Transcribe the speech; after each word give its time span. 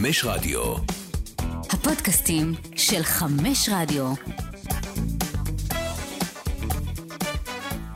חמש 0.00 0.24
רדיו. 0.24 0.74
הפודקאסטים 1.70 2.52
של 2.76 3.02
חמש 3.02 3.68
רדיו. 3.72 4.14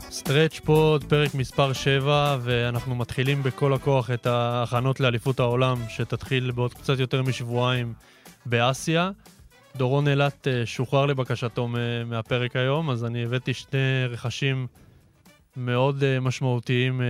סטרץ' 0.09 0.59
פוד, 0.59 1.03
פרק 1.03 1.35
מספר 1.35 1.73
7, 1.73 2.37
ואנחנו 2.41 2.95
מתחילים 2.95 3.43
בכל 3.43 3.73
הכוח 3.73 4.11
את 4.11 4.25
ההכנות 4.25 4.99
לאליפות 4.99 5.39
העולם, 5.39 5.77
שתתחיל 5.89 6.51
בעוד 6.51 6.73
קצת 6.73 6.99
יותר 6.99 7.21
משבועיים 7.21 7.93
באסיה. 8.45 9.11
דורון 9.75 10.07
אילת 10.07 10.47
אה, 10.47 10.65
שוחרר 10.65 11.05
לבקשתו 11.05 11.67
מהפרק 12.05 12.55
היום, 12.55 12.89
אז 12.89 13.05
אני 13.05 13.23
הבאתי 13.23 13.53
שני 13.53 14.05
רכשים 14.09 14.67
מאוד 15.57 16.03
אה, 16.03 16.19
משמעותיים 16.19 17.01
אה, 17.01 17.05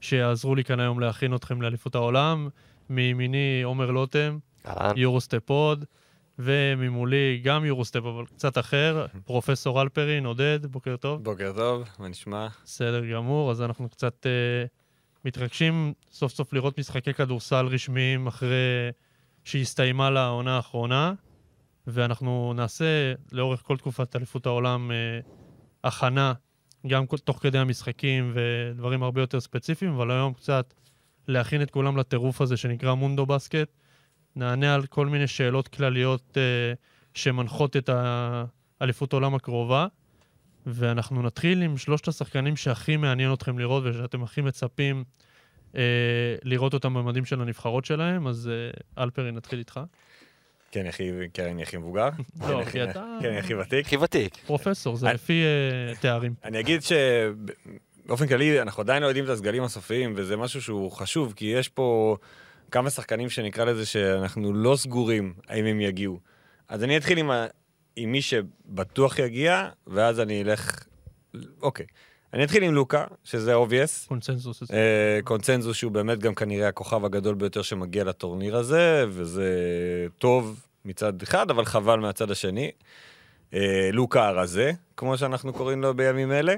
שיעזרו 0.00 0.54
לי 0.54 0.64
כאן 0.64 0.80
היום 0.80 1.00
להכין 1.00 1.34
אתכם 1.34 1.62
לאליפות 1.62 1.94
העולם. 1.94 2.48
מימיני 2.90 3.62
עומר 3.64 3.90
לוטם, 3.90 4.38
אהלן. 4.66 4.96
יורוסטפ 4.96 5.50
עוד, 5.50 5.84
וממולי 6.38 7.40
גם 7.44 7.64
יורוסטפ, 7.64 8.00
אבל 8.00 8.26
קצת 8.26 8.58
אחר, 8.58 9.06
פרופסור 9.24 9.82
אלפרין, 9.82 10.26
עודד, 10.26 10.66
בוקר 10.66 10.96
טוב. 10.96 11.24
בוקר 11.24 11.52
טוב, 11.56 11.84
מה 11.98 12.08
נשמע? 12.08 12.46
בסדר 12.64 13.06
גמור, 13.06 13.50
אז 13.50 13.62
אנחנו 13.62 13.88
קצת 13.88 14.26
uh, 14.26 14.68
מתרגשים 15.24 15.92
סוף 16.12 16.32
סוף 16.32 16.52
לראות 16.52 16.78
משחקי 16.78 17.14
כדורסל 17.14 17.66
רשמיים 17.66 18.26
אחרי 18.26 18.90
שהסתיימה 19.44 20.10
לה 20.10 20.24
העונה 20.24 20.56
האחרונה, 20.56 21.12
ואנחנו 21.86 22.52
נעשה 22.56 23.12
לאורך 23.32 23.62
כל 23.62 23.76
תקופת 23.76 24.16
אליפות 24.16 24.46
העולם 24.46 24.90
uh, 24.90 25.26
הכנה, 25.84 26.32
גם 26.86 27.06
כל- 27.06 27.18
תוך 27.18 27.38
כדי 27.42 27.58
המשחקים 27.58 28.32
ודברים 28.34 29.02
הרבה 29.02 29.20
יותר 29.20 29.40
ספציפיים, 29.40 29.92
אבל 29.92 30.10
היום 30.10 30.34
קצת 30.34 30.74
להכין 31.28 31.62
את 31.62 31.70
כולם 31.70 31.96
לטירוף 31.96 32.40
הזה 32.40 32.56
שנקרא 32.56 32.94
מונדו 32.94 33.26
בסקט. 33.26 33.68
נענה 34.36 34.74
על 34.74 34.86
כל 34.86 35.06
מיני 35.06 35.26
שאלות 35.26 35.68
כלליות 35.68 36.36
uh, 36.36 36.76
שמנחות 37.14 37.76
את 37.76 37.90
האליפות 38.80 39.12
העולם 39.12 39.34
הקרובה. 39.34 39.86
ואנחנו 40.66 41.22
נתחיל 41.22 41.62
עם 41.62 41.76
שלושת 41.76 42.08
השחקנים 42.08 42.56
שהכי 42.56 42.96
מעניין 42.96 43.32
אתכם 43.32 43.58
לראות 43.58 43.84
ושאתם 43.86 44.22
הכי 44.22 44.40
מצפים 44.40 45.04
אה, 45.76 45.82
לראות 46.42 46.74
אותם 46.74 46.94
במדים 46.94 47.24
של 47.24 47.40
הנבחרות 47.40 47.84
שלהם, 47.84 48.26
אז 48.26 48.50
אה, 48.52 49.02
אלפרי, 49.02 49.32
נתחיל 49.32 49.58
איתך. 49.58 49.80
כן, 50.70 50.80
אני 50.80 50.88
הכי, 50.88 51.10
כן, 51.34 51.48
אני 51.48 51.62
הכי 51.62 51.76
מבוגר. 51.76 52.08
לא, 52.40 52.64
כן, 52.64 52.70
כי 52.70 52.84
אתה 52.84 53.04
כן, 53.20 53.28
אני 53.28 53.38
הכי 53.38 53.54
ותיק. 53.54 53.86
הכי 53.86 53.96
ותיק. 53.96 54.36
פרופסור, 54.36 54.96
זה 54.96 55.12
לפי 55.12 55.42
אה, 55.42 55.94
תארים. 56.00 56.34
אני 56.44 56.60
אגיד 56.60 56.80
שבאופן 58.04 58.26
כללי, 58.26 58.60
אנחנו 58.62 58.80
עדיין 58.80 59.02
לא 59.02 59.06
יודעים 59.06 59.24
את 59.24 59.30
הסגלים 59.30 59.62
הסופיים, 59.62 60.12
וזה 60.16 60.36
משהו 60.36 60.62
שהוא 60.62 60.92
חשוב, 60.92 61.32
כי 61.36 61.44
יש 61.44 61.68
פה 61.68 62.16
כמה 62.70 62.90
שחקנים 62.90 63.30
שנקרא 63.30 63.64
לזה 63.64 63.86
שאנחנו 63.86 64.52
לא 64.52 64.76
סגורים 64.76 65.34
האם 65.48 65.64
הם 65.64 65.80
יגיעו. 65.80 66.18
אז 66.68 66.84
אני 66.84 66.96
אתחיל 66.96 67.18
עם, 67.18 67.30
ה... 67.30 67.46
עם 67.96 68.12
מי 68.12 68.22
שבטוח 68.22 69.18
יגיע, 69.18 69.68
ואז 69.86 70.20
אני 70.20 70.42
אלך... 70.42 70.84
אוקיי. 71.62 71.86
אני 72.32 72.44
אתחיל 72.44 72.62
עם 72.62 72.74
לוקה, 72.74 73.04
שזה 73.24 73.54
obvious. 73.54 74.08
קונצנזוס. 74.08 74.62
אה, 74.72 75.18
קונצנזוס 75.24 75.76
שהוא 75.76 75.92
באמת 75.92 76.18
גם 76.18 76.34
כנראה 76.34 76.68
הכוכב 76.68 77.04
הגדול 77.04 77.34
ביותר 77.34 77.62
שמגיע 77.62 78.04
לטורניר 78.04 78.56
הזה, 78.56 79.04
וזה 79.08 79.48
טוב 80.18 80.60
מצד 80.84 81.22
אחד, 81.22 81.50
אבל 81.50 81.64
חבל 81.64 81.98
מהצד 81.98 82.30
השני. 82.30 82.70
אה, 83.54 83.90
לוקה 83.92 84.28
הרזה, 84.28 84.72
כמו 84.96 85.18
שאנחנו 85.18 85.52
קוראים 85.52 85.82
לו 85.82 85.94
בימים 85.94 86.32
אלה. 86.32 86.54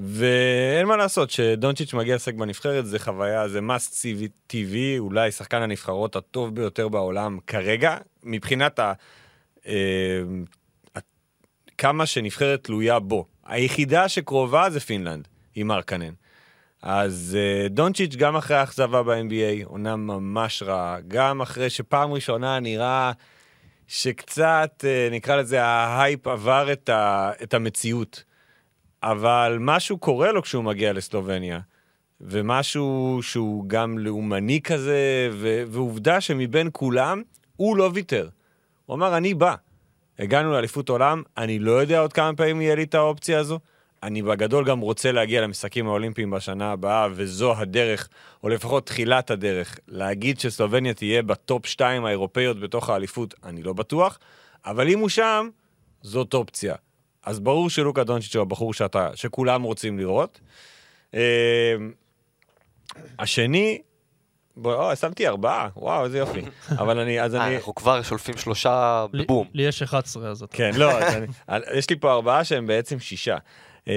ואין 0.00 0.86
מה 0.86 0.96
לעשות, 0.96 1.30
שדונצ'יץ' 1.30 1.94
מגיע 1.94 2.14
לשחק 2.14 2.34
בנבחרת 2.34 2.86
זה 2.86 2.98
חוויה, 2.98 3.48
זה 3.48 3.58
must 3.58 4.06
TV, 4.52 4.74
אולי 4.98 5.30
שחקן 5.30 5.62
הנבחרות 5.62 6.16
הטוב 6.16 6.54
ביותר 6.54 6.88
בעולם 6.88 7.38
כרגע, 7.46 7.96
מבחינת 8.22 8.78
ה... 8.78 8.92
אה, 9.66 10.22
כמה 11.78 12.06
שנבחרת 12.06 12.64
תלויה 12.64 12.98
בו. 12.98 13.26
היחידה 13.46 14.08
שקרובה 14.08 14.70
זה 14.70 14.80
פינלנד, 14.80 15.28
עם 15.54 15.66
מרקנן. 15.66 16.12
אז 16.82 17.36
uh, 17.38 17.68
דונצ'יץ' 17.68 18.16
גם 18.16 18.36
אחרי 18.36 18.56
האכזבה 18.56 19.02
ב-NBA, 19.02 19.64
עונה 19.64 19.96
ממש 19.96 20.62
רעה, 20.62 20.98
גם 21.08 21.40
אחרי 21.40 21.70
שפעם 21.70 22.12
ראשונה 22.12 22.60
נראה 22.60 23.12
שקצת, 23.86 24.84
אה, 24.84 25.14
נקרא 25.14 25.36
לזה, 25.36 25.64
ההייפ 25.64 26.26
עבר 26.26 26.72
את, 26.72 26.88
ה, 26.88 27.30
את 27.42 27.54
המציאות. 27.54 28.24
אבל 29.02 29.56
משהו 29.60 29.98
קורה 29.98 30.32
לו 30.32 30.42
כשהוא 30.42 30.64
מגיע 30.64 30.92
לסלובניה, 30.92 31.60
ומשהו 32.20 33.18
שהוא 33.22 33.64
גם 33.66 33.98
לאומני 33.98 34.60
כזה, 34.60 35.30
ו- 35.32 35.62
ועובדה 35.66 36.20
שמבין 36.20 36.68
כולם, 36.72 37.22
הוא 37.56 37.76
לא 37.76 37.90
ויתר. 37.94 38.28
הוא 38.86 38.96
אמר, 38.96 39.16
אני 39.16 39.34
בא. 39.34 39.54
הגענו 40.18 40.52
לאליפות 40.52 40.88
עולם, 40.88 41.22
אני 41.36 41.58
לא 41.58 41.70
יודע 41.72 42.00
עוד 42.00 42.12
כמה 42.12 42.34
פעמים 42.36 42.60
יהיה 42.60 42.74
לי 42.74 42.82
את 42.82 42.94
האופציה 42.94 43.38
הזו. 43.38 43.58
אני 44.02 44.22
בגדול 44.22 44.64
גם 44.64 44.80
רוצה 44.80 45.12
להגיע 45.12 45.40
למשחקים 45.40 45.88
האולימפיים 45.88 46.30
בשנה 46.30 46.72
הבאה, 46.72 47.08
וזו 47.12 47.56
הדרך, 47.56 48.08
או 48.42 48.48
לפחות 48.48 48.86
תחילת 48.86 49.30
הדרך, 49.30 49.78
להגיד 49.88 50.40
שסלובניה 50.40 50.94
תהיה 50.94 51.22
בטופ 51.22 51.66
2 51.66 52.04
האירופאיות 52.04 52.60
בתוך 52.60 52.90
האליפות, 52.90 53.34
אני 53.44 53.62
לא 53.62 53.72
בטוח, 53.72 54.18
אבל 54.66 54.88
אם 54.88 54.98
הוא 54.98 55.08
שם, 55.08 55.48
זאת 56.02 56.34
אופציה. 56.34 56.74
אז 57.28 57.40
ברור 57.40 57.70
שלוקה 57.70 58.04
דונצ'יץ' 58.04 58.36
הוא 58.36 58.42
הבחור 58.42 58.74
שאתה, 58.74 59.10
שכולם 59.14 59.62
רוצים 59.62 59.98
לראות. 59.98 60.40
אה, 61.14 61.76
השני, 63.18 63.78
בוא, 64.56 64.74
או, 64.74 64.96
שמתי 64.96 65.28
ארבעה, 65.28 65.68
וואו, 65.76 66.04
איזה 66.04 66.18
יופי. 66.18 66.40
אבל 66.82 66.98
אני, 66.98 67.20
אז 67.20 67.34
אה, 67.34 67.46
אני... 67.46 67.56
אנחנו 67.56 67.74
כבר 67.74 68.02
שולפים 68.02 68.36
שלושה 68.36 69.06
בבום. 69.12 69.48
לי 69.54 69.62
יש 69.62 69.82
11, 69.82 70.30
אז 70.30 70.42
אתה... 70.42 70.56
כן, 70.56 70.70
לא, 70.74 70.98
אז 70.98 71.14
אני, 71.14 71.26
יש 71.78 71.90
לי 71.90 71.96
פה 71.96 72.12
ארבעה 72.12 72.44
שהם 72.44 72.66
בעצם 72.66 73.00
שישה. 73.00 73.36
אה, 73.88 73.94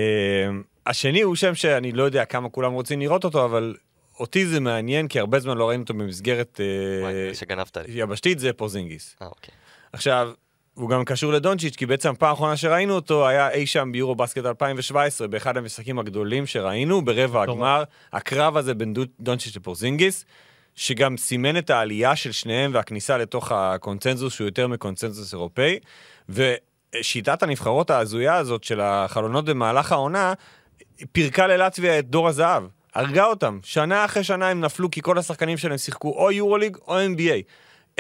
השני 0.86 1.22
הוא 1.22 1.36
שם 1.36 1.56
שאני 1.56 1.92
לא 1.92 2.04
יודע 2.04 2.26
כמה 2.26 2.50
כולם 2.50 2.74
רוצים 2.74 3.00
לראות 3.00 3.24
אותו, 3.24 3.46
אבל 3.46 3.76
אותי 4.20 4.46
זה 4.46 4.60
מעניין, 4.60 5.08
כי 5.08 5.20
הרבה 5.20 5.40
זמן 5.40 5.58
לא 5.58 5.70
ראינו 5.70 5.84
אותו 5.84 5.94
במסגרת 5.94 6.60
אה, 6.64 7.02
וואי, 7.02 7.36
שגנבת 7.36 7.78
לי. 7.78 8.02
יבשתית, 8.02 8.40
זה 8.40 8.54
פורזינגיס. 8.54 9.16
אה, 9.22 9.28
אוקיי. 9.28 9.54
עכשיו, 9.94 10.32
הוא 10.82 10.90
גם 10.90 11.06
קשור 11.06 11.34
לדונצ'יץ', 11.34 11.76
כי 11.76 11.86
בעצם 11.86 12.10
הפעם 12.10 12.30
האחרונה 12.30 12.58
שראינו 12.58 12.96
אותו 12.96 13.28
היה 13.28 13.52
אי 13.52 13.66
שם 13.66 13.90
ביורו 13.92 14.16
בסקט 14.16 14.46
2017, 14.46 15.28
באחד 15.28 15.58
המשחקים 15.58 16.00
הגדולים 16.00 16.46
שראינו, 16.46 17.06
ברבע. 17.06 17.42
הגמר, 17.42 17.84
הקרב 18.14 18.58
הזה 18.58 18.74
בין 18.74 18.94
דו- 18.94 19.04
דונצ'יץ' 19.20 19.56
לפורזינגיס, 19.56 20.26
שגם 20.76 21.18
סימן 21.18 21.58
את 21.58 21.70
העלייה 21.70 22.16
של 22.16 22.32
שניהם 22.32 22.72
והכניסה 22.74 23.18
לתוך 23.18 23.52
הקונצנזוס, 23.52 24.34
שהוא 24.34 24.48
יותר 24.48 24.68
מקונצנזוס 24.68 25.34
אירופאי, 25.34 25.80
ושיטת 26.30 27.44
הנבחרות 27.44 27.90
ההזויה 27.90 28.36
הזאת 28.36 28.64
של 28.64 28.82
החלונות 28.82 29.46
במהלך 29.46 29.92
העונה, 29.92 30.34
פירקה 31.12 31.48
ללטביה 31.48 32.00
את 32.00 32.10
דור 32.10 32.28
הזהב. 32.28 32.64
הרגה 32.96 33.26
אותם. 33.26 33.60
שנה 33.64 34.06
אחרי 34.06 34.24
שנה 34.24 34.50
הם 34.50 34.62
נפלו 34.62 34.92
כי 34.92 35.02
כל 35.02 35.18
השחקנים 35.18 35.58
שלהם 35.58 35.78
שיחקו 35.78 36.14
או 36.18 36.32
יורוליג 36.32 36.78
או 36.88 37.00
NBA. 37.00 37.42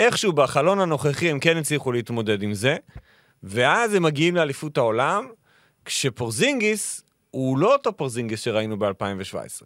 איכשהו 0.01 0.33
בחלון 0.33 0.79
הנוכחי 0.79 1.29
הם 1.29 1.39
כן 1.39 1.57
הצליחו 1.57 1.91
להתמודד 1.91 2.43
עם 2.43 2.53
זה, 2.53 2.77
ואז 3.43 3.93
הם 3.93 4.03
מגיעים 4.03 4.35
לאליפות 4.35 4.77
העולם, 4.77 5.27
כשפורזינגיס 5.85 7.03
הוא 7.31 7.57
לא 7.57 7.73
אותו 7.73 7.97
פורזינגיס 7.97 8.41
שראינו 8.41 8.79
ב-2017. 8.79 9.63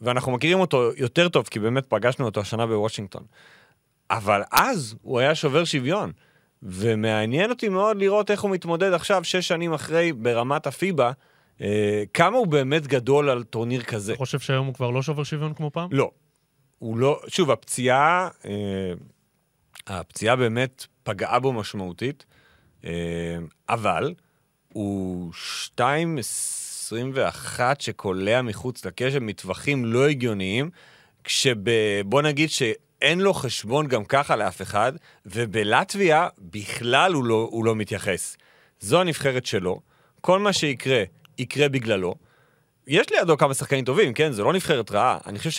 ואנחנו 0.00 0.32
מכירים 0.32 0.60
אותו 0.60 0.90
יותר 0.96 1.28
טוב, 1.28 1.48
כי 1.50 1.58
באמת 1.58 1.86
פגשנו 1.86 2.24
אותו 2.24 2.40
השנה 2.40 2.66
בוושינגטון. 2.66 3.22
אבל 4.10 4.42
אז 4.52 4.94
הוא 5.02 5.18
היה 5.18 5.34
שובר 5.34 5.64
שוויון. 5.64 6.12
ומעניין 6.62 7.50
אותי 7.50 7.68
מאוד 7.68 7.96
לראות 7.96 8.30
איך 8.30 8.42
הוא 8.42 8.50
מתמודד 8.50 8.92
עכשיו, 8.92 9.24
שש 9.24 9.48
שנים 9.48 9.72
אחרי, 9.72 10.12
ברמת 10.12 10.66
הפיבה, 10.66 11.12
אה, 11.60 12.02
כמה 12.14 12.36
הוא 12.36 12.46
באמת 12.46 12.86
גדול 12.86 13.28
על 13.28 13.42
טורניר 13.42 13.82
כזה. 13.82 14.12
אתה 14.12 14.18
חושב 14.18 14.38
שהיום 14.38 14.66
הוא 14.66 14.74
כבר 14.74 14.90
לא 14.90 15.02
שובר 15.02 15.24
שוויון 15.24 15.54
כמו 15.54 15.70
פעם? 15.70 15.88
לא. 15.92 16.10
הוא 16.78 16.98
לא, 16.98 17.20
שוב, 17.28 17.50
הפציעה, 17.50 18.28
אה, 18.44 18.92
הפציעה 19.86 20.36
באמת 20.36 20.86
פגעה 21.02 21.38
בו 21.38 21.52
משמעותית, 21.52 22.24
אה, 22.84 22.90
אבל 23.68 24.14
הוא 24.72 25.32
2.21 25.78 27.60
שקולע 27.78 28.42
מחוץ 28.42 28.84
לקשב 28.84 29.18
מטווחים 29.18 29.84
לא 29.84 30.08
הגיוניים, 30.08 30.70
כשבוא 31.24 32.22
נגיד 32.22 32.50
שאין 32.50 33.20
לו 33.20 33.34
חשבון 33.34 33.88
גם 33.88 34.04
ככה 34.04 34.36
לאף 34.36 34.62
אחד, 34.62 34.92
ובלטביה 35.26 36.28
בכלל 36.38 37.12
הוא 37.12 37.24
לא, 37.24 37.48
הוא 37.50 37.64
לא 37.64 37.74
מתייחס. 37.74 38.36
זו 38.80 39.00
הנבחרת 39.00 39.46
שלו, 39.46 39.80
כל 40.20 40.38
מה 40.38 40.52
שיקרה, 40.52 41.02
יקרה 41.38 41.68
בגללו. 41.68 42.14
יש 42.86 43.06
לידו 43.10 43.36
כמה 43.36 43.54
שחקנים 43.54 43.84
טובים, 43.84 44.14
כן? 44.14 44.32
זה 44.32 44.42
לא 44.42 44.52
נבחרת 44.52 44.90
רעה. 44.90 45.18
אני 45.26 45.38
חושב 45.38 45.50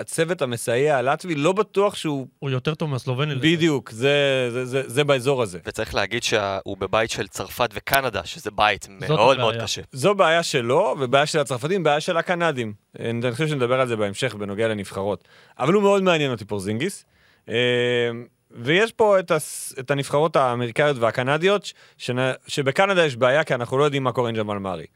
שהצוות 0.00 0.42
המסייע 0.42 0.96
הלטבי 0.96 1.34
לא 1.34 1.52
בטוח 1.52 1.94
שהוא... 1.94 2.26
הוא 2.38 2.50
יותר 2.50 2.74
טוב 2.74 2.90
מהסלובני. 2.90 3.34
בדיוק, 3.34 3.90
זה, 3.90 4.10
זה, 4.52 4.64
זה, 4.64 4.82
זה 4.86 5.04
באזור 5.04 5.42
הזה. 5.42 5.58
וצריך 5.66 5.94
להגיד 5.94 6.22
שהוא 6.22 6.76
בבית 6.78 7.10
של 7.10 7.28
צרפת 7.28 7.70
וקנדה, 7.74 8.24
שזה 8.24 8.50
בית 8.50 8.86
מאוד. 8.90 9.38
מאוד 9.38 9.54
קשה. 9.62 9.82
זו 9.92 10.14
בעיה 10.14 10.42
שלו, 10.42 10.96
ובעיה 11.00 11.26
של 11.26 11.38
הצרפתים, 11.38 11.82
בעיה 11.82 12.00
של 12.00 12.16
הקנדים. 12.16 12.72
אני 13.00 13.32
חושב 13.32 13.48
שנדבר 13.48 13.80
על 13.80 13.88
זה 13.88 13.96
בהמשך 13.96 14.34
בנוגע 14.34 14.68
לנבחרות. 14.68 15.28
אבל 15.58 15.72
הוא 15.72 15.82
מאוד 15.82 16.02
מעניין 16.02 16.30
אותי 16.30 16.44
פורזינגיס. 16.44 17.04
אה, 17.48 17.54
ויש 18.50 18.92
פה 18.92 19.18
את, 19.18 19.30
הס, 19.30 19.74
את 19.78 19.90
הנבחרות 19.90 20.36
האמריקאיות 20.36 20.96
והקנדיות, 20.98 21.72
שנ, 21.98 22.16
שבקנדה 22.46 23.04
יש 23.06 23.16
בעיה, 23.16 23.44
כי 23.44 23.54
אנחנו 23.54 23.78
לא 23.78 23.84
יודעים 23.84 24.02
מה 24.04 24.12
קורה 24.12 24.28
עם 24.28 24.36
ג'מאל 24.36 24.58
מארי. 24.58 24.86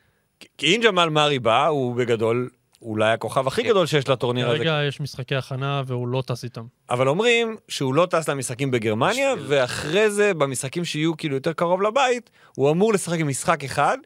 כי- 0.41 0.49
כי 0.59 0.77
אם 0.77 0.81
ג'מאל 0.85 1.09
מארי 1.09 1.39
בא, 1.39 1.67
הוא 1.67 1.95
בגדול 1.97 2.49
אולי 2.85 3.13
הכוכב 3.13 3.47
הכי 3.47 3.63
גדול 3.63 3.87
שיש 3.87 4.09
לטורניר 4.09 4.49
הזה. 4.49 4.59
כרגע 4.59 4.81
יש 4.89 5.01
משחקי 5.01 5.35
הכנה 5.35 5.83
והוא 5.87 6.09
לא 6.09 6.23
טס 6.27 6.45
איתם. 6.45 6.65
אבל 6.91 7.09
אומרים 7.09 7.57
שהוא 7.69 7.95
לא 7.95 8.07
טס 8.11 8.29
למשחקים 8.29 8.71
בגרמניה, 8.71 9.35
ואחרי 9.47 10.11
זה, 10.11 10.35
במשחקים 10.35 10.85
שיהיו 10.85 11.17
כאילו 11.17 11.35
יותר 11.35 11.53
קרוב 11.53 11.83
לבית, 11.83 12.31
הוא 12.57 12.71
אמור 12.71 12.93
לשחק 12.93 13.21
עם 13.21 13.29
משחק 13.29 13.65
אחד, 13.65 13.99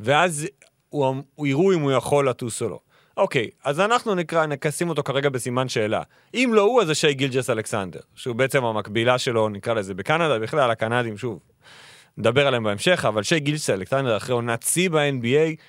ואז 0.00 0.46
הוא, 0.88 1.10
אמ- 1.10 1.22
הוא 1.34 1.46
יראו 1.46 1.72
אם 1.72 1.80
הוא 1.80 1.92
יכול 1.92 2.28
לטוס 2.28 2.62
או 2.62 2.68
לא. 2.68 2.78
אוקיי, 3.16 3.48
אז 3.64 3.80
אנחנו 3.80 4.14
נקרא, 4.14 4.46
נשים 4.66 4.88
אותו 4.88 5.02
כרגע 5.02 5.28
בסימן 5.28 5.68
שאלה. 5.68 6.02
אם 6.34 6.50
לא 6.54 6.62
הוא, 6.62 6.80
אז 6.80 6.86
זה 6.86 6.94
שי 6.94 7.14
גילג'ס 7.14 7.50
אלכסנדר, 7.50 8.00
שהוא 8.14 8.36
בעצם 8.36 8.64
המקבילה 8.64 9.18
שלו, 9.18 9.48
נקרא 9.48 9.74
לזה 9.74 9.94
בקנדה, 9.94 10.38
בכלל 10.38 10.70
הקנדים, 10.70 11.18
שוב, 11.18 11.38
נדבר 12.18 12.46
עליהם 12.46 12.64
בהמשך, 12.64 13.04
אבל 13.08 13.22
שי 13.22 13.40
גילג'ס 13.40 13.70
אלכסנדר 13.70 14.16
אחרי 14.16 14.34
עונת 14.34 14.62
שיא 14.62 14.90
ב-NBA, 14.90 15.60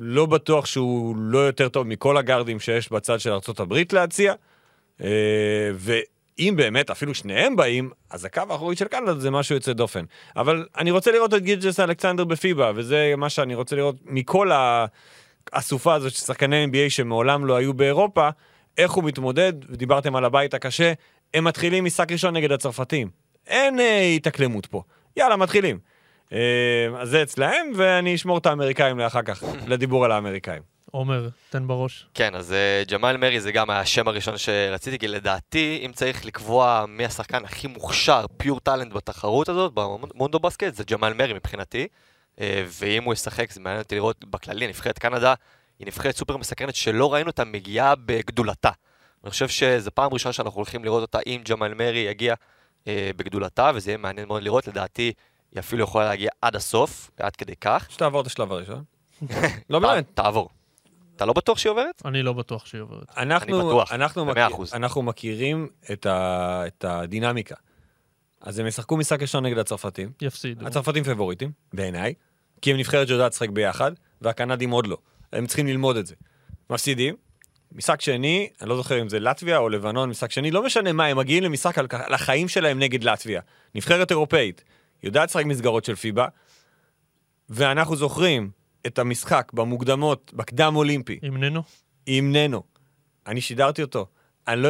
לא 0.00 0.26
בטוח 0.26 0.66
שהוא 0.66 1.16
לא 1.16 1.38
יותר 1.38 1.68
טוב 1.68 1.86
מכל 1.86 2.16
הגארדים 2.16 2.60
שיש 2.60 2.92
בצד 2.92 3.20
של 3.20 3.30
ארה"ב 3.30 3.74
להציע. 3.92 4.34
אה, 5.02 5.08
ואם 5.74 6.54
באמת 6.56 6.90
אפילו 6.90 7.14
שניהם 7.14 7.56
באים, 7.56 7.90
אז 8.10 8.24
הקו 8.24 8.42
האחורי 8.50 8.76
של 8.76 8.84
קנדה 8.84 9.14
זה 9.14 9.30
משהו 9.30 9.54
יוצא 9.54 9.72
דופן. 9.72 10.04
אבל 10.36 10.66
אני 10.78 10.90
רוצה 10.90 11.12
לראות 11.12 11.34
את 11.34 11.42
גירג'ס 11.42 11.80
אלכסנדר 11.80 12.24
בפיבה, 12.24 12.72
וזה 12.74 13.14
מה 13.16 13.28
שאני 13.28 13.54
רוצה 13.54 13.76
לראות 13.76 13.96
מכל 14.04 14.50
האסופה 15.52 15.94
הזאת 15.94 16.12
של 16.12 16.18
שחקני 16.18 16.64
NBA 16.64 16.90
שמעולם 16.90 17.44
לא 17.46 17.56
היו 17.56 17.74
באירופה, 17.74 18.28
איך 18.78 18.92
הוא 18.92 19.04
מתמודד, 19.04 19.52
ודיברתם 19.68 20.16
על 20.16 20.24
הבית 20.24 20.54
הקשה, 20.54 20.92
הם 21.34 21.44
מתחילים 21.44 21.84
משחק 21.84 22.12
ראשון 22.12 22.36
נגד 22.36 22.52
הצרפתים. 22.52 23.08
אין 23.46 23.80
אה, 23.80 24.00
התאקלמות 24.00 24.66
פה. 24.66 24.82
יאללה, 25.16 25.36
מתחילים. 25.36 25.78
אה, 26.32 26.38
אז 26.98 27.08
זה 27.08 27.22
אצלהם, 27.22 27.72
ואני 27.76 28.14
אשמור 28.14 28.38
את 28.38 28.46
האמריקאים 28.46 28.98
לאחר 28.98 29.22
כך, 29.22 29.42
לדיבור 29.70 30.04
על 30.04 30.12
האמריקאים. 30.12 30.62
עומר, 30.90 31.28
תן 31.50 31.66
בראש. 31.66 32.06
כן, 32.14 32.34
אז 32.34 32.52
אה, 32.52 32.82
ג'מאל 32.90 33.16
מרי 33.16 33.40
זה 33.40 33.52
גם 33.52 33.70
השם 33.70 34.08
הראשון 34.08 34.38
שרציתי, 34.38 34.98
כי 34.98 35.08
לדעתי, 35.08 35.82
אם 35.86 35.92
צריך 35.92 36.24
לקבוע 36.24 36.84
מי 36.88 37.04
השחקן 37.04 37.44
הכי 37.44 37.66
מוכשר, 37.66 38.26
פיור 38.36 38.60
טאלנט 38.60 38.92
בתחרות 38.92 39.48
הזאת, 39.48 39.72
במונדו 39.74 40.38
בסקט, 40.38 40.74
זה 40.74 40.84
ג'מאל 40.84 41.12
מרי 41.12 41.32
מבחינתי. 41.32 41.88
אה, 42.40 42.64
ואם 42.66 43.04
הוא 43.04 43.12
ישחק, 43.12 43.52
זה 43.52 43.60
מעניין 43.60 43.82
אותי 43.82 43.94
לראות 43.94 44.24
בכללי, 44.24 44.66
נבחרת 44.66 44.98
קנדה 44.98 45.34
היא 45.78 45.86
נבחרת 45.86 46.16
סופר 46.16 46.36
מסקרנת 46.36 46.74
שלא 46.74 47.14
ראינו 47.14 47.30
אותה 47.30 47.44
מגיעה 47.44 47.94
בגדולתה. 47.94 48.70
אני 49.24 49.30
חושב 49.30 49.48
שזו 49.48 49.90
פעם 49.94 50.12
ראשונה 50.12 50.32
שאנחנו 50.32 50.56
הולכים 50.56 50.84
לראות 50.84 51.02
אותה 51.02 51.18
אם 51.26 51.42
ג'מאל 51.48 51.74
מרי 51.74 51.98
יגיע 51.98 52.34
אה, 52.88 53.10
בגדולתה, 53.16 53.70
וזה 53.74 53.90
יהיה 53.90 53.98
מעניין 53.98 54.28
מאוד 54.28 54.42
לראות, 54.42 54.68
לדעתי 54.68 55.12
היא 55.52 55.60
אפילו 55.60 55.84
יכולה 55.84 56.04
להגיע 56.04 56.30
עד 56.42 56.56
הסוף, 56.56 57.10
עד 57.16 57.36
כדי 57.36 57.56
כך. 57.56 57.86
שתעבור 57.90 58.20
את 58.20 58.26
השלב 58.26 58.52
הראשון. 58.52 58.84
לא 59.70 59.78
באמת. 59.78 60.06
תעבור. 60.14 60.48
אתה 61.16 61.26
לא 61.26 61.32
בטוח 61.32 61.58
שהיא 61.58 61.70
עוברת? 61.70 62.02
אני 62.04 62.22
לא 62.22 62.32
בטוח 62.32 62.66
שהיא 62.66 62.80
עוברת. 62.80 63.06
אנחנו, 63.16 63.58
בטוח, 63.58 63.92
אנחנו, 63.92 64.22
במאה 64.24 64.44
מכיר, 64.44 64.54
אחוז. 64.54 64.74
אנחנו 64.74 65.02
מכירים 65.02 65.68
את, 65.92 66.06
ה, 66.06 66.62
את 66.66 66.84
הדינמיקה. 66.84 67.54
אז 68.40 68.58
הם 68.58 68.66
ישחקו 68.66 68.96
משחק 68.96 69.22
ראשון 69.22 69.46
נגד 69.46 69.58
הצרפתים. 69.58 70.12
יפסידו. 70.22 70.66
הצרפתים 70.66 71.04
פבוריטים, 71.04 71.52
בעיניי, 71.72 72.14
כי 72.62 72.70
הם 72.72 72.76
נבחרת 72.76 73.08
שיודעת 73.08 73.32
לשחק 73.32 73.48
ביחד, 73.48 73.92
והקנדים 74.20 74.70
עוד 74.70 74.86
לא. 74.86 74.96
הם 75.32 75.46
צריכים 75.46 75.66
ללמוד 75.66 75.96
את 75.96 76.06
זה. 76.06 76.14
מפסידים, 76.70 77.14
משחק 77.72 78.00
שני, 78.00 78.48
אני 78.60 78.68
לא 78.68 78.76
זוכר 78.76 79.02
אם 79.02 79.08
זה 79.08 79.20
לטביה 79.20 79.58
או 79.58 79.68
לבנון, 79.68 80.10
משחק 80.10 80.30
שני, 80.30 80.50
לא 80.50 80.64
משנה 80.64 80.92
מה, 80.92 81.06
הם 81.06 81.16
מגיעים 81.16 81.42
למשחק 81.42 81.78
על, 81.78 81.86
על 81.90 82.14
החיים 82.14 82.48
שלהם 82.48 82.78
נגד 82.78 83.04
לטביה. 83.04 83.40
נבחרת 83.74 84.10
אירופאית, 84.10 84.64
יודעת 85.02 85.28
לשחק 85.28 85.44
מסגרות 85.44 85.84
של 85.84 85.94
פיבה, 85.94 86.26
ואנחנו 87.48 87.96
זוכרים 87.96 88.50
את 88.86 88.98
המשחק 88.98 89.50
במוקדמות, 89.52 90.32
בקדם 90.34 90.76
אולימפי, 90.76 91.18
עם 91.22 91.44
ננו? 91.44 91.62
עם 92.06 92.36
ננו. 92.36 92.62
אני 93.26 93.40
שידרתי 93.40 93.82
אותו. 93.82 94.06
אני 94.48 94.62
לא... 94.62 94.68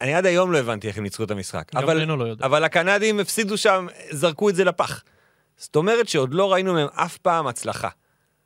אני 0.00 0.14
עד 0.14 0.26
היום 0.26 0.52
לא 0.52 0.58
הבנתי 0.58 0.88
איך 0.88 0.98
הם 0.98 1.02
ניצחו 1.02 1.24
את 1.24 1.30
המשחק. 1.30 1.74
גם 1.74 1.82
אבל, 1.82 2.04
ננו 2.04 2.16
לא 2.16 2.24
יודע. 2.24 2.46
אבל 2.46 2.64
הקנדים 2.64 3.20
הפסידו 3.20 3.56
שם, 3.56 3.86
זרקו 4.10 4.48
את 4.48 4.54
זה 4.54 4.64
לפח. 4.64 5.02
זאת 5.56 5.76
אומרת 5.76 6.08
שעוד 6.08 6.34
לא 6.34 6.52
ראינו 6.52 6.72
מהם 6.72 6.88
אף 6.92 7.16
פעם 7.18 7.46
הצלחה. 7.46 7.88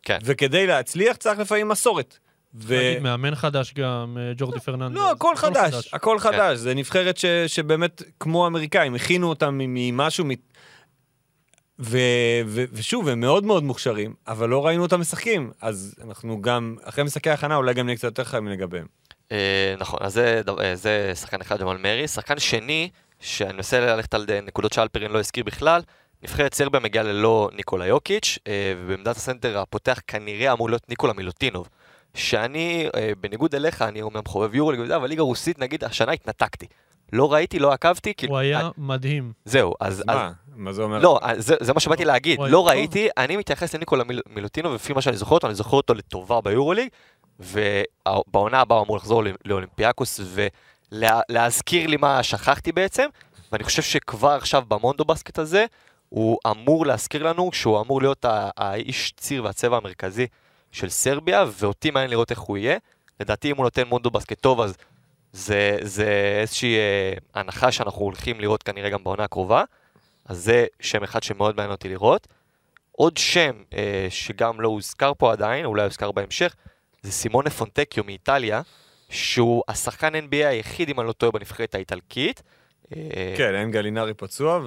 כן. 0.02 0.18
וכדי 0.24 0.66
להצליח 0.66 1.16
צריך 1.16 1.38
לפעמים 1.38 1.68
מסורת. 1.68 2.18
ו... 2.54 2.74
נגיד, 2.74 3.02
מאמן 3.02 3.34
חדש 3.34 3.74
גם, 3.74 4.18
אה, 4.20 4.32
ג'ורדי 4.36 4.60
פרננדס. 4.60 4.96
לא, 4.96 5.10
הכל 5.10 5.36
חדש, 5.36 5.94
הכל 5.94 6.18
חדש. 6.18 6.58
זה 6.58 6.74
נבחרת 6.74 7.16
ש... 7.16 7.24
שבאמת, 7.46 8.02
כמו 8.20 8.44
האמריקאים, 8.44 8.94
הכינו 8.94 9.28
אותם 9.28 9.58
מ- 9.58 9.74
ממשהו... 9.74 10.24
ו... 11.80 11.98
ו... 12.46 12.64
ושוב, 12.72 13.08
הם 13.08 13.20
מאוד 13.20 13.44
מאוד 13.44 13.64
מוכשרים, 13.64 14.14
אבל 14.26 14.48
לא 14.48 14.66
ראינו 14.66 14.82
אותם 14.82 15.00
משחקים. 15.00 15.50
אז 15.60 15.94
אנחנו 16.04 16.42
גם, 16.42 16.76
אחרי 16.84 17.04
משחקי 17.04 17.30
הכנה, 17.30 17.56
אולי 17.56 17.74
גם 17.74 17.86
נהיה 17.86 17.96
קצת 17.96 18.04
יותר 18.04 18.24
חייבים 18.24 18.48
לגביהם. 18.48 18.86
אה, 19.32 19.74
נכון, 19.78 20.00
אז 20.02 20.12
זה, 20.12 20.42
אה, 20.60 20.76
זה 20.76 21.12
שחקן 21.14 21.40
אחד, 21.40 21.60
ג'מאל 21.60 21.76
מרי. 21.76 22.08
שחקן 22.08 22.38
שני, 22.38 22.90
שאני 23.20 23.52
מנסה 23.52 23.80
ללכת 23.80 24.14
על 24.14 24.26
אה, 24.30 24.40
נקודות 24.40 24.72
שאלפרין 24.72 25.10
לא 25.10 25.18
הזכיר 25.18 25.44
בכלל, 25.44 25.80
נבחרת 26.22 26.54
סרביה 26.54 26.80
מגיעה 26.80 27.04
ללא 27.04 27.50
ניקולה 27.52 27.86
יוקיץ', 27.86 28.38
אה, 28.46 28.72
ובעמדת 28.76 29.16
הסנטר 29.16 29.58
הפותח 29.58 30.00
כנראה 30.06 30.52
אמור 30.52 30.70
להיות 30.70 30.88
ניקולה 30.88 31.12
מילוטינוב. 31.12 31.68
שאני, 32.14 32.88
אה, 32.96 33.12
בניגוד 33.20 33.54
אליך, 33.54 33.82
אני 33.82 34.02
אומנם 34.02 34.22
חובב 34.26 34.54
יורוליג 34.54 34.80
וזה, 34.80 34.96
אבל 34.96 35.08
ליגה 35.08 35.22
רוסית, 35.22 35.58
נגיד, 35.58 35.84
השנה 35.84 36.12
התנתקתי. 36.12 36.66
לא 37.12 37.32
ראיתי, 37.32 37.58
לא 37.58 37.72
עקבתי, 37.72 38.14
כאילו... 38.14 38.32
הוא 38.32 38.38
היה 38.38 38.60
אה, 38.60 38.70
מדהים. 38.78 39.32
זהו, 39.44 39.74
אז... 39.80 39.92
אז 39.92 40.04
אז 40.08 40.16
מה? 40.16 40.32
מה 40.58 40.72
זה 40.72 40.82
אומר? 40.82 40.98
לא, 40.98 41.20
זה, 41.36 41.54
זה 41.60 41.72
מה 41.72 41.80
שבאתי 41.80 42.04
להגיד, 42.04 42.38
הוא 42.38 42.46
היה 42.46 42.52
לא. 42.52 42.68
ראיתי, 42.68 43.08
אני 43.16 43.36
מתייחס 43.36 43.74
לניקולה 43.74 44.04
מיל, 44.04 44.20
מילוטינו, 44.28 44.70
ולפי 44.70 44.92
מה 44.92 45.02
שאני 45.02 45.16
זוכר 45.16 45.34
אותו, 45.34 45.46
אני 45.46 45.54
זוכר 45.54 45.76
אותו 45.76 45.94
לטובה 45.94 46.40
ביורוליג, 46.40 46.88
ובעונה 47.40 48.60
הבאה 48.60 48.78
הוא 48.78 48.84
אמור 48.84 48.96
לחזור 48.96 49.24
לא- 49.24 49.30
לאולימפיאקוס 49.44 50.20
ולהזכיר 50.92 51.86
לי 51.86 51.96
מה 51.96 52.22
שכחתי 52.22 52.72
בעצם, 52.72 53.08
ואני 53.52 53.64
חושב 53.64 53.82
שכבר 53.82 54.30
עכשיו 54.30 54.62
במונדו 54.68 55.04
בסקט 55.04 55.38
הזה, 55.38 55.66
הוא 56.08 56.38
אמור 56.50 56.86
להזכיר 56.86 57.22
לנו 57.22 57.50
שהוא 57.52 57.80
אמור 57.80 58.02
להיות 58.02 58.24
האיש 58.56 59.12
ציר 59.16 59.44
והצבע 59.44 59.76
המרכזי 59.76 60.26
של 60.72 60.88
סרביה, 60.88 61.44
ואותי 61.58 61.90
מעניין 61.90 62.10
לראות 62.10 62.30
איך 62.30 62.38
הוא 62.38 62.56
יהיה. 62.56 62.78
לדעתי 63.20 63.50
אם 63.50 63.56
הוא 63.56 63.64
נותן 63.64 63.82
מונדו 63.88 64.10
בסקט 64.10 64.40
טוב, 64.40 64.60
אז 64.60 64.76
זה, 65.32 65.78
זה 65.82 66.38
איזושהי 66.40 66.76
אה, 66.76 67.12
הנחה 67.34 67.72
שאנחנו 67.72 68.00
הולכים 68.00 68.40
לראות 68.40 68.62
כנראה 68.62 68.90
גם 68.90 69.04
בעונה 69.04 69.24
הקרובה. 69.24 69.64
אז 70.28 70.44
זה 70.44 70.66
שם 70.80 71.02
אחד 71.02 71.22
שמאוד 71.22 71.56
מעניין 71.56 71.72
אותי 71.72 71.88
לראות. 71.88 72.28
עוד 72.92 73.16
שם 73.16 73.62
אה, 73.74 74.06
שגם 74.10 74.60
לא 74.60 74.68
הוזכר 74.68 75.12
פה 75.18 75.32
עדיין, 75.32 75.64
אולי 75.64 75.82
יוזכר 75.82 76.12
בהמשך, 76.12 76.54
זה 77.02 77.12
סימונה 77.12 77.50
פונטקיו 77.50 78.04
מאיטליה, 78.04 78.62
שהוא 79.10 79.62
השחקן 79.68 80.14
NBA 80.14 80.46
היחיד, 80.46 80.88
אם 80.88 81.00
אני 81.00 81.08
לא 81.08 81.12
טועה, 81.12 81.32
בנבחרת 81.32 81.74
האיטלקית. 81.74 82.42
אה, 82.96 83.34
כן, 83.36 83.54
אין 83.54 83.70
גלינרי 83.70 84.14
פצוע, 84.14 84.60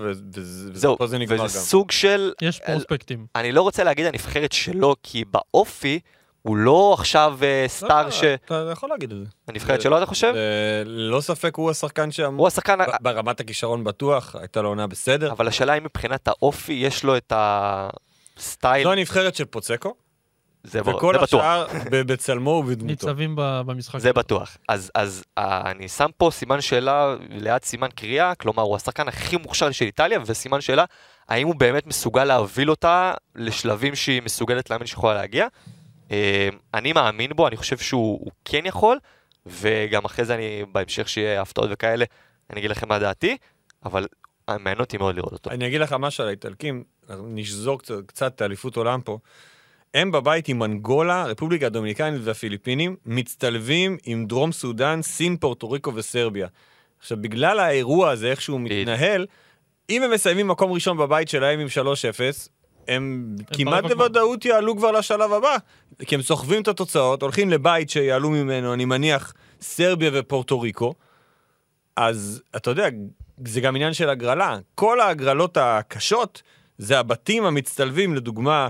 ופה 0.74 1.08
זה 1.08 1.18
נגמר 1.18 1.38
גם. 1.38 1.46
וזה 1.46 1.60
סוג 1.60 1.92
של... 1.92 2.34
יש 2.42 2.60
פרוספקטים. 2.60 3.26
אני 3.36 3.52
לא 3.52 3.62
רוצה 3.62 3.84
להגיד 3.84 4.06
הנבחרת 4.06 4.52
שלו, 4.52 4.96
כי 5.04 5.26
באופי 5.26 6.00
הוא 6.42 6.58
לא 6.58 6.96
עכשיו 7.00 7.38
אה, 7.44 7.66
סטאר 7.68 8.06
לא, 8.06 8.12
ש... 8.12 8.24
אתה 8.24 8.70
יכול 8.72 8.90
להגיד 8.90 9.12
את 9.12 9.18
זה. 9.18 9.26
הנבחרת 9.48 9.82
שלו, 9.82 9.98
אתה 9.98 10.06
חושב? 10.06 10.34
אה, 10.36 10.84
ללא 10.86 11.22
ספק 11.22 11.56
הוא 11.56 11.72
השחקן 11.72 12.12
שאמור... 12.12 12.40
הוא 12.40 12.48
השחקן... 12.48 12.80
ברמת 13.02 13.40
הכישרון 13.40 13.84
בטוח, 13.84 14.36
הייתה 14.40 14.62
לו 14.62 14.70
עונה 14.70 14.88
בסדר. 14.88 15.32
אבל 15.32 15.48
השאלה 15.48 15.74
היא 15.74 15.82
מבחינת 15.82 16.28
האופי, 16.28 16.74
יש 16.74 17.04
לו 17.04 17.18
את 17.18 17.34
הסטייל, 17.36 18.84
זו 18.84 18.92
הנבחרת 18.92 19.36
של 19.36 19.46
פוצקו, 19.46 19.94
זה 20.64 20.84
ב- 20.84 20.88
וכל 20.88 21.16
בטוח. 21.18 21.44
השאר 21.44 21.66
בצלמו 21.90 22.50
ובדמותו. 22.50 22.86
ניצבים 22.86 23.34
במשחק. 23.38 24.00
זה 24.00 24.14
בטוח. 24.14 24.58
אז, 24.70 24.92
אז 24.96 25.24
אה, 25.38 25.72
אני 25.72 25.88
שם 25.88 26.10
פה 26.18 26.30
סימן 26.34 26.62
שאלה 26.62 27.16
ליד 27.30 27.64
סימן 27.64 27.88
קריאה, 27.96 28.36
כלומר 28.36 28.64
הוא 28.64 28.76
השחקן 28.76 29.08
הכי 29.08 29.38
מוכשר 29.38 29.72
של 29.72 29.86
איטליה, 29.86 30.20
וסימן 30.26 30.62
שאלה, 30.62 30.86
האם 31.30 31.48
הוא 31.48 31.56
באמת 31.56 31.88
מסוגל 31.88 32.24
להוביל 32.24 32.70
אותה 32.70 33.14
לשלבים 33.36 33.96
שהיא 33.96 34.22
מסוגלת 34.22 34.70
להאמין 34.70 34.88
שיכולה 34.88 35.14
להגיע? 35.14 35.48
אה, 36.12 36.50
אני 36.74 36.94
מאמין 36.94 37.32
בו, 37.36 37.48
אני 37.48 37.58
חושב 37.58 37.78
שהוא 37.78 38.20
הוא 38.20 38.32
כן 38.46 38.66
יכול, 38.66 38.98
וגם 39.46 40.06
אחרי 40.06 40.26
זה 40.26 40.36
אני, 40.36 40.64
בהמשך 40.72 41.10
שיהיה 41.10 41.42
הפתעות 41.42 41.70
וכאלה, 41.74 42.06
אני 42.50 42.60
אגיד 42.60 42.72
לכם 42.72 42.90
מה 42.90 43.00
דעתי, 43.00 43.38
אבל 43.86 44.08
מעניין 44.48 44.80
אותי 44.80 44.98
מאוד 44.98 45.16
לראות 45.16 45.34
אותו. 45.34 45.50
אני 45.50 45.68
אגיד 45.68 45.82
לך 45.82 45.96
משהו 46.00 46.22
על 46.22 46.28
האיטלקים, 46.28 46.84
נשזור 47.10 47.80
קצת, 47.80 47.94
קצת 48.06 48.36
את 48.36 48.42
אליפות 48.42 48.78
עולם 48.78 49.02
פה. 49.02 49.18
הם 49.94 50.12
בבית 50.12 50.48
עם 50.48 50.64
אנגולה, 50.64 51.26
רפובליקה 51.26 51.66
הדומיניקנית 51.66 52.22
והפיליפינים, 52.24 52.96
מצטלבים 53.06 53.98
עם 54.04 54.26
דרום 54.26 54.52
סודאן, 54.52 55.02
סין, 55.02 55.38
פורטו 55.38 55.72
ריקו 55.72 55.96
וסרביה. 55.96 56.48
עכשיו, 57.00 57.18
בגלל 57.22 57.60
האירוע 57.60 58.10
הזה, 58.10 58.32
איך 58.32 58.42
שהוא. 58.42 58.60
מתנהל, 58.60 59.26
אם 59.90 60.04
הם 60.04 60.12
מסיימים 60.12 60.48
מקום 60.48 60.72
ראשון 60.72 60.98
בבית 60.98 61.30
שלהם 61.30 61.60
עם 61.60 61.68
3-0, 61.68 62.50
הם 62.88 63.36
כמעט. 63.54 63.84
בוודאות 63.84 64.46
יעלו 64.46 64.78
כבר 64.78 64.92
לשלב 64.92 65.34
הבא. 65.34 65.58
כי 66.06 66.16
הם 66.16 66.22
סוחבים 66.22 66.62
את 66.62 66.68
התוצאות, 66.68 67.22
הולכים 67.22 67.50
לבית 67.50 67.90
שיעלו 67.90 68.30
ממנו, 68.30 68.74
אני 68.74 68.86
מניח, 68.86 69.34
סרביה 69.62 70.10
ופורטו 70.14 70.62
ריקו, 70.62 70.94
אז 71.96 72.42
אתה 72.56 72.70
יודע, 72.70 72.88
זה 73.46 73.62
גם 73.62 73.76
עניין 73.76 73.94
של 73.94 74.10
הגרלה. 74.10 74.58
כל 74.76 75.00
ההגרלות 75.00 75.58
הקשות 75.58 76.42
זה 76.78 77.00
הבתים 77.00 77.46
המצטלבים, 77.46 78.16
לדוגמה, 78.16 78.68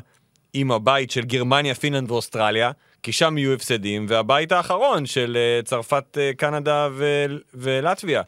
עם 0.53 0.72
הבית 0.72 1.12
של 1.12 1.22
גרמניה, 1.22 1.75
פינלנד 1.75 2.12
ואוסטרליה, 2.12 2.72
כי 3.03 3.12
שם 3.12 3.38
יהיו 3.38 3.53
הפסדים, 3.53 4.06
והבית 4.10 4.51
האחרון 4.51 5.06
של 5.06 5.38
אה, 5.38 5.63
צרפת, 5.63 6.18
אה, 6.18 6.32
קנדה 6.38 6.89
ו- 6.91 7.25
ולטביה. 7.53 8.22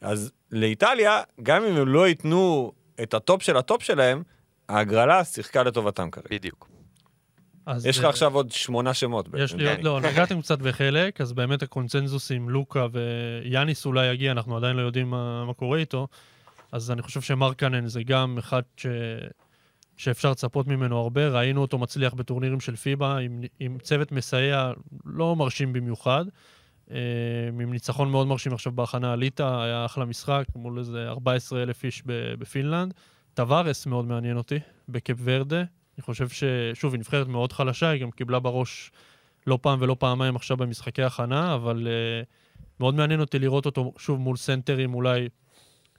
אז 0.00 0.32
לאיטליה, 0.52 1.22
גם 1.42 1.64
אם 1.64 1.76
הם 1.76 1.88
לא 1.88 2.08
ייתנו 2.08 2.72
את 3.02 3.14
הטופ 3.14 3.42
של 3.42 3.56
הטופ 3.56 3.82
שלהם, 3.82 4.22
ההגרלה 4.70 5.24
שיחקה 5.24 5.62
לטובתם 5.62 6.10
כרגע. 6.10 6.26
בדיוק. 6.30 6.68
אז, 7.66 7.86
יש 7.86 7.98
לך 7.98 8.04
אה, 8.04 8.10
עכשיו 8.10 8.34
עוד 8.34 8.50
שמונה 8.50 8.94
שמות. 8.94 9.28
יש. 9.38 9.54
לי 9.54 9.68
עוד, 9.68 9.76
כן. 9.76 9.82
לא, 9.84 10.00
נגעתם 10.00 10.40
קצת 10.40 10.58
בחלק, 10.58 11.20
אז 11.20 11.32
באמת 11.32 11.62
הקונצנזוס 11.62 12.32
עם 12.32 12.50
לוקה 12.50 12.86
ויאניס 12.92 13.86
אולי 13.86 14.06
יגיע, 14.06 14.32
אנחנו 14.32 14.56
עדיין 14.56 14.76
לא 14.76 14.82
יודעים 14.82 15.10
מה, 15.10 15.44
מה 15.44 15.54
קורה 15.54 15.78
איתו, 15.78 16.08
אז 16.72 16.90
אני 16.90 17.02
חושב 17.02 17.20
שמרקנן 17.20 17.86
זה 17.86 18.02
גם 18.02 18.38
אחד 18.38 18.62
ש... 18.76 18.86
שאפשר 19.96 20.30
לצפות 20.30 20.66
ממנו 20.66 20.98
הרבה, 20.98 21.28
ראינו 21.28 21.60
אותו 21.60 21.78
מצליח 21.78 22.14
בטורנירים 22.14 22.60
של 22.60 22.76
פיבה, 22.76 23.18
עם, 23.18 23.40
עם 23.60 23.78
צוות 23.78 24.12
מסייע 24.12 24.72
לא 25.04 25.36
מרשים 25.36 25.72
במיוחד, 25.72 26.24
אה, 26.90 26.96
עם 27.48 27.72
ניצחון 27.72 28.10
מאוד 28.10 28.26
מרשים 28.26 28.52
עכשיו 28.52 28.72
בהכנה 28.72 29.12
על 29.12 29.18
ליטא, 29.18 29.62
היה 29.62 29.84
אחלה 29.84 30.04
משחק 30.04 30.44
מול 30.54 30.78
איזה 30.78 31.08
14 31.08 31.62
אלף 31.62 31.84
איש 31.84 32.02
ב- 32.06 32.34
בפינלנד. 32.38 32.94
טווארס 33.34 33.86
מאוד 33.86 34.04
מעניין 34.04 34.36
אותי, 34.36 34.58
בקפ 34.88 35.14
ורדה. 35.24 35.58
אני 35.58 36.02
חושב 36.02 36.28
ששוב, 36.28 36.92
היא 36.92 37.00
נבחרת 37.00 37.26
מאוד 37.26 37.52
חלשה, 37.52 37.88
היא 37.88 38.02
גם 38.02 38.10
קיבלה 38.10 38.38
בראש 38.38 38.90
לא 39.46 39.58
פעם 39.62 39.78
ולא 39.82 39.96
פעמיים 39.98 40.36
עכשיו 40.36 40.56
במשחקי 40.56 41.02
הכנה, 41.02 41.54
אבל 41.54 41.88
uh, 42.22 42.26
מאוד 42.80 42.94
מעניין 42.94 43.20
אותי 43.20 43.38
לראות 43.38 43.66
אותו 43.66 43.92
שוב 43.98 44.20
מול 44.20 44.36
סנטרים 44.36 44.94
אולי 44.94 45.28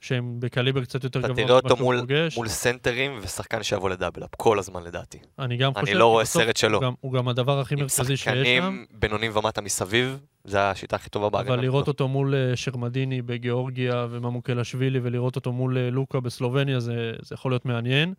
שהם 0.00 0.40
בקליבר 0.40 0.84
קצת 0.84 1.04
יותר 1.04 1.20
אתה 1.20 1.28
גבוה. 1.28 1.44
תראה 1.44 1.56
אותו 1.56 1.76
מול. 1.76 2.06
מול 2.36 2.48
סנטרים 2.48 3.18
ושחקן 3.22 3.62
שיבוא 3.62 3.90
לדאבל-אפ, 3.90 4.34
כל 4.36 4.58
הזמן 4.58 4.82
לדעתי. 4.82 5.18
אני 5.38 5.56
גם 5.56 5.72
אני 5.76 5.84
חושב... 5.84 5.96
לא 5.96 6.06
רואה 6.06 6.24
סרט 6.24 6.56
שלו. 6.56 6.78
הוא 6.78 6.82
גם, 6.82 6.92
הוא 7.00 7.12
גם 7.12 7.28
הדבר 7.28 7.60
הכי 7.60 7.74
עם 7.74 7.80
מרכזי 7.80 8.16
שיש 8.16 8.24
שם. 8.24 8.34
שחקנים 8.34 8.86
בינונים 8.90 9.36
ומטה 9.36 9.60
מסביב, 9.60 10.18
זה 10.44 10.70
השיטה 10.70 10.96
הכי 10.96 11.10
טובה 11.10 11.30
בהגנה. 11.30 11.54
אבל 11.54 11.62
לראות 11.62 11.88
אותו 11.88 12.08
מול 12.08 12.34
אה, 12.34 12.56
שרמדיני 12.56 13.22
בגיאורגיה 13.22 14.06
וממוקלשווילי 14.10 15.00
ולראות 15.02 15.36
אותו 15.36 15.52
מול 15.52 15.78
אה, 15.78 15.90
לוקה 15.90 16.20
בסלובניה 16.20 16.80
זה, 16.80 17.12
זה 17.22 17.34
יכול 17.34 17.52
להיות 17.52 17.64
מעניין. 17.64 18.14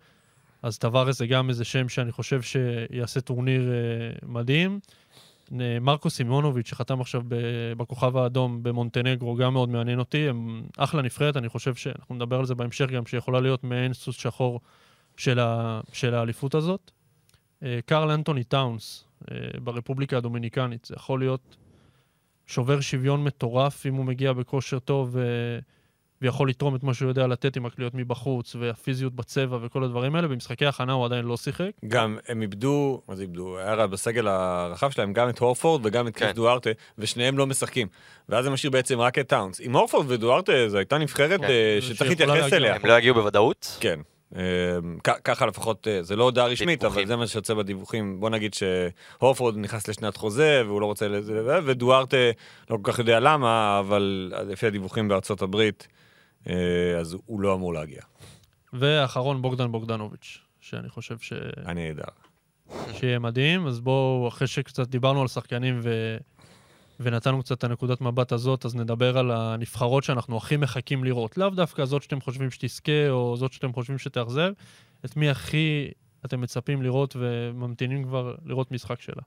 אז 0.62 0.77
טווארס 0.77 1.18
זה 1.18 1.27
גם 1.27 1.50
איזה 1.50 1.63
שם 1.63 1.89
שאני 1.89 2.12
חושב 2.12 2.42
שיעשה 2.42 3.22
טורניר 3.22 3.62
אה, 3.72 4.27
מדהים. 4.27 4.80
מרקו 5.82 6.10
סימונוביץ' 6.10 6.68
שחתם 6.68 7.01
עכשיו 7.01 7.22
בכוכב 7.77 8.18
האדום 8.18 8.63
במונטנגרו 8.63 9.36
גם 9.36 9.53
מאוד 9.53 9.70
מעניין 9.70 10.00
אותי. 10.00 10.30
הם 10.30 10.63
אחלה 10.77 11.01
נבחרת, 11.01 11.38
אני 11.38 11.50
חושב 11.50 11.75
שאנחנו 11.75 12.15
נדבר 12.15 12.39
על 12.39 12.46
זה 12.46 12.56
בהמשך 12.56 12.89
גם, 12.89 13.06
שיכולה 13.06 13.39
להיות 13.39 13.63
מעין 13.63 13.94
סוס 13.94 14.15
שחור 14.15 14.60
של, 15.18 15.39
ה, 15.39 15.82
של 15.94 16.13
האליפות 16.13 16.56
הזאת. 16.56 16.92
קרל 17.86 18.12
אנטוני 18.12 18.44
טאונס 18.44 19.06
ברפובליקה 19.63 20.18
הדומיניקנית, 20.18 20.86
זה 20.86 20.96
יכול 20.98 21.20
להיות 21.20 21.56
שובר 22.47 22.81
שוויון 22.81 23.23
מטורף 23.23 23.85
אם 23.85 23.93
הוא 23.93 24.05
מגיע 24.05 24.33
בכושר 24.33 24.79
טוב 24.79 25.09
ו... 25.12 25.59
ויכול 26.23 26.50
לתרום 26.50 26.75
את 26.75 26.83
מה 26.83 26.93
שהוא 26.93 27.09
יודע 27.09 27.27
לתת 27.27 27.55
עם 27.55 27.65
הקליעות 27.65 27.93
מבחוץ 27.95 28.55
והפיזיות 28.55 29.13
בצבע 29.15 29.57
וכל 29.62 29.83
הדברים 29.83 30.15
האלה. 30.15 30.27
במשחקי 30.27 30.65
הכנה 30.65 30.93
הוא 30.93 31.05
עדיין 31.05 31.25
לא 31.25 31.38
שיחק. 31.38 31.71
גם 31.88 32.17
הם 32.27 32.41
איבדו, 32.41 33.01
מה 33.07 33.15
זה 33.15 33.21
איבדו? 33.21 33.57
היה 33.57 33.88
בסגל 33.88 34.27
הרחב 34.27 34.89
שלהם 34.89 35.13
גם 35.13 35.29
את 35.29 35.39
הורפורד 35.39 35.85
וגם 35.85 36.07
את 36.07 36.15
כן. 36.15 36.19
קריס 36.19 36.35
דוארטה, 36.35 36.69
ושניהם 36.97 37.38
לא 37.38 37.47
משחקים. 37.47 37.88
ואז 38.29 38.45
זה 38.45 38.50
משאיר 38.50 38.71
בעצם 38.71 39.00
רק 39.00 39.19
את 39.19 39.27
טאונס. 39.27 39.62
עם 39.63 39.75
הורפורד 39.75 40.12
ודוארטה 40.12 40.51
זו 40.67 40.77
הייתה 40.77 40.97
נבחרת 40.97 41.39
כן. 41.39 41.47
אה, 41.50 41.77
שצריך 41.81 42.09
להתייחס. 42.09 42.53
אליה. 42.53 42.75
הם 42.75 42.85
לא 42.85 42.97
יגיעו 42.97 43.15
בוודאות? 43.15 43.77
כן. 43.79 44.00
כ- 45.04 45.20
ככה 45.24 45.46
לפחות, 45.46 45.88
אה, 45.88 46.04
זה 46.04 46.16
לא 46.16 46.24
הודעה 46.24 46.48
רשמית. 46.48 46.84
אבל 46.84 47.06
זה 47.06 47.16
מה 47.16 47.28
שיוצא 47.28 47.54
בדיווחים. 47.54 48.20
בוא 48.20 48.30
נגיד 48.30 48.54
שהורפורד 48.54 49.58
נכנס 49.58 49.88
לשנת 49.88 50.18
חוזה, 50.18 50.62
והוא 50.66 50.82
לא 50.82 50.86
רוצה 50.86 51.08
לזה, 51.08 51.60
ודוארטה 51.66 52.18
לא 52.70 52.78
כל 52.82 52.92
כך 52.92 53.00
יודע 53.00 53.20
למה, 53.20 53.80
אבל 53.80 54.34
לפי 54.48 54.68
הדיווחים 54.68 55.08
בארצות 55.08 55.42
הברית, 55.42 55.88
אה, 56.50 56.54
אז 57.00 57.18
הוא 57.25 57.42
לא 57.42 57.54
אמור 57.54 57.74
להגיע. 57.74 58.02
ואחרון 58.74 59.42
בוגדן 59.42 59.72
בוגדנוביץ', 59.72 60.40
שאני 60.62 60.90
חושב 60.90 61.18
ש... 61.20 61.34
אני 61.66 61.92
אדע. 61.92 62.04
שיהיה 62.94 63.20
מדהים. 63.20 63.68
אז 63.68 63.80
בואו, 63.80 64.28
אחרי 64.28 64.48
שקצת 64.48 64.88
דיברנו 64.88 65.22
על 65.22 65.28
שחקנים 65.28 65.80
ו... 65.84 66.18
ונתנו 67.00 67.43
קצת 67.43 67.57
את 67.57 67.63
הנקודת 67.63 68.01
מבט 68.01 68.31
הזאת, 68.31 68.65
אז 68.65 68.75
נדבר 68.75 69.17
על 69.17 69.31
הנבחרות 69.31 70.03
שאנחנו 70.03 70.38
הכי 70.38 70.57
מחכים 70.57 71.03
לראות. 71.03 71.38
לאו 71.38 71.50
דווקא 71.50 71.85
זאת 71.85 72.03
שאתם 72.03 72.21
חושבים 72.21 72.51
שתזכה, 72.51 73.09
או 73.09 73.38
זאת 73.38 73.53
שאתם 73.53 73.73
חושבים 73.73 73.97
שתאכזב, 73.97 74.51
את 75.05 75.17
מי 75.17 75.29
הכי 75.29 75.91
אתם 76.25 76.41
מצפים 76.41 76.81
לראות 76.81 77.15
וממתינים 77.19 78.03
כבר 78.03 78.35
לראות 78.45 78.71
משחק 78.71 79.01
שלה. 79.01 79.21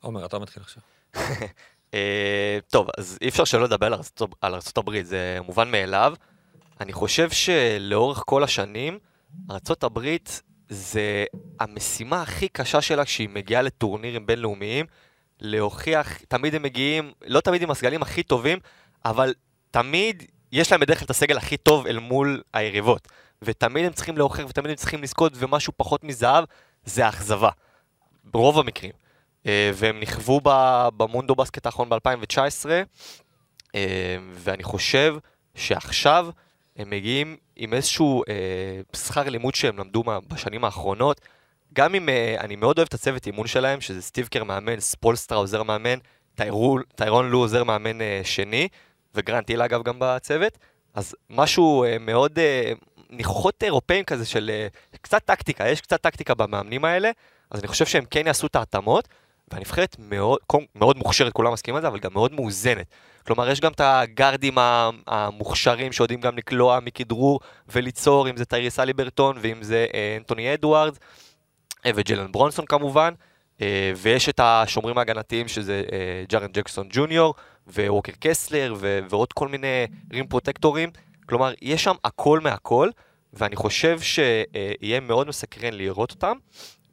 עומר, 0.00 0.26
אתה 0.26 0.38
מתחיל 0.38 0.62
עכשיו. 0.62 0.82
אה, 1.94 2.58
טוב, 2.70 2.88
אז 2.98 3.18
אי 3.22 3.28
אפשר 3.28 3.44
שלא 3.44 3.64
לדבר 3.64 3.86
על 4.40 4.54
ארה"ב, 4.54 5.02
זה 5.02 5.38
מובן 5.46 5.70
מאליו. 5.70 6.14
אני 6.80 6.92
חושב 6.92 7.30
שלאורך 7.30 8.22
כל 8.26 8.44
השנים, 8.44 8.98
ארה"ב 9.50 10.00
זה 10.68 11.24
המשימה 11.60 12.22
הכי 12.22 12.48
קשה 12.48 12.80
שלה 12.80 13.04
כשהיא 13.04 13.28
מגיעה 13.28 13.62
לטורנירים 13.62 14.26
בינלאומיים, 14.26 14.86
להוכיח, 15.40 16.18
תמיד 16.28 16.54
הם 16.54 16.62
מגיעים, 16.62 17.12
לא 17.26 17.40
תמיד 17.40 17.62
עם 17.62 17.70
הסגלים 17.70 18.02
הכי 18.02 18.22
טובים, 18.22 18.58
אבל 19.04 19.34
תמיד 19.70 20.22
יש 20.52 20.72
להם 20.72 20.80
בדרך 20.80 20.98
כלל 20.98 21.04
את 21.04 21.10
הסגל 21.10 21.36
הכי 21.36 21.56
טוב 21.56 21.86
אל 21.86 21.98
מול 21.98 22.42
היריבות. 22.54 23.08
ותמיד 23.42 23.86
הם 23.86 23.92
צריכים 23.92 24.18
להוכיח 24.18 24.46
ותמיד 24.48 24.70
הם 24.70 24.76
צריכים 24.76 25.02
לזכות, 25.02 25.32
ומשהו 25.36 25.72
פחות 25.76 26.04
מזהב 26.04 26.44
זה 26.84 27.06
האכזבה. 27.06 27.50
ברוב 28.24 28.58
המקרים. 28.58 28.92
אה, 29.46 29.70
והם 29.74 30.00
נכוו 30.00 30.40
במונדו 30.96 31.34
בסקט 31.34 31.66
האחרון 31.66 31.88
ב-2019, 31.88 32.66
אה, 33.74 34.16
ואני 34.32 34.62
חושב 34.62 35.16
שעכשיו 35.54 36.28
הם 36.76 36.90
מגיעים 36.90 37.36
עם 37.56 37.74
איזשהו 37.74 38.22
אה, 38.28 38.80
שכר 38.96 39.28
לימוד 39.28 39.54
שהם 39.54 39.78
למדו 39.78 40.02
בשנים 40.28 40.64
האחרונות. 40.64 41.20
גם 41.74 41.94
אם 41.94 42.08
אה, 42.08 42.36
אני 42.40 42.56
מאוד 42.56 42.78
אוהב 42.78 42.88
את 42.88 42.94
הצוות 42.94 43.26
אימון 43.26 43.46
שלהם, 43.46 43.80
שזה 43.80 44.02
סטיב 44.02 44.26
קר 44.26 44.44
מאמן, 44.44 44.80
ספולסטרה 44.80 45.38
עוזר 45.38 45.62
מאמן, 45.62 45.98
טיירול, 46.34 46.84
טיירון 46.94 47.30
לו 47.30 47.38
עוזר 47.38 47.64
מאמן 47.64 48.00
אה, 48.00 48.20
שני, 48.24 48.68
וגרנט 49.14 49.48
היל 49.48 49.62
אגב 49.62 49.82
גם 49.82 49.96
בצוות, 49.98 50.58
אז 50.94 51.14
משהו 51.30 51.84
אה, 51.84 51.96
מאוד 52.00 52.38
אה, 52.38 52.72
ניחוחות 53.10 53.62
אירופאים 53.62 54.04
כזה 54.04 54.26
של 54.26 54.50
אה, 54.52 54.66
קצת 55.00 55.22
טקטיקה, 55.24 55.68
יש 55.68 55.80
קצת 55.80 56.00
טקטיקה 56.00 56.34
במאמנים 56.34 56.84
האלה, 56.84 57.10
אז 57.50 57.60
אני 57.60 57.68
חושב 57.68 57.86
שהם 57.86 58.04
כן 58.10 58.26
יעשו 58.26 58.46
את 58.46 58.56
ההתאמות, 58.56 59.08
והנבחרת 59.52 59.96
מאוד, 59.98 60.38
מאוד 60.74 60.96
מוכשרת, 60.98 61.32
כולם 61.32 61.52
מסכימים 61.52 61.76
על 61.76 61.82
זה, 61.82 61.88
אבל 61.88 61.98
גם 61.98 62.12
מאוד 62.12 62.32
מאוזנת. 62.32 62.86
כלומר, 63.26 63.50
יש 63.50 63.60
גם 63.60 63.72
את 63.72 63.80
הגארדים 63.80 64.54
המוכשרים 65.06 65.92
שיודעים 65.92 66.20
גם 66.20 66.36
לקלוע 66.36 66.80
מכדרור 66.80 67.40
וליצור, 67.68 68.30
אם 68.30 68.36
זה 68.36 68.44
טייריס 68.44 68.80
אליברטון 68.80 69.36
ואם 69.40 69.62
זה 69.62 69.86
אנטוני 70.16 70.54
אדוארדס 70.54 70.98
וג'לן 71.86 72.32
ברונסון 72.32 72.66
כמובן, 72.66 73.14
אה, 73.60 73.92
ויש 73.96 74.28
את 74.28 74.40
השומרים 74.42 74.98
ההגנתיים 74.98 75.48
שזה 75.48 75.82
אה, 75.92 76.24
ג'ארן 76.28 76.52
ג'קסון 76.52 76.88
ג'וניור 76.90 77.34
וווקר 77.66 78.12
קסלר 78.20 78.74
ו- 78.78 78.98
ועוד 79.10 79.32
כל 79.32 79.48
מיני 79.48 79.86
rim 80.12 80.26
protector 80.26 80.74
ים. 80.74 80.90
כלומר, 81.26 81.52
יש 81.62 81.84
שם 81.84 81.94
הכל 82.04 82.40
מהכל, 82.40 82.90
ואני 83.32 83.56
חושב 83.56 84.00
שיהיה 84.00 85.00
מאוד 85.00 85.28
מסקרן 85.28 85.74
לראות 85.74 86.10
אותם. 86.10 86.36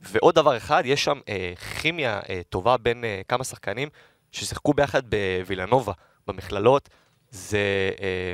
ועוד 0.01 0.35
דבר 0.35 0.57
אחד, 0.57 0.83
יש 0.85 1.03
שם 1.03 1.19
אה, 1.29 1.53
כימיה 1.81 2.19
אה, 2.29 2.41
טובה 2.49 2.77
בין 2.77 3.03
אה, 3.03 3.21
כמה 3.27 3.43
שחקנים 3.43 3.89
ששיחקו 4.31 4.73
ביחד 4.73 5.01
בווילנובה, 5.09 5.93
במכללות. 6.27 6.89
זה 7.31 7.91
אה, 8.01 8.33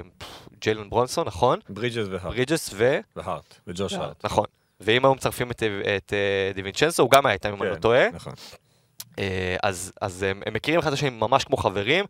ג'יילן 0.61 0.89
ברונסון, 0.89 1.27
נכון? 1.27 1.59
ברידג'ס 1.69 2.07
והארט. 2.09 2.25
ברידג'ס 2.25 2.69
ו... 2.73 2.97
והארט. 3.15 3.59
וג'וש 3.67 3.93
הארט. 3.93 4.25
נכון. 4.25 4.45
ואם 4.79 5.05
היו 5.05 5.15
מצרפים 5.15 5.51
את, 5.51 5.63
את 5.97 6.13
אה, 6.13 6.51
דיווינצ'נסו, 6.55 7.03
הוא 7.03 7.11
גם 7.11 7.25
היה 7.25 7.33
איתם, 7.33 7.53
אם 7.53 7.63
אני 7.63 7.69
לא 7.69 7.75
כן, 7.75 7.81
טועה. 7.81 8.09
נכון. 8.13 8.33
אה, 9.19 9.55
אז, 9.63 9.93
אז 10.01 10.23
הם, 10.23 10.41
הם 10.45 10.53
מכירים 10.53 10.79
אחד 10.79 10.87
את 10.87 10.93
השני 10.93 11.09
ממש 11.09 11.43
כמו 11.43 11.57
חברים, 11.57 12.05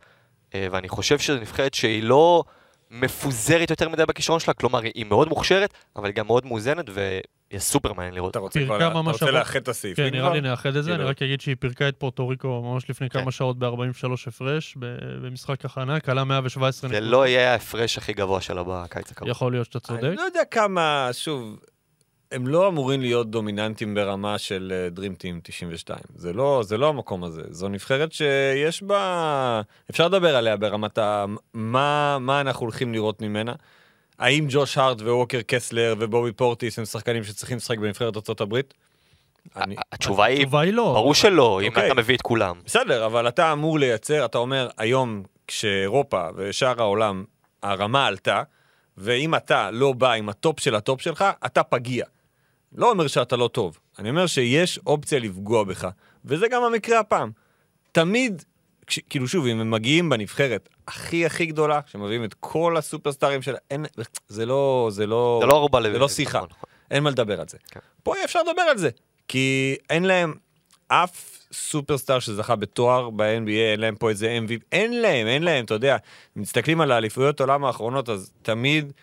אה, 0.56 0.68
ואני 0.72 0.90
חושב 0.90 1.20
שזו 1.20 1.40
נבחרת 1.40 1.74
שהיא 1.74 2.04
לא 2.04 2.44
מפוזרת 2.92 3.70
יותר 3.70 3.90
מדי 3.90 4.06
בכישרון 4.06 4.40
שלה, 4.40 4.54
כלומר 4.54 4.80
היא 4.82 5.06
מאוד 5.06 5.28
מוכשרת, 5.28 5.74
אבל 5.96 6.06
היא 6.06 6.16
גם 6.16 6.28
מאוד 6.28 6.46
מאוזנת, 6.46 6.86
ויהיה 6.94 7.22
סופר 7.58 7.94
מעניין 7.94 8.16
לראות. 8.16 8.32
אתה 8.32 8.40
רוצה 8.40 8.60
כבר, 8.66 8.78
אתה 8.78 8.86
רוצה 8.88 9.26
ארוך. 9.26 9.36
לאחד 9.36 9.60
את 9.60 9.68
הסעיפים 9.68 10.10
כן? 10.10 10.16
נראה 10.16 10.34
לי 10.34 10.42
נאחד 10.42 10.76
את 10.76 10.84
זה, 10.84 10.90
אני 10.90 10.98
כאילו- 10.98 11.10
רק 11.10 11.22
אגיד 11.22 11.42
שהיא 11.42 11.56
פירקה 11.60 11.90
את 11.90 11.96
פורטו 11.98 12.28
ריקו 12.28 12.62
ממש 12.62 12.90
לפני 12.90 13.10
כן. 13.10 13.22
כמה 13.22 13.32
שעות 13.32 13.60
ב-43 13.60 14.08
הפרש, 14.28 14.76
במשחק 15.22 15.66
הכנה, 15.66 16.00
כלה 16.00 16.24
117 16.24 16.90
זה 16.90 17.00
לא 17.00 17.28
יהיה 17.28 17.52
ההפרש 17.52 17.98
הכי 17.98 18.14
גבוה 18.14 18.42
שלה 18.42 18.64
בקיץ 18.68 19.12
הקרוב. 19.12 19.30
יכול 19.32 19.52
להיות 19.52 19.66
שאתה 19.66 19.80
צודק. 19.80 20.04
אני 20.04 20.16
לא 20.16 20.22
יודע 20.22 20.46
כמה, 20.52 21.10
שוב, 21.12 21.60
הם 22.34 22.48
לא 22.48 22.68
אמורים 22.68 23.02
להיות 23.02 23.30
דומיננטים 23.30 23.96
ברמה 23.96 24.38
של 24.38 24.90
Dream 24.96 25.22
Team 25.22 25.40
92. 25.44 26.00
זה 26.16 26.34
לא, 26.34 26.62
זה 26.66 26.78
לא 26.78 26.90
המקום 26.90 27.24
הזה. 27.24 27.42
זו 27.50 27.70
נבחרת 27.70 28.12
שיש 28.12 28.84
בה... 28.84 29.62
אפשר 29.90 30.08
לדבר 30.08 30.36
עליה 30.36 30.58
ברמת 30.58 30.98
ה... 30.98 31.26
מה, 31.54 32.18
מה 32.20 32.42
אנחנו 32.42 32.62
הולכים 32.62 32.94
לראות 32.94 33.22
ממנה. 33.22 33.54
האם 34.20 34.46
ג'וש 34.50 34.78
הארט 34.78 35.02
וווקר 35.02 35.42
קסלר 35.48 35.96
ובובי 36.00 36.32
פורטיס 36.32 36.80
הם 36.80 36.86
שחקנים 36.86 37.24
שצריכים 37.24 37.58
לשחק 37.58 37.78
בנבחרת 37.78 38.30
ארה"ב? 38.30 38.60
אני... 39.56 39.76
התשובה 39.92 40.26
היא, 40.26 40.38
התשובה 40.38 40.62
היא 40.62 40.74
לא. 40.74 40.94
ברור 40.94 41.14
שלא, 41.14 41.62
אם 41.62 41.68
אוקיי. 41.68 41.86
אתה 41.86 41.94
מביא 41.94 42.16
את 42.16 42.22
כולם. 42.22 42.56
בסדר, 42.66 43.06
אבל 43.06 43.28
אתה 43.28 43.54
אמור 43.54 43.80
לייצר, 43.80 44.26
אתה 44.26 44.38
אומר, 44.38 44.70
היום 44.78 45.24
כשאירופה 45.48 46.28
ושאר 46.36 46.82
העולם, 46.82 47.24
הרמה 47.64 48.08
עלתה, 48.08 48.44
ואם 48.98 49.36
אתה 49.36 49.72
לא 49.72 49.94
בא 49.94 50.12
עם 50.12 50.30
הטופ 50.30 50.60
של 50.60 50.76
הטופ 50.76 51.02
שלך, 51.02 51.26
אתה 51.46 51.64
פגיע. 51.64 52.06
לא 52.76 52.92
אומר 52.92 53.08
שאתה 53.08 53.36
לא 53.36 53.48
טוב, 53.48 53.80
אני 54.00 54.10
אומר 54.10 54.28
שיש 54.28 54.80
אופציה 54.86 55.20
לפגוע 55.20 55.64
בך, 55.64 55.88
וזה 56.26 56.48
גם 56.48 56.64
המקרה 56.64 57.00
הפעם. 57.00 57.32
תמיד, 57.92 58.44
כש, 58.88 59.00
כאילו 59.10 59.28
שוב, 59.28 59.46
אם 59.46 59.60
הם 59.60 59.72
מגיעים 59.72 60.10
בנבחרת 60.10 60.70
הכי 60.88 61.26
הכי 61.26 61.46
גדולה, 61.46 61.80
שמביאים 61.86 62.24
את 62.24 62.34
כל 62.40 62.78
הסופרסטארים 62.78 63.42
של... 63.42 63.56
אין, 63.72 63.86
זה 64.28 64.46
לא, 64.46 64.90
זה 64.92 65.08
לא... 65.08 65.40
זה 65.42 65.48
לא 65.48 65.70
זה 65.94 66.00
לא 66.00 66.08
שיחה. 66.08 66.38
נכון, 66.38 66.50
נכון. 66.52 66.70
אין 66.92 67.04
מה 67.04 67.10
לדבר 67.10 67.42
על 67.42 67.48
זה. 67.48 67.58
כן. 67.68 67.80
פה 68.04 68.16
יהיה 68.16 68.26
אפשר 68.26 68.40
לדבר 68.44 68.62
על 68.62 68.78
זה, 68.78 68.90
כי 69.28 69.76
אין 69.90 70.04
להם 70.04 70.34
אף 70.88 71.40
סופרסטאר 71.52 72.20
שזכה 72.20 72.56
בתואר 72.56 73.10
ב-NBA, 73.10 73.72
אין 73.72 73.80
להם 73.80 73.96
פה 73.96 74.10
איזה 74.10 74.40
MVP, 74.48 74.64
אין 74.72 75.02
להם, 75.02 75.28
אין 75.28 75.44
להם, 75.44 75.66
אתה 75.66 75.74
יודע, 75.74 75.98
מסתכלים 76.36 76.82
על 76.82 76.92
האליפויות 76.92 77.40
עולם 77.40 77.66
האחרונות, 77.66 78.10
אז 78.10 78.32
תמיד 78.42 78.94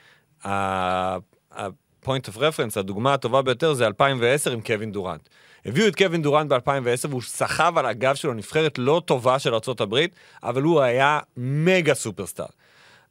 ה-point 2.06 2.28
of 2.28 2.36
reference, 2.36 2.78
הדוגמה 2.80 3.14
הטובה 3.14 3.42
ביותר 3.42 3.74
זה 3.74 3.86
2010 3.86 4.52
עם 4.52 4.60
קווין 4.60 4.92
דורנט. 4.92 5.28
הביאו 5.66 5.88
את 5.88 5.96
קווין 5.96 6.22
דורנט 6.22 6.52
ב-2010 6.52 7.08
והוא 7.08 7.22
סחב 7.22 7.78
על 7.78 7.86
הגב 7.86 8.14
שלו 8.14 8.34
נבחרת 8.34 8.78
לא 8.78 9.02
טובה 9.04 9.38
של 9.38 9.54
ארה"ב, 9.54 9.98
אבל 10.42 10.62
הוא 10.62 10.80
היה 10.80 11.18
מגה 11.36 11.94
סופרסטאר. 11.94 12.46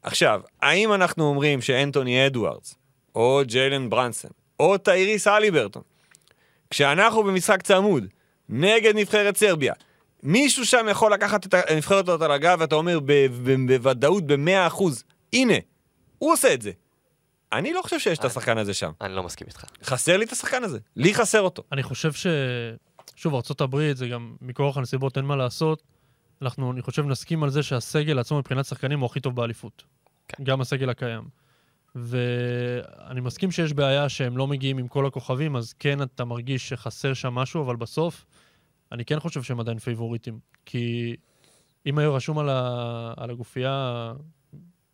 עכשיו, 0.04 0.42
האם 0.62 0.94
אנחנו 0.94 1.24
אומרים 1.24 1.62
שאנטוני 1.62 2.28
אדוארדס, 2.28 2.76
או 3.16 3.42
ג'יילן 3.46 3.90
ברנסון, 3.90 4.32
או 4.60 4.78
טייריס 4.78 5.28
אליברטון, 5.28 5.82
כשאנחנו 6.70 7.24
במשחק 7.24 7.62
צמוד, 7.62 8.06
נגד 8.50 8.96
נבחרת 8.96 9.38
סרביה, 9.38 9.74
מישהו 10.24 10.66
שם 10.66 10.86
יכול 10.92 11.14
לקחת 11.14 11.46
את 11.46 11.54
הנבחרת 11.54 12.10
הזאת 12.10 12.22
על 12.22 12.32
הגב, 12.32 12.58
ואתה 12.60 12.76
אומר 12.76 13.00
בוודאות, 13.66 14.28
ב-100%, 14.28 14.84
הנה, 15.34 15.54
הוא 16.18 16.34
עושה 16.34 16.54
את 16.54 16.62
זה. 16.62 16.72
אני 17.54 17.74
לא 17.74 17.82
חושב 17.82 18.00
שיש 18.00 18.20
את 18.20 18.26
השחקן 18.26 18.58
הזה 18.58 18.74
שם. 18.74 18.92
אני 19.02 19.16
לא 19.16 19.24
מסכים 19.24 19.48
איתך. 19.48 19.66
חסר 19.84 20.18
לי 20.18 20.26
את 20.26 20.32
השחקן 20.32 20.64
הזה. 20.64 20.80
לי 20.96 21.14
חסר 21.14 21.42
אותו. 21.42 21.64
אני 21.72 21.84
חושב 21.84 22.14
ש... 22.14 22.28
שוב, 23.16 23.34
ארה"ב 23.34 23.94
זה 23.94 24.08
גם 24.08 24.36
מכורח 24.42 24.78
הנסיבות 24.78 25.18
אין 25.18 25.26
מה 25.26 25.36
לעשות. 25.36 25.84
אנחנו, 26.42 26.72
אני 26.72 26.82
חושב, 26.82 27.06
נסכים 27.06 27.44
על 27.44 27.50
זה 27.50 27.64
שהסגל 27.64 28.20
עצמו 28.20 28.38
מבחינת 28.38 28.66
שחקנים 28.66 29.00
הוא 29.00 29.06
הכי 29.06 29.20
טוב 29.20 29.36
באליפות. 29.36 29.84
כן. 30.28 30.44
גם 30.44 30.62
הסגל 30.62 30.90
הקיים. 30.90 31.24
ואני 31.96 33.22
מסכים 33.22 33.52
שיש 33.52 33.74
בעיה 33.74 34.10
שהם 34.10 34.38
לא 34.38 34.48
מגיעים 34.48 34.78
עם 34.78 34.88
כל 34.88 35.06
הכוכבים, 35.06 35.56
אז 35.56 35.74
כן, 35.74 36.02
אתה 36.02 36.26
מרגיש 36.26 36.70
שחסר 36.70 37.14
שם 37.14 37.34
משהו, 37.34 37.62
אבל 37.62 37.76
בסוף, 37.76 38.26
אני 38.92 39.06
כן 39.06 39.20
חושב 39.20 39.44
שהם 39.44 39.60
עדיין 39.60 39.80
פייבוריטים. 39.80 40.40
כי 40.66 41.16
אם 41.86 41.98
היה 41.98 42.10
רשום 42.10 42.40
על, 42.40 42.50
ה... 42.50 43.14
על 43.18 43.30
הגופייה, 43.30 44.14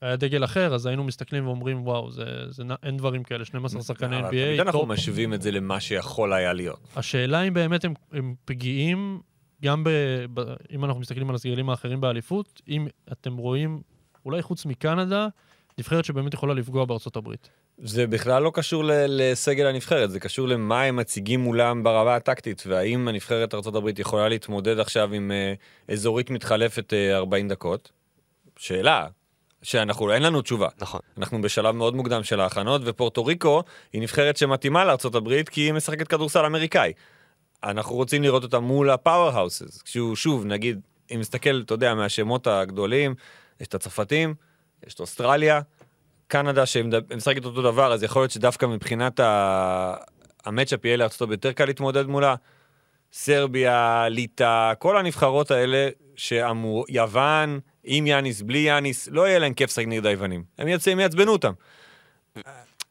היה 0.05 0.15
דגל 0.15 0.43
אחר, 0.43 0.75
אז 0.75 0.85
היינו 0.85 1.03
מסתכלים 1.03 1.47
ואומרים, 1.47 1.87
וואו, 1.87 2.11
זה, 2.11 2.23
זה, 2.49 2.63
נ- 2.63 2.71
אין 2.83 2.97
דברים 2.97 3.23
כאלה, 3.23 3.45
12 3.45 3.81
שחקני 3.81 4.19
NBA, 4.19 4.29
תמיד 4.29 4.59
אנחנו. 4.59 4.85
משווים 4.85 5.33
את 5.33 5.41
זה 5.41 5.51
למה 5.51 5.79
שיכול 5.79 6.33
היה 6.33 6.53
להיות. 6.53 6.79
השאלה 6.95 7.41
אם 7.41 7.53
באמת 7.53 7.85
הם, 7.85 7.93
הם 8.11 8.35
פגיעים, 8.45 9.19
גם 9.63 9.83
ב, 9.83 9.89
ב, 10.33 10.41
אם 10.71 10.85
אנחנו 10.85 11.01
מסתכלים 11.01 11.29
על 11.29 11.35
הסגלים 11.35 11.69
האחרים 11.69 12.01
באליפות, 12.01 12.61
אם 12.67 12.87
אתם 13.11 13.37
רואים, 13.37 13.81
אולי 14.25 14.41
חוץ 14.41 14.65
מקנדה, 14.65 15.27
נבחרת 15.77 16.05
שבאמת 16.05 16.33
יכולה 16.33 16.53
לפגוע 16.53 16.85
בארצות 16.85 17.15
הברית. 17.15 17.49
זה 17.77 18.07
בכלל 18.07 18.43
לא 18.43 18.51
קשור 18.53 18.83
ל- 18.83 18.91
לסגל 19.07 19.65
הנבחרת, 19.67 20.11
זה 20.11 20.19
קשור 20.19 20.47
למה 20.47 20.83
הם 20.83 20.95
מציגים 20.95 21.39
מולם 21.39 21.83
ברמה 21.83 22.15
הטקטית, 22.15 22.63
והאם 22.67 23.07
הנבחרת 23.07 23.53
ארה"ב 23.53 23.99
יכולה 23.99 24.29
להתמודד 24.29 24.79
עכשיו 24.79 25.13
עם 25.13 25.31
uh, 25.87 25.93
אזורית 25.93 26.29
מתחלפת 26.29 26.93
uh, 26.93 27.15
40 27.15 27.47
דקות? 27.47 27.91
שאלה, 28.57 29.07
שאנחנו, 29.65 30.11
אין 30.11 30.23
לנו 30.23 30.41
תשובה. 30.41 30.67
נכון. 30.79 30.99
אנחנו 31.17 31.41
בשלב 31.41 31.75
מאוד 31.75 31.95
מוקדם 31.95 32.23
של 32.23 32.39
ההכנות, 32.39 32.81
ופורטו 32.85 33.25
ריקו 33.25 33.63
היא 33.93 34.01
נבחרת 34.01 34.37
שמתאימה 34.37 34.85
לארה"ב 34.85 35.43
כי 35.43 35.61
היא 35.61 35.73
משחקת 35.73 36.07
כדורסל 36.07 36.45
אמריקאי. 36.45 36.93
אנחנו 37.63 37.95
רוצים 37.95 38.23
לראות 38.23 38.43
אותה 38.43 38.59
מול 38.59 38.89
הפאוור 38.89 39.29
האוסס, 39.29 39.81
כשהוא 39.81 40.15
שוב, 40.15 40.45
נגיד, 40.45 40.79
אם 41.13 41.19
נסתכל, 41.19 41.61
אתה 41.65 41.73
יודע, 41.73 41.93
מהשמות 41.93 42.47
הגדולים, 42.47 43.15
יש 43.61 43.67
את 43.67 43.75
הצרפתים, 43.75 44.33
יש 44.87 44.93
את 44.93 44.99
אוסטרליה, 44.99 45.61
קנדה 46.27 46.65
שמשחקת 46.65 47.45
אותו 47.45 47.61
דבר, 47.61 47.93
אז 47.93 48.03
יכול 48.03 48.21
להיות 48.21 48.31
שדווקא 48.31 48.65
מבחינת 48.65 49.19
ה... 49.19 49.95
המצ'אפ 50.45 50.85
יהיה 50.85 51.05
הברית 51.05 51.31
יותר 51.31 51.51
קל 51.51 51.65
להתמודד 51.65 52.05
מולה. 52.05 52.35
סרביה, 53.13 54.05
ליטא, 54.09 54.73
כל 54.79 54.97
הנבחרות 54.97 55.51
האלה 55.51 55.89
שאמור, 56.15 56.85
יוון, 56.89 57.59
עם 57.85 58.07
יאניס, 58.07 58.41
בלי 58.41 58.57
יאניס, 58.57 59.07
לא 59.11 59.27
יהיה 59.27 59.39
להם 59.39 59.53
כיף 59.53 59.69
לשחק 59.69 59.85
נגד 59.87 60.05
היוונים. 60.05 60.43
הם 60.57 60.67
יצ... 60.67 60.87
הם 60.87 60.99
יעצבנו 60.99 61.31
אותם. 61.31 61.53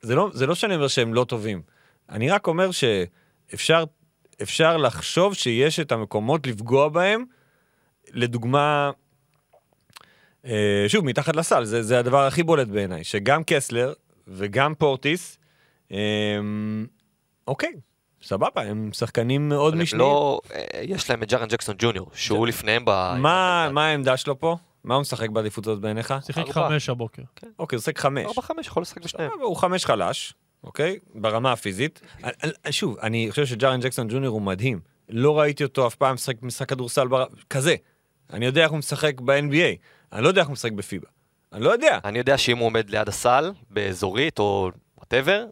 זה 0.03 0.15
לא, 0.15 0.31
זה 0.33 0.47
לא 0.47 0.55
שאני 0.55 0.75
אומר 0.75 0.89
שהם 0.89 1.15
לא 1.15 1.25
טובים. 1.25 1.63
אני 2.09 2.31
רק 2.31 2.47
אומר 2.47 2.71
שאפשר 2.71 3.85
אפשר 4.43 4.77
לחשוב 4.77 5.35
שיש 5.35 5.81
את 5.81 5.93
המקומות 5.93 6.47
לפגוע 6.47 6.89
בהם, 6.89 7.25
לדוגמה, 8.11 8.91
אה, 10.45 10.85
שוב, 10.89 11.05
מתחת 11.05 11.37
לסל, 11.37 11.65
זה, 11.65 11.83
זה 11.83 11.99
הדבר 11.99 12.27
הכי 12.27 12.43
בולט 12.43 12.69
בעיניי, 12.69 13.05
שגם 13.05 13.43
קסלר 13.47 13.93
וגם 14.29 14.75
פורטיס, 14.75 15.39
אה, 15.93 15.99
אוקיי, 17.47 17.73
סבבה, 18.23 18.63
הם 18.63 18.91
שחקנים 18.93 19.49
מאוד 19.49 19.75
משניים. 19.75 20.01
לא, 20.01 20.41
אה, 20.55 20.81
יש 20.83 21.11
להם 21.11 21.23
את 21.23 21.31
ג'ארן 21.31 21.49
ג'קסון 21.49 21.75
ג'וניור, 21.79 22.11
שהוא 22.15 22.47
לפניהם 22.47 22.83
ב... 22.85 23.15
מה 23.73 23.89
העמדה 23.89 24.17
שלו 24.17 24.41
פה? 24.41 24.57
מה 24.85 24.95
הוא 24.95 25.01
משחק 25.01 25.29
בעדיפות 25.29 25.67
הזאת 25.67 25.81
בעיניך? 25.81 26.15
שיחק 26.27 26.39
ארבע. 26.39 26.69
חמש 26.69 26.89
הבוקר. 26.89 27.23
אוקיי, 27.59 27.77
הוא 27.77 27.81
משחק 27.81 27.99
חמש. 27.99 28.27
4-5 28.39 28.53
יכול 28.61 28.83
לשחק 28.83 29.05
בשניהם. 29.05 29.31
הוא 29.41 29.57
חמש 29.57 29.85
חלש, 29.85 30.35
אוקיי? 30.65 30.99
ברמה 31.15 31.53
הפיזית. 31.53 32.01
שוב, 32.71 32.99
אני 32.99 33.27
חושב 33.31 33.47
שג'ארן 33.47 33.81
ג'קסון 33.81 34.09
ג'וניור 34.09 34.35
הוא 34.35 34.43
מדהים. 34.43 34.81
לא 35.09 35.39
ראיתי 35.39 35.65
אותו 35.65 35.87
אף 35.87 35.95
פעם 35.95 36.15
משחק 36.15 36.43
משחק 36.43 36.69
כדורסל 36.69 37.09
בר... 37.09 37.25
כזה. 37.51 37.75
אני 38.33 38.47
יודע 38.47 38.63
איך 38.63 38.71
הוא 38.71 38.79
משחק 38.79 39.21
ב-NBA, 39.21 39.77
אני 40.13 40.23
לא 40.23 40.29
יודע 40.29 40.41
איך 40.41 40.49
הוא 40.49 40.53
משחק 40.53 40.73
בפיבה. 40.73 41.07
אני 41.53 41.65
לא 41.65 41.71
יודע. 41.71 41.99
אני 42.05 42.19
יודע 42.19 42.39
שאם 42.39 42.59
הוא 42.59 42.67
עומד 42.67 42.91
ליד 42.91 43.09
הסל, 43.09 43.53
באזורית 43.71 44.39
או 44.39 44.71
whatever, 44.99 45.47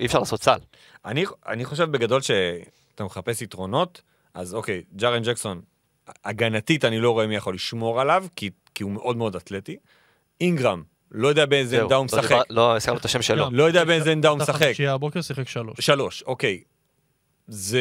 אי 0.00 0.06
אפשר 0.06 0.18
לעשות 0.18 0.42
סל. 0.42 0.58
אני, 1.04 1.24
אני 1.46 1.64
חושב 1.64 1.84
בגדול 1.90 2.20
שאתה 2.20 3.04
מחפש 3.04 3.42
יתרונות, 3.42 4.02
אז 4.34 4.54
אוקיי, 4.54 4.82
ג'ארן 4.96 5.22
ג'קסון, 5.22 5.60
הגנתית 6.24 6.84
אני 6.84 6.98
לא 6.98 7.10
רואה 7.10 7.26
מי 7.26 7.36
יכול 7.36 7.54
לשמור 7.54 8.00
עליו, 8.00 8.26
כי, 8.36 8.50
כי 8.74 8.82
הוא 8.82 8.92
מאוד 8.92 9.16
מאוד 9.16 9.36
אתלטי. 9.36 9.76
אינגרם, 10.40 10.82
לא 11.10 11.28
יודע 11.28 11.46
באיזה 11.46 11.82
עמדה 11.82 11.96
הוא 11.96 12.06
לא 12.12 12.18
משחק. 12.18 12.36
לא 12.50 12.76
הזכרנו 12.76 12.98
את 12.98 13.04
השם 13.04 13.22
שלו. 13.22 13.46
גם. 13.46 13.54
לא 13.54 13.64
יודע 13.64 13.84
באיזה 13.84 14.12
עמדה 14.12 14.28
הוא 14.28 14.38
משחק. 14.38 14.62
חמישייה 14.62 14.92
הבוקר 14.92 15.20
שיחק 15.20 15.48
שלוש. 15.48 15.76
שלוש, 15.80 16.22
אוקיי. 16.22 16.62
זה... 17.46 17.80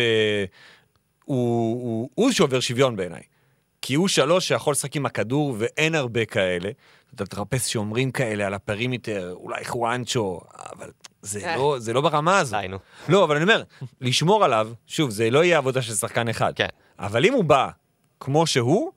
הוא, 1.25 1.83
הוא, 1.83 2.09
הוא 2.15 2.31
שובר 2.31 2.59
שוויון 2.59 2.95
בעיניי. 2.95 3.21
כי 3.81 3.93
הוא 3.93 4.07
שלוש 4.07 4.47
שיכול 4.47 4.71
לשחק 4.71 4.95
עם 4.95 5.05
הכדור, 5.05 5.55
ואין 5.59 5.95
הרבה 5.95 6.25
כאלה. 6.25 6.69
אתה 7.15 7.25
תחפש 7.25 7.73
שומרים 7.73 8.11
כאלה 8.11 8.47
על 8.47 8.53
ה 8.53 8.61
perimeter, 8.61 9.33
אולי 9.33 9.65
חואנצ'ו, 9.65 10.41
אבל 10.75 10.89
זה, 11.21 11.47
אה. 11.49 11.55
לא, 11.55 11.75
זה 11.79 11.93
לא 11.93 12.01
ברמה 12.01 12.39
הזו. 12.39 12.57
די, 12.61 12.67
נו. 12.67 12.77
לא, 13.09 13.23
אבל 13.23 13.35
אני 13.35 13.43
אומר, 13.43 13.63
לשמור 14.01 14.45
עליו, 14.45 14.69
שוב, 14.88 15.09
זה 15.09 15.29
לא 15.29 15.43
יהיה 15.43 15.57
עבודה 15.57 15.81
של 15.81 15.93
שחקן 15.93 16.27
אחד. 16.27 16.53
כן. 16.55 16.67
אבל 16.99 17.25
אם 17.25 17.33
הוא 17.33 17.43
בא 17.43 17.69
כמו 18.25 18.47
שהוא, 18.47 18.91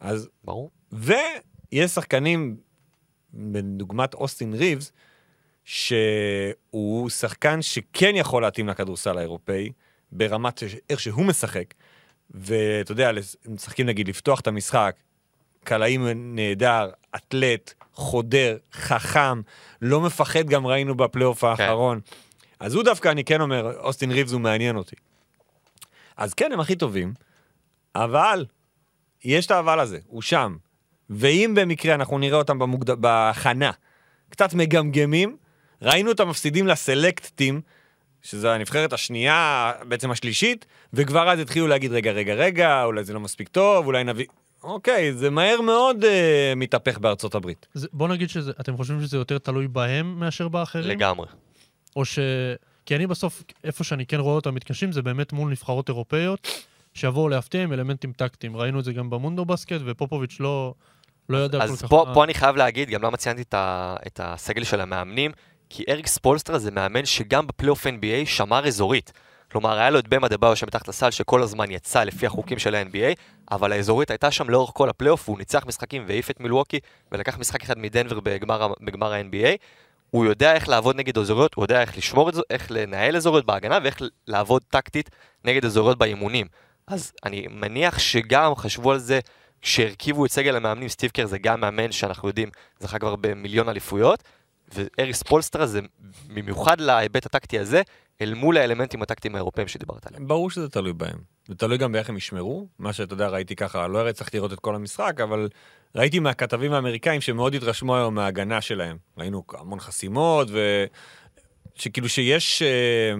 אז... 0.00 0.28
ברור. 0.44 0.70
ויש 0.92 1.90
שחקנים, 1.90 2.56
בדוגמת 3.34 4.14
אוסטין 4.14 4.54
ריבס, 4.54 4.92
שהוא 5.64 7.10
שחקן 7.10 7.62
שכן 7.62 8.12
יכול 8.16 8.42
להתאים 8.42 8.68
לכדורסל 8.68 9.18
האירופאי, 9.18 9.70
ברמת 10.12 10.58
ש- 10.58 10.76
איך 10.90 11.00
שהוא 11.00 11.24
משחק. 11.24 11.74
ואתה 12.30 12.92
יודע, 12.92 13.10
משחקים 13.48 13.86
נגיד 13.86 14.08
לפתוח 14.08 14.40
את 14.40 14.46
המשחק, 14.46 14.96
קלעים 15.64 16.06
נהדר, 16.14 16.90
אתלט, 17.16 17.74
חודר, 17.92 18.56
חכם, 18.72 19.40
לא 19.82 20.00
מפחד, 20.00 20.46
גם 20.46 20.66
ראינו 20.66 20.94
בפלייאוף 20.94 21.44
האחרון. 21.44 22.00
אז 22.60 22.74
הוא 22.74 22.82
דווקא, 22.82 23.08
אני 23.08 23.24
כן 23.24 23.40
אומר, 23.40 23.78
אוסטין 23.80 24.10
ריבס 24.10 24.32
הוא 24.32 24.40
מעניין 24.40 24.76
אותי. 24.76 24.96
אז 26.16 26.34
כן, 26.34 26.52
הם 26.52 26.60
הכי 26.60 26.76
טובים, 26.76 27.14
אבל 27.94 28.46
יש 29.24 29.46
את 29.46 29.50
האבל 29.50 29.80
הזה, 29.80 29.98
הוא 30.06 30.22
שם. 30.22 30.56
ואם 31.10 31.52
במקרה 31.56 31.94
אנחנו 31.94 32.18
נראה 32.18 32.38
אותם 32.38 32.58
במוקד... 32.58 32.90
בהכנה, 32.90 33.70
קצת 34.28 34.54
מגמגמים, 34.54 35.36
ראינו 35.82 36.10
אותם 36.10 36.28
מפסידים 36.28 36.66
לסלקט 36.66 37.30
טים, 37.34 37.60
שזו 38.22 38.48
הנבחרת 38.48 38.92
השנייה, 38.92 39.72
בעצם 39.88 40.10
השלישית, 40.10 40.66
וכבר 40.92 41.30
אז 41.30 41.38
התחילו 41.38 41.66
להגיד, 41.66 41.92
רגע, 41.92 42.12
רגע, 42.12 42.34
רגע, 42.34 42.84
אולי 42.84 43.04
זה 43.04 43.12
לא 43.12 43.20
מספיק 43.20 43.48
טוב, 43.48 43.86
אולי 43.86 44.04
נביא... 44.04 44.26
אוקיי, 44.62 45.12
זה 45.12 45.30
מהר 45.30 45.60
מאוד 45.60 46.04
אה, 46.04 46.52
מתהפך 46.56 46.98
בארצות 46.98 47.34
הברית. 47.34 47.66
זה, 47.74 47.88
בוא 47.92 48.08
נגיד 48.08 48.28
שזה, 48.28 48.52
אתם 48.60 48.76
חושבים 48.76 49.00
שזה 49.00 49.16
יותר 49.16 49.38
תלוי 49.38 49.68
בהם 49.68 50.20
מאשר 50.20 50.48
באחרים? 50.48 50.88
לגמרי. 50.88 51.26
או 51.96 52.04
ש... 52.04 52.18
כי 52.86 52.96
אני 52.96 53.06
בסוף, 53.06 53.42
איפה 53.64 53.84
שאני 53.84 54.06
כן 54.06 54.20
רואה 54.20 54.34
אותם 54.34 54.54
מתקשים, 54.54 54.92
זה 54.92 55.02
באמת 55.02 55.32
מול 55.32 55.50
נבחרות 55.50 55.88
אירופאיות, 55.88 56.48
שיבואו 56.94 57.28
להפתיע 57.28 57.62
עם 57.62 57.72
אלמנטים 57.72 58.12
טקטיים. 58.12 58.56
ראינו 58.56 58.78
את 58.78 58.84
זה 58.84 58.92
גם 58.92 59.10
במונדו 59.10 59.44
בסקט, 59.44 59.80
ופופוביץ' 59.84 60.36
לא, 60.40 60.74
לא 61.28 61.38
יודע 61.38 61.58
כל 61.58 61.64
אז 61.64 61.82
כך... 61.82 61.88
פה, 61.88 62.04
מה- 62.08 62.14
פה 62.14 62.24
אני 62.24 62.34
חייב 62.34 62.56
להגיד, 62.56 62.90
גם 62.90 63.02
למה 63.02 63.16
ציינתי 63.16 63.42
את, 63.42 63.54
ה, 63.54 63.96
את 64.06 64.20
הסגל 64.22 64.64
של 64.64 64.80
המאמנים, 64.80 65.30
כי 65.70 65.84
אריק 65.88 66.06
ספולסטרה 66.06 66.58
זה 66.58 66.70
מאמן 66.70 67.04
שגם 67.04 67.46
בפלייאוף 67.46 67.86
NBA 67.86 68.26
שמר 68.26 68.66
אזורית. 68.66 69.12
כלומר, 69.52 69.78
היה 69.78 69.90
לו 69.90 69.98
את 69.98 70.08
במה 70.08 70.28
דבאו 70.28 70.56
שם 70.56 70.66
מתחת 70.66 70.88
לסל 70.88 71.10
שכל 71.10 71.42
הזמן 71.42 71.70
יצא 71.70 72.04
לפי 72.04 72.26
החוקים 72.26 72.58
של 72.58 72.74
ה-NBA, 72.74 73.14
אבל 73.50 73.72
האזורית 73.72 74.10
הייתה 74.10 74.30
שם 74.30 74.50
לאורך 74.50 74.70
כל 74.74 74.88
הפלייאוף, 74.88 75.28
והוא 75.28 75.38
ניצח 75.38 75.66
משחקים 75.66 76.04
והעיף 76.08 76.30
את 76.30 76.40
מילווקי, 76.40 76.78
ולקח 77.12 77.38
משחק 77.38 77.62
אחד 77.62 77.78
מדנבר 77.78 78.20
בגמר, 78.20 78.72
בגמר 78.80 79.12
ה-NBA. 79.12 79.56
הוא 80.10 80.24
יודע 80.24 80.54
איך 80.54 80.68
לעבוד 80.68 80.96
נגד 80.96 81.18
אזוריות, 81.18 81.54
הוא 81.54 81.64
יודע 81.64 81.80
איך 81.80 81.98
לשמור 81.98 82.28
את 82.28 82.34
זה, 82.34 82.40
איך 82.50 82.70
לנהל 82.70 83.16
אזוריות 83.16 83.46
בהגנה, 83.46 83.78
ואיך 83.82 83.98
לעבוד 84.26 84.62
טקטית 84.68 85.10
נגד 85.44 85.64
אזוריות 85.64 85.98
באימונים. 85.98 86.46
אז 86.86 87.12
אני 87.24 87.46
מניח 87.50 87.98
שגם 87.98 88.54
חשבו 88.54 88.92
על 88.92 88.98
זה 88.98 89.20
כשהרכיבו 89.62 90.26
את 90.26 90.30
סגל 90.30 90.56
המאמנים, 90.56 90.88
סטיב 90.88 91.10
קר 91.10 91.26
זה 91.26 91.38
גם 91.38 91.60
מאמן 91.60 91.92
שאנחנו 91.92 92.28
יודעים, 92.28 92.48
זכה 92.80 92.98
כבר 92.98 93.16
במיליון 93.16 93.68
אליפויות, 93.68 94.22
ואריק 94.74 95.22
ספולסטרה 95.22 95.66
זה 95.66 95.80
במיוחד 96.26 96.80
להיבט 96.80 97.26
הטקטי 97.26 97.58
הזה, 97.58 97.82
אל 98.20 98.34
מול 98.34 98.56
האלמנטים 98.56 99.02
הטקטיים 99.02 99.34
האירופאים 99.34 99.68
שדיברת 99.68 100.06
עליהם. 100.06 100.28
ברור 100.28 100.50
שזה 100.50 100.68
תלוי 100.68 100.92
בהם. 100.92 101.18
זה 101.48 101.54
תלוי 101.54 101.78
גם 101.78 101.92
באיך 101.92 102.08
הם 102.08 102.16
ישמרו. 102.16 102.68
מה 102.78 102.92
שאתה 102.92 103.14
יודע, 103.14 103.28
ראיתי 103.28 103.56
ככה, 103.56 103.88
לא 103.88 104.08
הצלחתי 104.08 104.36
לראות 104.36 104.52
את 104.52 104.60
כל 104.60 104.74
המשחק, 104.74 105.20
אבל 105.22 105.48
ראיתי 105.94 106.18
מהכתבים 106.18 106.72
האמריקאים 106.72 107.20
שמאוד 107.20 107.54
התרשמו 107.54 107.96
היום 107.96 108.14
מההגנה 108.14 108.60
שלהם. 108.60 108.96
ראינו 109.18 109.42
המון 109.58 109.80
חסימות, 109.80 110.48
ו... 110.50 110.84
שכאילו 111.74 112.08
שיש 112.08 112.62
אה, 112.62 113.14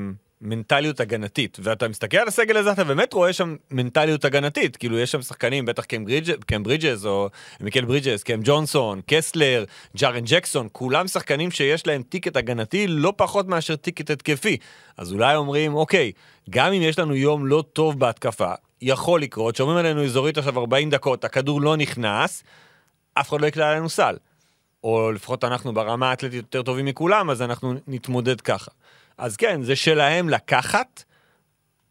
מנטליות 0.44 1.00
הגנתית. 1.00 1.58
ואתה 1.62 1.88
מסתכל 1.88 2.16
על 2.16 2.28
הסגל 2.28 2.56
הזה, 2.56 2.72
אתה 2.72 2.84
באמת 2.84 3.12
רואה 3.12 3.32
שם 3.32 3.56
מנטליות 3.70 4.24
הגנתית. 4.24 4.76
כאילו, 4.76 4.98
יש 4.98 5.12
שם 5.12 5.22
שחקנים, 5.22 5.64
בטח 5.64 5.84
קם, 5.84 6.04
ברידג', 6.04 6.44
קם 6.44 6.62
ברידג'ס, 6.62 7.04
או 7.04 7.28
מיקל 7.60 7.84
ברידג'ס, 7.84 8.22
קם 8.22 8.40
ג'ונסון, 8.44 9.00
קסלר, 9.06 9.64
ג'ארן 9.96 10.24
ג'קסון, 10.24 10.68
כולם 10.72 11.08
שחקנים 11.08 11.50
שיש 11.50 11.86
להם 11.86 12.02
ticket 12.02 12.36
הגנתי 12.36 12.86
לא 12.86 13.12
פחות 13.16 13.48
מאשר 13.48 13.76
ticket 13.76 14.10
התקפי. 14.10 14.56
אז 14.96 15.12
אולי 15.12 15.36
אומרים, 15.36 15.74
אוקיי, 15.74 16.12
גם 16.50 16.72
אם 16.72 16.82
יש 16.82 16.98
לנו 16.98 17.14
יום 17.14 17.46
לא 17.46 17.64
טוב 17.72 18.00
בהתקפה, 18.00 18.52
יכול 18.82 19.22
לקרות, 19.22 19.56
שומרים 19.56 19.78
עלינו 19.78 20.04
אזורית 20.04 20.38
עכשיו 20.38 20.58
40 20.58 20.90
דקות, 20.90 21.24
הכדור 21.24 21.60
לא 21.60 21.76
נכנס, 21.76 22.44
אף 23.14 23.28
אחד 23.28 23.40
לא 23.40 23.46
יקלע 23.46 23.70
עלינו 23.70 23.88
סל. 23.88 24.16
או 24.84 25.12
לפחות 25.12 25.44
אנחנו 25.44 25.74
ברמה 25.74 26.10
האתלטית 26.10 26.36
יותר 26.36 26.62
טובים 26.62 26.84
מכולם, 26.84 27.30
אז 27.30 27.42
אנחנו 27.42 27.74
נתמודד 27.86 28.40
ככה. 28.40 28.70
אז 29.18 29.36
כן, 29.36 29.62
זה 29.62 29.76
שלהם 29.76 30.28
לקחת, 30.28 31.04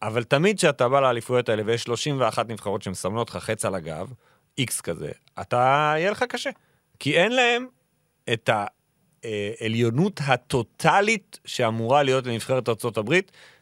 אבל 0.01 0.23
תמיד 0.23 0.57
כשאתה 0.57 0.89
בא 0.89 0.99
לאליפויות 0.99 1.49
האלה 1.49 1.63
ויש 1.65 1.83
31 1.83 2.49
נבחרות 2.49 2.81
שמסמנות 2.81 3.29
לך 3.29 3.37
חץ 3.37 3.65
על 3.65 3.75
הגב, 3.75 4.13
איקס 4.57 4.81
כזה, 4.81 5.11
אתה, 5.41 5.93
יהיה 5.97 6.11
לך 6.11 6.23
קשה. 6.29 6.49
כי 6.99 7.17
אין 7.17 7.31
להם 7.31 7.67
את 8.33 8.49
העליונות 9.23 10.19
הטוטלית 10.25 11.39
שאמורה 11.45 12.03
להיות 12.03 12.27
לנבחרת 12.27 12.69
ארה"ב 12.69 13.19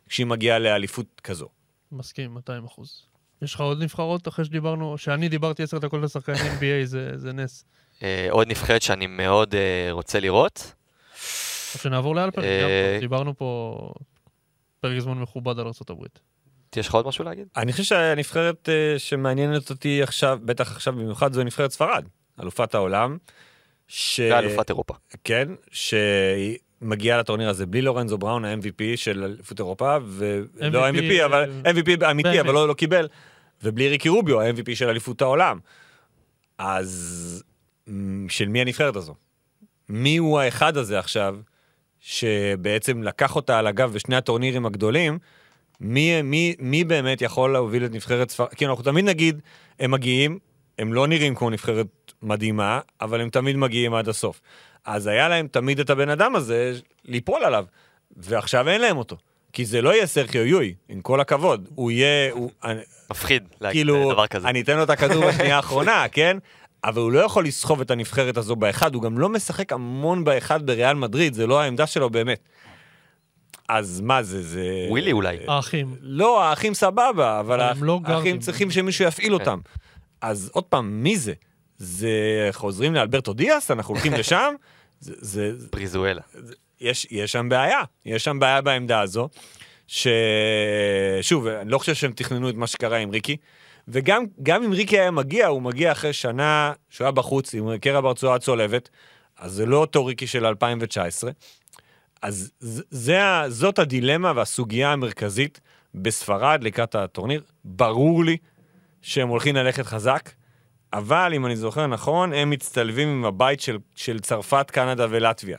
כשהיא 0.09 0.25
מגיעה 0.27 0.59
לאליפות 0.59 1.21
כזו. 1.23 1.49
מסכים, 1.91 2.33
200 2.33 2.65
אחוז. 2.65 3.05
יש 3.41 3.55
לך 3.55 3.61
עוד 3.61 3.83
נבחרות 3.83 4.27
אחרי 4.27 4.45
שדיברנו, 4.45 4.97
שאני 4.97 5.29
דיברתי 5.29 5.63
עשר 5.63 5.77
דקות 5.77 6.01
לשחקני 6.01 6.35
NBA, 6.35 6.85
זה, 6.85 7.11
זה 7.15 7.33
נס. 7.33 7.65
אה, 8.03 8.27
עוד 8.29 8.47
נבחרת 8.47 8.81
שאני 8.81 9.07
מאוד 9.07 9.55
אה, 9.55 9.87
רוצה 9.91 10.19
לראות, 10.19 10.73
או 10.73 10.80
שנעבור 11.77 12.15
לאלפרין, 12.15 12.49
אה, 12.49 12.97
דיברנו 12.99 13.37
פה 13.37 13.77
פרק 14.79 14.99
זמן 14.99 15.17
מכובד 15.17 15.59
על 15.59 15.65
ארה"ב. 15.65 16.05
יש 16.75 16.87
לך 16.87 16.95
עוד 16.95 17.07
משהו 17.07 17.25
להגיד? 17.25 17.47
אני 17.57 17.71
חושב 17.71 17.83
שהנבחרת 17.83 18.69
אה, 18.69 18.99
שמעניינת 18.99 19.69
אותי 19.69 20.03
עכשיו, 20.03 20.39
בטח 20.45 20.71
עכשיו 20.71 20.93
במיוחד, 20.93 21.33
זו 21.33 21.43
נבחרת 21.43 21.71
ספרד, 21.71 22.05
אלופת 22.41 22.75
העולם. 22.75 23.17
ש... 23.87 24.19
ואלופת 24.19 24.69
אירופה. 24.69 24.93
כן, 25.23 25.47
שהיא 25.71 26.57
מגיעה 26.81 27.19
לטורניר 27.19 27.49
הזה 27.49 27.65
בלי 27.65 27.81
לורנזו 27.81 28.17
בראון, 28.17 28.45
ה-MVP 28.45 28.83
של 28.95 29.23
אליפות 29.23 29.59
אירופה, 29.59 29.97
ולא 30.05 30.89
MVP, 30.89 30.93
MVP, 30.93 31.25
אבל 31.25 31.51
MVP 31.65 32.11
אמיתי. 32.11 32.41
אבל 32.41 32.53
לא, 32.53 32.67
לא 32.67 32.73
קיבל, 32.73 33.07
ובלי 33.63 33.89
ריקי 33.89 34.09
רוביו, 34.09 34.41
ה-MVP 34.41 34.75
של 34.75 34.89
אליפות 34.89 35.21
העולם. 35.21 35.59
אז 36.57 37.43
של 38.29 38.47
מי 38.47 38.61
הנבחרת 38.61 38.95
הזו? 38.95 39.15
מי 39.89 40.17
הוא 40.17 40.39
האחד 40.39 40.77
הזה 40.77 40.99
עכשיו, 40.99 41.37
שבעצם 42.01 43.03
לקח 43.03 43.35
אותה 43.35 43.59
על 43.59 43.67
הגב 43.67 43.93
בשני 43.93 44.15
הטורנירים 44.15 44.65
הגדולים, 44.65 45.19
מי, 45.81 46.21
מי, 46.21 46.55
מי 46.59 46.83
באמת 46.83 47.21
יכול 47.21 47.53
להוביל 47.53 47.85
את 47.85 47.91
נבחרת 47.91 48.29
ספרד? 48.29 48.47
כי 48.53 48.65
אנחנו 48.65 48.83
תמיד 48.83 49.05
נגיד, 49.05 49.41
הם 49.79 49.91
מגיעים, 49.91 50.39
הם 50.79 50.93
לא 50.93 51.07
נראים 51.07 51.35
כמו 51.35 51.49
נבחרת 51.49 51.87
מדהימה, 52.21 52.79
אבל 53.01 53.21
הם 53.21 53.29
תמיד 53.29 53.55
מגיעים 53.55 53.93
עד 53.93 54.09
הסוף. 54.09 54.41
אז 54.85 55.07
היה 55.07 55.29
להם 55.29 55.47
תמיד 55.47 55.79
את 55.79 55.89
הבן 55.89 56.09
אדם 56.09 56.35
הזה 56.35 56.73
ליפול 57.05 57.43
עליו, 57.43 57.65
ועכשיו 58.17 58.69
אין 58.69 58.81
להם 58.81 58.97
אותו. 58.97 59.17
כי 59.53 59.65
זה 59.65 59.81
לא 59.81 59.93
יהיה 59.93 60.07
סרחיו 60.07 60.45
יואי, 60.45 60.73
עם 60.89 61.01
כל 61.01 61.19
הכבוד. 61.21 61.67
הוא 61.75 61.91
יהיה, 61.91 62.31
הוא, 62.31 62.51
אני- 62.63 62.79
מפחיד 63.11 63.43
להגיד 63.61 63.79
כאילו, 63.79 64.11
דבר 64.13 64.27
כזה. 64.27 64.47
אני 64.49 64.61
אתן 64.61 64.77
לו 64.77 64.83
את 64.83 64.89
הכדור 64.89 65.27
בשנייה 65.27 65.55
האחרונה, 65.55 66.05
כן? 66.11 66.37
אבל 66.83 67.01
הוא 67.01 67.11
לא 67.11 67.19
יכול 67.19 67.45
לסחוב 67.45 67.81
את 67.81 67.91
הנבחרת 67.91 68.37
הזו 68.37 68.55
באחד, 68.55 68.95
הוא 68.95 69.03
גם 69.03 69.17
לא 69.17 69.29
משחק 69.29 69.73
המון 69.73 70.23
באחד 70.23 70.65
בריאל 70.65 70.93
מדריד, 70.93 71.33
זה 71.33 71.47
לא 71.47 71.61
העמדה 71.61 71.87
שלו 71.87 72.09
באמת. 72.09 72.39
אז 73.69 74.01
מה 74.01 74.23
זה, 74.23 74.41
זה... 74.41 74.65
ווילי 74.89 75.11
אולי. 75.11 75.37
האחים. 75.47 75.95
לא, 76.01 76.43
האחים 76.43 76.73
סבבה, 76.73 77.39
אבל 77.39 77.59
האח- 77.61 77.77
לא. 77.81 77.99
האחים 78.03 78.39
צריכים 78.39 78.71
שמישהו 78.71 79.05
יפעיל 79.05 79.33
אותם. 79.33 79.59
אז 80.21 80.49
עוד 80.53 80.63
פעם, 80.63 81.03
מי 81.03 81.17
זה? 81.17 81.33
זה 81.77 82.09
חוזרים 82.51 82.93
לאלברטו 82.93 83.33
דיאס? 83.33 83.71
אנחנו 83.71 83.93
הולכים 83.93 84.13
לשם? 84.19 84.53
זה, 84.99 85.13
זה, 85.17 85.51
בריזואלה. 85.71 86.21
יש, 86.81 87.07
יש 87.11 87.31
שם 87.31 87.49
בעיה, 87.49 87.79
יש 88.05 88.23
שם 88.23 88.39
בעיה 88.39 88.61
בעמדה 88.61 89.01
הזו, 89.01 89.29
ששוב, 89.87 91.47
אני 91.47 91.69
לא 91.71 91.77
חושב 91.77 91.93
שהם 91.95 92.11
תכננו 92.11 92.49
את 92.49 92.55
מה 92.55 92.67
שקרה 92.67 92.97
עם 92.97 93.09
ריקי, 93.11 93.37
וגם 93.87 94.23
גם 94.43 94.63
אם 94.63 94.71
ריקי 94.71 94.99
היה 94.99 95.11
מגיע, 95.11 95.47
הוא 95.47 95.61
מגיע 95.61 95.91
אחרי 95.91 96.13
שנה 96.13 96.73
שהוא 96.89 97.05
היה 97.05 97.11
בחוץ 97.11 97.53
עם 97.55 97.77
קרע 97.77 98.01
ברצועה 98.01 98.39
צולבת, 98.39 98.89
אז 99.37 99.51
זה 99.51 99.65
לא 99.65 99.77
אותו 99.77 100.05
ריקי 100.05 100.27
של 100.27 100.45
2019. 100.45 101.31
אז 102.21 102.51
זה, 102.89 103.23
ה- 103.23 103.49
זאת 103.49 103.79
הדילמה 103.79 104.31
והסוגיה 104.35 104.91
המרכזית 104.93 105.59
בספרד 105.95 106.63
לקראת 106.63 106.95
הטורניר. 106.95 107.41
ברור 107.65 108.25
לי 108.25 108.37
שהם 109.01 109.27
הולכים 109.27 109.55
ללכת 109.55 109.85
חזק, 109.85 110.29
אבל 110.93 111.31
אם 111.35 111.45
אני 111.45 111.55
זוכר 111.55 111.87
נכון, 111.87 112.33
הם 112.33 112.49
מצטלבים 112.49 113.07
עם 113.07 113.25
הבית 113.25 113.61
של, 113.61 113.77
של 113.95 114.19
צרפת, 114.19 114.71
קנדה 114.71 115.05
ולטביה. 115.09 115.57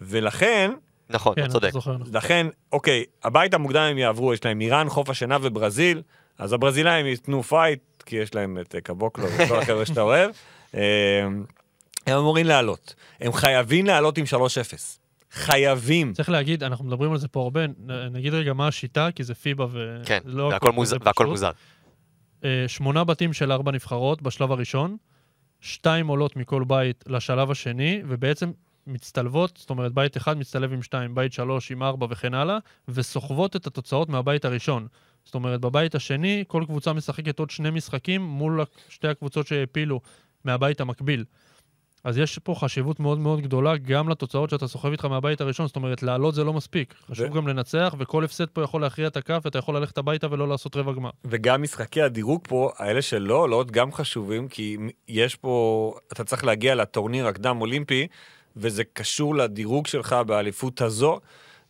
ולכן, 0.00 0.70
נכון, 1.10 1.34
כן, 1.34 1.40
אתה 1.40 1.50
אתה 1.50 1.52
צודק. 1.52 1.74
נכון. 1.74 2.02
לכן, 2.12 2.46
אוקיי, 2.72 3.04
הבית 3.24 3.54
המוקדם 3.54 3.80
הם 3.80 3.98
יעברו, 3.98 4.34
יש 4.34 4.44
להם 4.44 4.60
איראן, 4.60 4.88
חוף 4.88 5.10
השנהב 5.10 5.38
וברזיל, 5.42 6.02
אז 6.38 6.52
הברזילאים 6.52 7.06
ייתנו 7.06 7.42
פייט, 7.42 7.80
כי 8.06 8.16
יש 8.16 8.34
להם 8.34 8.58
את 8.60 8.74
אה, 8.74 8.80
קבוקלו 8.80 9.26
וכל 9.38 9.58
החבר'ה 9.62 9.86
שאתה 9.86 10.00
אוהב. 10.00 10.30
אה, 10.74 11.26
הם 12.06 12.18
אמורים 12.18 12.46
לעלות. 12.46 12.94
הם 13.20 13.32
חייבים 13.32 13.86
לעלות 13.86 14.18
עם 14.18 14.24
3-0. 14.24 14.36
חייבים. 15.32 16.12
צריך 16.12 16.30
להגיד, 16.30 16.62
אנחנו 16.64 16.84
מדברים 16.84 17.12
על 17.12 17.18
זה 17.18 17.28
פה 17.28 17.42
הרבה, 17.42 17.60
נגיד 18.10 18.34
רגע 18.34 18.52
מה 18.52 18.68
השיטה, 18.68 19.08
כי 19.14 19.24
זה 19.24 19.34
פיבה 19.34 19.66
ו... 19.70 20.02
כן, 20.04 20.18
לא 20.24 20.42
והכל 20.42 20.56
הכל 20.56 20.72
מוזר- 20.72 20.96
והכל 21.00 21.24
פשוט. 21.24 21.30
מוזר. 21.30 21.50
אה, 22.44 22.64
שמונה 22.68 23.04
בתים 23.04 23.32
של 23.32 23.52
ארבע 23.52 23.72
נבחרות 23.72 24.22
בשלב 24.22 24.52
הראשון, 24.52 24.96
שתיים 25.60 26.06
עולות 26.06 26.36
מכל 26.36 26.64
בית 26.66 27.04
לשלב 27.06 27.50
השני, 27.50 28.02
ובעצם 28.08 28.50
מצטלבות, 28.86 29.56
זאת 29.56 29.70
אומרת, 29.70 29.92
בית 29.92 30.16
אחד 30.16 30.38
מצטלב 30.38 30.72
עם 30.72 30.82
שתיים, 30.82 31.14
בית 31.14 31.32
שלוש 31.32 31.72
עם 31.72 31.82
ארבע 31.82 32.06
וכן 32.10 32.34
הלאה, 32.34 32.58
וסוחבות 32.88 33.56
את 33.56 33.66
התוצאות 33.66 34.08
מהבית 34.08 34.44
הראשון. 34.44 34.86
זאת 35.26 35.34
אומרת, 35.34 35.60
בבית 35.60 35.94
השני, 35.94 36.44
כל 36.48 36.64
קבוצה 36.66 36.92
משחקת 36.92 37.38
עוד 37.38 37.50
שני 37.50 37.70
משחקים 37.70 38.22
מול 38.22 38.60
שתי 38.88 39.08
הקבוצות 39.08 39.46
שהעפילו 39.46 40.00
מהבית 40.44 40.80
המקביל. 40.80 41.24
אז 42.04 42.18
יש 42.18 42.38
פה 42.38 42.54
חשיבות 42.54 43.00
מאוד 43.00 43.18
מאוד 43.18 43.40
גדולה 43.40 43.76
גם 43.76 44.08
לתוצאות 44.08 44.50
שאתה 44.50 44.68
סוחב 44.68 44.90
איתך 44.90 45.04
מהבית 45.04 45.40
הראשון, 45.40 45.66
זאת 45.66 45.76
אומרת, 45.76 46.02
לעלות 46.02 46.34
זה 46.34 46.44
לא 46.44 46.52
מספיק. 46.52 46.94
חשוב 47.10 47.30
ו- 47.30 47.34
גם 47.34 47.48
לנצח, 47.48 47.94
וכל 47.98 48.24
הפסד 48.24 48.46
פה 48.46 48.62
יכול 48.62 48.80
להכריע 48.80 49.08
את 49.08 49.16
הכף, 49.16 49.40
ואתה 49.44 49.58
יכול 49.58 49.76
ללכת 49.76 49.98
הביתה 49.98 50.26
ולא 50.30 50.48
לעשות 50.48 50.76
רבע 50.76 50.92
גמר. 50.92 51.10
וגם 51.24 51.62
משחקי 51.62 52.02
הדירוג 52.02 52.40
פה, 52.48 52.70
האלה 52.76 53.02
שלא 53.02 53.34
עולות, 53.34 53.70
גם 53.70 53.92
חשובים, 53.92 54.48
כי 54.48 54.76
יש 55.08 55.36
פה, 55.36 55.94
אתה 56.12 56.24
צריך 56.24 56.44
להגיע 56.44 56.74
לטורניר 56.74 57.26
הקדם 57.26 57.60
אולימפי, 57.60 58.06
וזה 58.56 58.84
קשור 58.84 59.34
לדירוג 59.34 59.86
שלך 59.86 60.16
באליפות 60.26 60.82
הזו, 60.82 61.20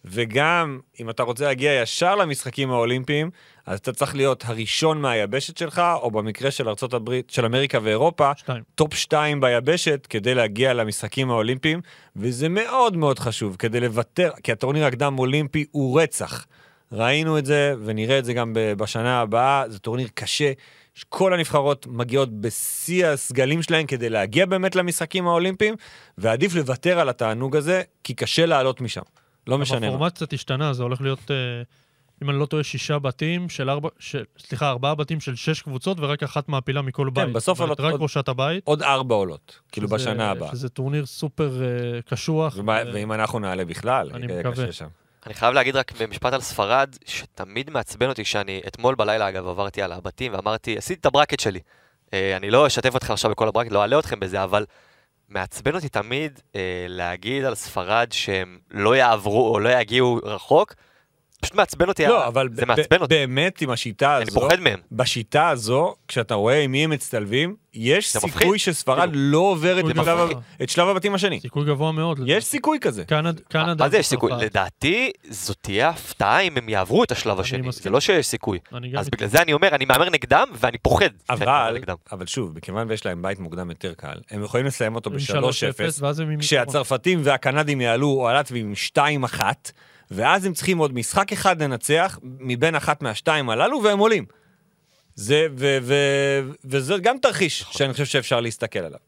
וגם 0.06 0.80
אם 1.00 1.10
אתה 1.10 1.22
רוצה 1.22 1.44
להגיע 1.44 1.72
ישר 1.82 2.14
למשחקים 2.14 2.70
האולימפיים, 2.70 3.30
אז 3.66 3.78
אתה 3.78 3.92
צריך 3.92 4.14
להיות 4.14 4.44
הראשון 4.46 5.00
מהיבשת 5.00 5.56
שלך, 5.56 5.82
או 6.02 6.10
במקרה 6.10 6.50
של 6.50 6.68
ארצות 6.68 6.94
הברית, 6.94 7.30
של 7.30 7.44
אמריקה 7.44 7.78
ואירופה, 7.82 8.30
שתיים. 8.36 8.62
טופ 8.74 8.94
שתיים 8.94 9.40
ביבשת 9.40 10.06
כדי 10.10 10.34
להגיע 10.34 10.74
למשחקים 10.74 11.30
האולימפיים, 11.30 11.80
וזה 12.16 12.48
מאוד 12.48 12.96
מאוד 12.96 13.18
חשוב 13.18 13.56
כדי 13.58 13.80
לוותר, 13.80 14.30
כי 14.42 14.52
הטורניר 14.52 14.86
הקדם 14.86 15.18
אולימפי 15.18 15.64
הוא 15.70 16.00
רצח. 16.00 16.46
ראינו 16.92 17.38
את 17.38 17.46
זה 17.46 17.74
ונראה 17.84 18.18
את 18.18 18.24
זה 18.24 18.32
גם 18.32 18.52
בשנה 18.54 19.20
הבאה, 19.20 19.64
זה 19.68 19.78
טורניר 19.78 20.08
קשה. 20.14 20.52
כל 21.08 21.34
הנבחרות 21.34 21.86
מגיעות 21.86 22.40
בשיא 22.40 23.06
הסגלים 23.06 23.62
שלהן 23.62 23.86
כדי 23.86 24.08
להגיע 24.08 24.46
באמת 24.46 24.76
למשחקים 24.76 25.28
האולימפיים, 25.28 25.74
ועדיף 26.18 26.54
לוותר 26.54 26.98
על 26.98 27.08
התענוג 27.08 27.56
הזה, 27.56 27.82
כי 28.04 28.14
קשה 28.14 28.46
לעלות 28.46 28.80
משם. 28.80 29.02
לא 29.46 29.58
משנה. 29.58 29.88
הפורמט 29.88 30.14
קצת 30.14 30.32
השתנה, 30.32 30.72
זה 30.72 30.82
הולך 30.82 31.00
להיות, 31.00 31.30
אה, 31.30 31.36
אם 32.22 32.30
אני 32.30 32.38
לא 32.38 32.46
טועה, 32.46 32.62
שישה 32.62 32.98
בתים 32.98 33.48
של 33.48 33.70
ארבע, 33.70 33.88
של, 33.98 34.24
סליחה, 34.38 34.68
ארבעה 34.70 34.94
בתים 34.94 35.20
של 35.20 35.34
שש 35.36 35.62
קבוצות 35.62 35.96
ורק 36.00 36.22
אחת 36.22 36.48
מעפילה 36.48 36.82
מכל 36.82 37.10
בית. 37.10 37.26
כן, 37.26 37.32
בסוף 37.32 37.60
עולות 37.60 37.80
רק 37.80 37.94
ראשות 38.00 38.28
הבית. 38.28 38.64
עוד 38.66 38.82
ארבע 38.82 39.14
עולות, 39.14 39.60
כאילו 39.72 39.88
שזה- 39.88 39.94
בשנה 39.96 40.30
הבאה. 40.30 40.50
שזה 40.50 40.68
טורניר 40.68 41.06
סופר 41.06 41.62
אה, 41.62 41.68
קשוח. 42.02 42.54
ומה- 42.56 42.78
ו- 42.86 42.90
ואם 42.94 43.12
אנחנו 43.12 43.38
נעלה 43.38 43.64
בכלל, 43.64 44.10
אני 44.14 44.26
מקווה. 44.26 44.72
שם. 44.72 44.86
אני 45.26 45.34
חייב 45.34 45.54
להגיד 45.54 45.76
רק 45.76 45.92
במשפט 46.00 46.32
על 46.32 46.40
ספרד, 46.40 46.96
שתמיד 47.06 47.70
מעצבן 47.70 48.08
אותי 48.08 48.24
שאני, 48.24 48.60
אתמול 48.66 48.94
בלילה 48.94 49.28
אגב 49.28 49.46
עברתי 49.48 49.82
על 49.82 49.92
הבתים 49.92 50.32
ואמרתי, 50.34 50.78
עשיתי 50.78 51.00
את 51.00 51.06
ה 51.06 51.11
bracket 51.11 51.40
שלי. 51.40 51.60
אה, 52.14 52.36
אני 52.36 52.50
לא 52.50 52.66
אשתף 52.66 52.96
אתכם 52.96 53.12
עכשיו 53.12 53.30
בכל 53.30 53.48
הברקט, 53.48 53.72
לא 53.72 53.82
אעלה 53.82 53.98
אתכם 53.98 54.20
בזה, 54.20 54.44
אבל 54.44 54.64
מעצבן 55.28 55.74
אותי 55.74 55.88
תמיד 55.88 56.40
אה, 56.56 56.86
להגיד 56.88 57.44
על 57.44 57.54
ספרד 57.54 58.12
שהם 58.12 58.58
לא 58.70 58.96
יעברו 58.96 59.54
או 59.54 59.60
לא 59.60 59.68
יגיעו 59.68 60.20
רחוק. 60.22 60.74
פשוט 61.40 61.54
מעצבן 61.54 61.88
אותי, 61.88 62.06
לא, 62.06 62.26
אבל 62.26 62.48
זה 62.52 62.66
מעצבן 62.66 63.00
אותי, 63.00 63.14
באמת 63.14 63.60
עם 63.60 63.70
השיטה 63.70 64.16
אני 64.16 64.22
הזו, 64.22 64.40
פוחד 64.40 64.60
מהם. 64.60 64.78
בשיטה 64.92 65.48
הזו, 65.48 65.94
כשאתה 66.08 66.34
רואה 66.34 66.60
עם 66.60 66.72
מי 66.72 66.84
הם 66.84 66.90
מצטלבים, 66.90 67.56
יש 67.74 68.16
סיכוי. 68.16 68.58
שספרד. 68.58 69.10
לא 69.12 69.38
עוברת 69.38 69.84
את 70.62 70.70
שלב 70.70 70.88
הבתים 70.88 71.14
השני. 71.14 71.40
סיכוי 71.40 71.64
גבוה 71.64 71.92
מאוד. 71.92 72.20
יש 72.26 72.44
סיכוי 72.44 72.78
כזה. 72.80 73.04
קנד, 73.04 73.40
קנדה. 73.48 73.84
מה 73.84 73.90
זה 73.90 73.98
יש 73.98 74.06
סיכוי? 74.06 74.32
לדעתי 74.40 75.10
זאת 75.30 75.56
תהיה 75.60 75.88
הפתעה 75.88 76.40
אם 76.40 76.56
הם 76.56 76.68
יעברו 76.68 77.04
את 77.04 77.12
השלב 77.12 77.40
השני, 77.40 77.72
זה. 77.72 77.90
לא 77.90 78.00
שיש 78.00 78.26
סיכוי. 78.26 78.58
אני 78.74 78.98
אז 78.98 79.10
בגלל 79.10 79.28
זה 79.28 79.42
אני 79.42 79.52
אומר, 79.52 79.68
אני 79.68 79.84
מהמר 79.84 80.10
נגדם 80.10 80.48
ואני 80.54 80.78
פוחד. 80.78 81.08
אבל, 82.12 82.26
שוב, 82.26 82.56
מכיוון 82.56 82.90
ויש 82.90 83.06
להם 83.06 83.22
בית 83.22 83.38
מוקדם 83.38 83.70
יותר 83.70 83.94
קל, 83.94 84.16
הם 84.30 84.44
יכולים 84.44 84.66
לסיים 84.66 84.94
אותו 84.94 85.10
עם 85.10 85.16
ב-3-0, 85.16 85.98
3-0, 85.98 86.00
ואז 86.00 86.20
הם 86.20 86.30
עם... 86.30 86.40
כשהצרפתים 86.40 87.20
והקנדים 87.24 87.80
יעלו, 87.80 88.08
או 88.08 88.28
הלטבים 88.28 88.74
עם 88.94 89.24
2-1, 89.26 89.40
ואז 90.10 90.44
הם 90.44 90.52
צריכים 90.52 90.78
עוד 90.78 90.94
משחק 90.94 91.32
אחד 91.32 91.62
לנצח 91.62 92.18
מבין 92.22 92.74
אחת 92.74 93.02
מהשתיים 93.02 93.50
הללו, 93.50 93.82
והם 93.82 93.98
עולים. 93.98 94.24
זה, 95.14 95.46
ו, 95.56 95.78
ו, 95.82 95.94
וזה 96.64 96.94
גם 97.02 97.16
תרחיש 97.22 97.64
שאני 97.70 97.92
חושב 97.92 98.04
שאפשר 98.04 98.40
להסתכל 98.40 98.78
עליו. 98.78 98.98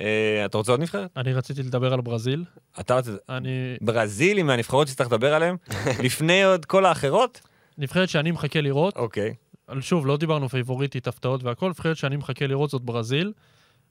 אה, 0.00 0.44
אתה 0.44 0.58
רוצה 0.58 0.72
עוד 0.72 0.80
נבחרת? 0.80 1.10
אני 1.16 1.32
רציתי 1.32 1.62
לדבר 1.62 1.92
על 1.92 2.00
ברזיל. 2.00 2.44
אתה 2.80 2.96
רוצה... 2.96 3.12
אני... 3.28 3.76
ברזיל 3.80 4.36
היא 4.36 4.44
מהנבחרות 4.44 4.88
שצריך 4.88 5.08
לדבר 5.08 5.34
עליהן, 5.34 5.56
לפני 6.04 6.44
עוד 6.44 6.64
כל 6.64 6.86
האחרות? 6.86 7.40
נבחרת 7.78 8.08
שאני 8.08 8.30
מחכה 8.30 8.60
לראות, 8.60 8.96
אוקיי. 8.96 9.34
אבל 9.68 9.80
שוב, 9.80 10.06
לא 10.06 10.16
דיברנו 10.16 10.48
פייבוריטית, 10.48 11.06
הפתעות 11.06 11.42
והכל, 11.42 11.68
נבחרת 11.68 11.96
שאני 11.96 12.16
מחכה 12.16 12.46
לראות 12.46 12.70
זאת 12.70 12.82
ברזיל. 12.82 13.32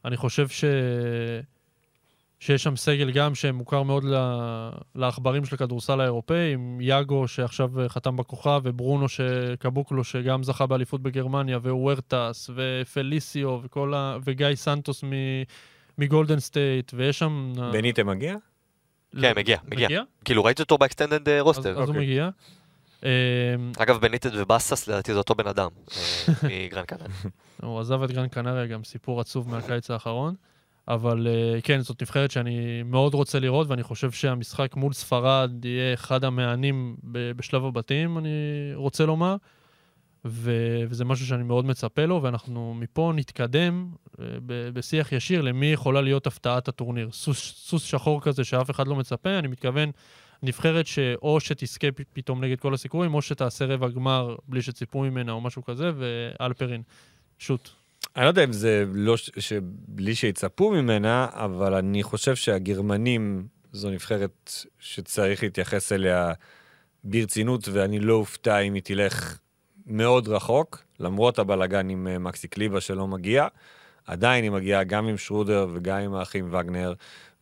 אני 0.06 0.18
חושב 0.18 0.48
ש... 0.48 0.64
שיש 2.40 2.64
שם 2.64 2.76
סגל 2.76 3.12
גם 3.12 3.36
שמוכר 3.36 3.84
מאוד 3.84 4.04
ל... 4.04 4.16
לעכברים 4.96 5.46
של 5.46 5.56
הכדורסל 5.56 6.02
האירופאי, 6.02 6.54
עם 6.54 6.78
יאגו 6.82 7.28
שעכשיו 7.28 7.82
אה, 7.82 7.90
חתם 7.90 8.18
בכוכב, 8.18 8.62
וברונו 8.64 9.06
קבוקלו 9.60 10.04
שגם 10.04 10.44
זכה 10.44 10.66
באליפות 10.66 11.02
בגרמניה, 11.02 11.58
ווורטס, 11.58 12.50
ופליסיו, 12.56 13.60
וכל 13.64 13.94
ה... 13.94 14.18
וגיא 14.26 14.56
סנטוס 14.56 15.04
מ... 15.04 15.10
מגולדן 15.98 16.40
סטייט, 16.40 16.92
ויש 16.96 17.20
שם... 17.20 17.54
אה, 17.62 17.72
בניטה 17.72 18.04
מגיע? 18.04 18.36
כן, 19.22 19.34
מגיע, 19.36 19.58
מגיע. 19.68 19.88
מגיע? 19.88 20.02
כאילו 20.26 20.44
ראיתי 20.44 20.62
אותו 20.62 20.78
ב 20.78 20.83
extended 20.83 21.30
אז, 21.30 21.42
roster. 21.42 21.70
אז 21.70 21.78
הוא 21.78 21.88
אוקיי. 21.88 22.02
מגיע. 22.02 22.30
אה, 23.04 23.10
אגב, 23.78 24.02
בניטה 24.02 24.30
ובאסס 24.34 24.88
לדעתי 24.88 25.14
זה 25.14 25.18
אותו 25.18 25.36
בן 25.36 25.48
אדם, 25.48 25.70
אה, 25.90 26.34
מגרן 26.66 26.86
קנן. 26.86 27.30
הוא 27.64 27.80
עזב 27.80 28.04
את 28.04 28.12
גרן 28.12 28.28
קנריה, 28.28 28.66
גם 28.66 28.84
סיפור 28.84 29.22
עצוב 29.22 29.50
מהקיץ 29.50 29.92
האחרון. 29.92 30.36
אבל 30.90 31.28
אה, 31.28 31.62
כן, 31.62 31.82
זאת 31.82 32.02
נבחרת 32.02 32.32
שאני 32.32 32.84
מאוד 32.84 33.14
רוצה 33.14 33.40
לראות, 33.40 33.68
ואני 33.68 33.84
חושב 33.84 34.12
שהמשחק 34.12 34.76
מול 34.76 34.94
ספרד 34.94 35.66
יהיה 35.66 35.94
אחד 35.94 36.24
המעניינים 36.24 36.96
בשלב 37.04 37.66
הבתים, 37.66 38.18
אני 38.18 38.30
רוצה 38.74 39.06
לומר. 39.06 39.36
וזה 40.26 41.06
משהו 41.06 41.26
שאני 41.26 41.44
מאוד 41.44 41.66
מצפה 41.66 42.06
לו, 42.06 42.24
ואנחנו 42.24 42.74
מפה 42.74 43.12
נתקדם 43.16 43.92
אה, 44.20 44.26
בשיח 44.74 45.12
ישיר 45.12 45.42
למי 45.42 45.66
יכולה 45.66 46.02
להיות 46.02 46.28
הפתעת 46.28 46.68
הטורניר. 46.68 47.12
סוס, 47.12 47.54
סוס 47.68 47.84
שחור 47.84 48.22
כזה 48.22 48.44
שאף 48.44 48.70
אחד 48.70 48.88
לא 48.88 48.96
מצפה, 48.96 49.40
אני 49.40 49.48
מתכוון 49.48 49.92
נבחרת 50.44 50.88
שאו 50.88 51.40
שתזכה 51.40 51.88
פתאום 52.14 52.44
נגד 52.44 52.60
כל 52.60 52.74
הסיכויים, 52.74 53.14
או 53.14 53.22
שתעשה 53.22 53.66
רבע 53.66 53.90
גמר 53.90 54.36
בלי 54.48 54.62
שציפו 54.62 55.02
ממנה 55.02 55.32
או 55.32 55.42
משהו 55.42 55.64
כזה, 55.64 55.92
ואלפרין, 55.96 56.82
שוט. 57.38 57.79
אני 58.20 58.26
לא 58.26 58.30
יודע 58.30 58.44
אם 58.44 58.54
זה 58.54 58.86
לא 58.94 59.18
ש... 59.18 59.32
שבלי 59.38 60.16
שיצפו 60.16 60.72
ממנה, 60.72 61.28
אבל 61.32 61.74
אני 61.74 62.04
חושב 62.04 62.36
שהגרמנים 62.36 63.48
זו 63.72 63.90
נבחרת 63.90 64.54
שצריך 64.80 65.44
להתייחס 65.44 65.92
אליה 65.92 66.34
ברצינות, 67.04 67.68
ואני 67.68 68.00
לא 68.00 68.14
אופתע 68.14 68.60
אם 68.60 68.74
היא 68.74 68.82
תלך 68.84 69.40
מאוד 69.86 70.28
רחוק, 70.28 70.84
למרות 71.00 71.40
הבלגן 71.40 71.90
עם 71.90 72.08
אה, 72.08 72.20
מקסי 72.20 72.48
קליבה 72.48 72.82
שלא 72.82 73.08
מגיע. 73.08 73.48
עדיין 74.08 74.44
היא 74.44 74.52
מגיעה 74.52 74.84
גם 74.84 75.08
עם 75.08 75.18
שרודר 75.18 75.68
וגם 75.74 75.98
עם 75.98 76.14
האחים 76.14 76.54
וגנר, 76.54 76.94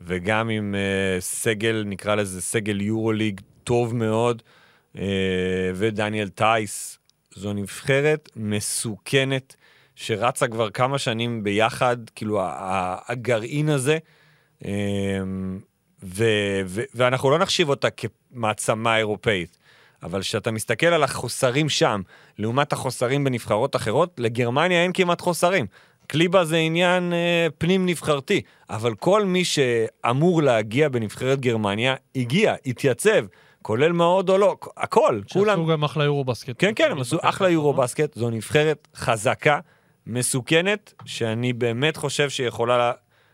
וגם 0.01 0.49
עם 0.49 0.75
uh, 0.75 1.21
סגל, 1.21 1.83
נקרא 1.85 2.15
לזה 2.15 2.41
סגל 2.41 2.81
יורוליג 2.81 3.41
טוב 3.63 3.95
מאוד, 3.95 4.41
uh, 4.95 4.99
ודניאל 5.75 6.29
טייס. 6.29 6.99
זו 7.35 7.53
נבחרת 7.53 8.29
מסוכנת. 8.35 9.55
שרצה 9.99 10.47
כבר 10.47 10.69
כמה 10.69 10.97
שנים 10.97 11.43
ביחד, 11.43 11.97
כאילו 12.15 12.39
הגרעין 13.07 13.69
הזה, 13.69 13.97
אמ, 14.65 15.59
ו, 16.03 16.23
ו, 16.65 16.81
ואנחנו 16.95 17.29
לא 17.29 17.37
נחשיב 17.37 17.69
אותה 17.69 17.87
כמעצמה 17.89 18.97
אירופאית, 18.97 19.57
אבל 20.03 20.21
כשאתה 20.21 20.51
מסתכל 20.51 20.87
על 20.87 21.03
החוסרים 21.03 21.69
שם, 21.69 22.01
לעומת 22.37 22.73
החוסרים 22.73 23.23
בנבחרות 23.23 23.75
אחרות, 23.75 24.13
לגרמניה 24.17 24.83
אין 24.83 24.91
כמעט 24.93 25.21
חוסרים. 25.21 25.65
קליבה 26.07 26.45
זה 26.45 26.57
עניין 26.57 27.13
אה, 27.13 27.47
פנים-נבחרתי, 27.57 28.41
אבל 28.69 28.95
כל 28.95 29.25
מי 29.25 29.45
שאמור 29.45 30.43
להגיע 30.43 30.89
בנבחרת 30.89 31.39
גרמניה, 31.39 31.95
הגיע, 32.15 32.55
התייצב, 32.65 33.25
כולל 33.61 33.91
מאוד 33.91 34.29
או 34.29 34.37
לא, 34.37 34.55
הכל, 34.77 35.21
כולם. 35.33 35.55
שעשו 35.57 35.65
גם 35.65 35.83
אחלה 35.83 36.03
יורו 36.03 36.23
בסקט. 36.23 36.55
כן, 36.59 36.71
כן, 36.75 36.91
הם 36.91 37.01
עשו 37.01 37.17
אחלה 37.21 37.49
יורו 37.49 37.73
בסקט, 37.73 38.13
זו 38.15 38.29
נבחרת 38.29 38.87
חזקה, 38.95 39.59
מסוכנת, 40.07 40.93
שאני 41.05 41.53
באמת 41.53 41.97
חושב 41.97 42.29
שהיא 42.29 42.47
יכולה 42.47 42.77
לה- 42.77 42.91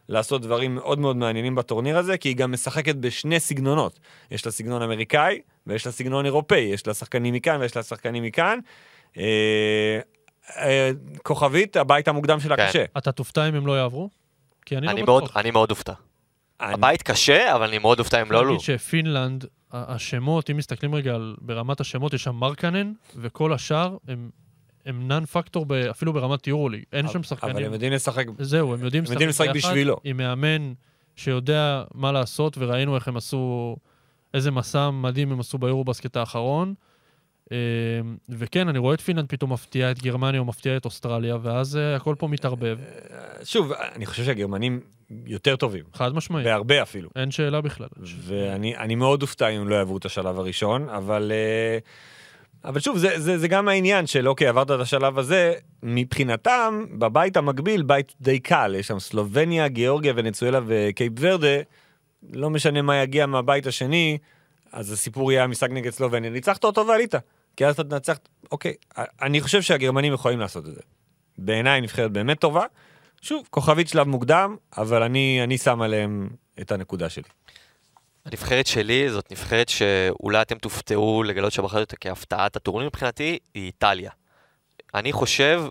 לעשות 0.09 0.41
דברים 0.41 0.75
מאוד 0.75 0.99
מאוד 0.99 1.15
מעניינים 1.17 1.55
בטורניר 1.55 1.97
הזה, 1.97 2.17
כי 2.17 2.29
היא 2.29 2.35
גם 2.35 2.51
משחקת 2.51 2.95
בשני 2.95 3.39
סגנונות. 3.39 3.99
יש 4.31 4.45
לה 4.45 4.51
סגנון 4.51 4.81
אמריקאי 4.81 5.41
ויש 5.67 5.85
לה 5.85 5.91
סגנון 5.91 6.25
אירופאי, 6.25 6.57
יש 6.59 6.87
לה 6.87 6.93
שחקנים 6.93 7.33
מכאן 7.33 7.59
ויש 7.61 7.75
לה 7.75 7.83
שחקנים 7.83 8.23
מכאן. 8.23 8.59
אה, 9.17 9.99
אה, 10.57 10.91
כוכבית, 11.23 11.75
הבית 11.77 12.07
המוקדם 12.07 12.39
שלה 12.39 12.55
כן. 12.57 12.67
קשה. 12.69 12.83
אתה 12.97 13.11
תופתע 13.11 13.49
אם 13.49 13.55
הם 13.55 13.67
לא 13.67 13.77
יעברו? 13.77 14.09
כי 14.65 14.77
אני, 14.77 14.87
אני 14.87 14.99
לא 15.01 15.05
מאוד, 15.05 15.23
בטוח. 15.23 15.37
אני 15.37 15.51
מאוד 15.51 15.71
אופתע. 15.71 15.93
אני- 16.61 16.73
הבית 16.73 17.01
קשה, 17.01 17.55
אבל 17.55 17.67
אני 17.67 17.77
מאוד 17.77 17.99
אופתע 17.99 18.21
אם 18.21 18.31
לא 18.31 18.39
עלו. 18.39 18.47
להגיד 18.47 18.59
שפינלנד, 18.65 19.43
ה- 19.71 19.93
השמות, 19.95 20.49
אם 20.49 20.57
מסתכלים 20.57 20.95
רגע 20.95 21.15
על, 21.15 21.35
ברמת 21.41 21.79
השמות, 21.79 22.13
יש 22.13 22.23
שם 22.23 22.35
מרקנן, 22.35 22.91
וכל 23.15 23.53
השאר 23.53 23.97
הם, 24.07 24.29
הם 24.85 25.07
נאן 25.07 25.25
פקטור 25.25 25.65
ב, 25.65 25.71
אפילו 25.73 26.13
ברמת 26.13 26.47
יורוליג. 26.47 26.83
אין 26.93 27.07
שם 27.07 27.23
שחקנים. 27.23 27.55
אבל 27.55 27.65
הם 27.65 27.73
יודעים 27.73 27.93
לשחק, 27.93 28.25
זהו, 28.39 28.73
הם 28.73 28.83
יודעים 28.83 29.03
הם 29.05 29.11
יודעים 29.11 29.29
לשחק 29.29 29.49
בשבילו. 29.55 29.97
עם 30.03 30.17
מאמן 30.17 30.73
שיודע 31.15 31.83
מה 31.93 32.11
לעשות, 32.11 32.57
וראינו 32.57 32.95
איך 32.95 33.07
הם 33.07 33.17
עשו, 33.17 33.75
איזה 34.33 34.51
מסע 34.51 34.89
מדהים 34.89 35.31
הם 35.31 35.39
עשו 35.39 35.57
ביורובסקט 35.57 36.17
האחרון. 36.17 36.73
אה, 37.51 37.57
וכן, 38.29 38.67
אני 38.67 38.79
רואה 38.79 38.93
את 38.93 39.01
פינלנד 39.01 39.29
פתאום 39.29 39.53
מפתיעה 39.53 39.91
את 39.91 40.01
גרמניה 40.01 40.39
או 40.39 40.45
מפתיעה 40.45 40.77
את 40.77 40.85
אוסטרליה, 40.85 41.37
ואז 41.41 41.77
אה, 41.77 41.95
הכל 41.95 42.15
פה 42.17 42.27
מתערבב. 42.27 42.77
שוב, 43.43 43.71
אני 43.71 44.05
חושב 44.05 44.23
שהגרמנים 44.23 44.79
יותר 45.25 45.55
טובים, 45.55 45.83
חד 45.93 46.15
משמעית, 46.15 46.45
בהרבה 46.45 46.81
אפילו. 46.81 47.09
אין 47.15 47.31
שאלה 47.31 47.61
בכלל. 47.61 47.87
ואני 48.01 48.77
אני 48.77 48.95
מאוד 48.95 49.21
אופתע 49.21 49.47
אם 49.47 49.67
לא 49.67 49.75
יעברו 49.75 49.97
את 49.97 50.05
השלב 50.05 50.39
הראשון, 50.39 50.89
אבל, 50.89 51.31
אה, 51.31 51.77
אבל 52.65 52.79
שוב, 52.79 52.97
זה, 52.97 53.19
זה, 53.19 53.37
זה 53.37 53.47
גם 53.47 53.67
העניין 53.67 54.07
של 54.07 54.27
אוקיי, 54.27 54.47
עברת 54.47 54.71
את 54.71 54.79
השלב 54.79 55.19
הזה, 55.19 55.53
מבחינתם, 55.83 56.85
בבית 56.91 57.37
המקביל, 57.37 57.83
בית 57.83 58.13
די 58.21 58.39
קל, 58.39 58.75
יש 58.79 58.87
שם 58.87 58.99
סלובניה, 58.99 59.67
גיאורגיה, 59.67 60.13
ונצואלה 60.15 60.59
וקייפ 60.65 61.13
ורדה, 61.19 61.57
לא 62.33 62.49
משנה 62.49 62.81
מה 62.81 62.95
יגיע 62.95 63.25
מהבית 63.25 63.67
השני, 63.67 64.17
אז 64.71 64.91
הסיפור 64.91 65.31
יהיה 65.31 65.43
המשחק 65.43 65.69
נגד 65.69 65.89
סלובניה, 65.91 66.29
ניצחת 66.29 66.63
אותו 66.63 66.87
ועלית. 66.87 67.15
כי 67.55 67.65
אז 67.65 67.73
אתה 67.73 67.83
תנצח, 67.83 68.17
אוקיי, 68.51 68.73
אני 69.21 69.41
חושב 69.41 69.61
שהגרמנים 69.61 70.13
יכולים 70.13 70.39
לעשות 70.39 70.67
את 70.67 70.75
זה. 70.75 70.81
בעיניי 71.37 71.81
נבחרת 71.81 72.11
באמת 72.11 72.39
טובה. 72.39 72.65
שוב, 73.21 73.47
כוכבית 73.49 73.87
שלב 73.87 74.07
מוקדם, 74.07 74.55
אבל 74.77 75.03
אני, 75.03 75.39
אני 75.43 75.57
שם 75.57 75.81
עליהם 75.81 76.29
את 76.61 76.71
הנקודה 76.71 77.09
שלי. 77.09 77.23
הנבחרת 78.25 78.67
שלי 78.67 79.09
זאת 79.09 79.31
נבחרת 79.31 79.69
שאולי 79.69 80.41
אתם 80.41 80.57
תופתעו 80.57 81.23
לגלות 81.23 81.51
שבחרתי 81.51 81.81
אותה 81.81 81.95
כהפתעת 81.95 82.55
הטורניר 82.55 82.87
מבחינתי, 82.87 83.39
היא 83.53 83.65
איטליה. 83.65 84.11
אני 84.95 85.11
חושב 85.11 85.63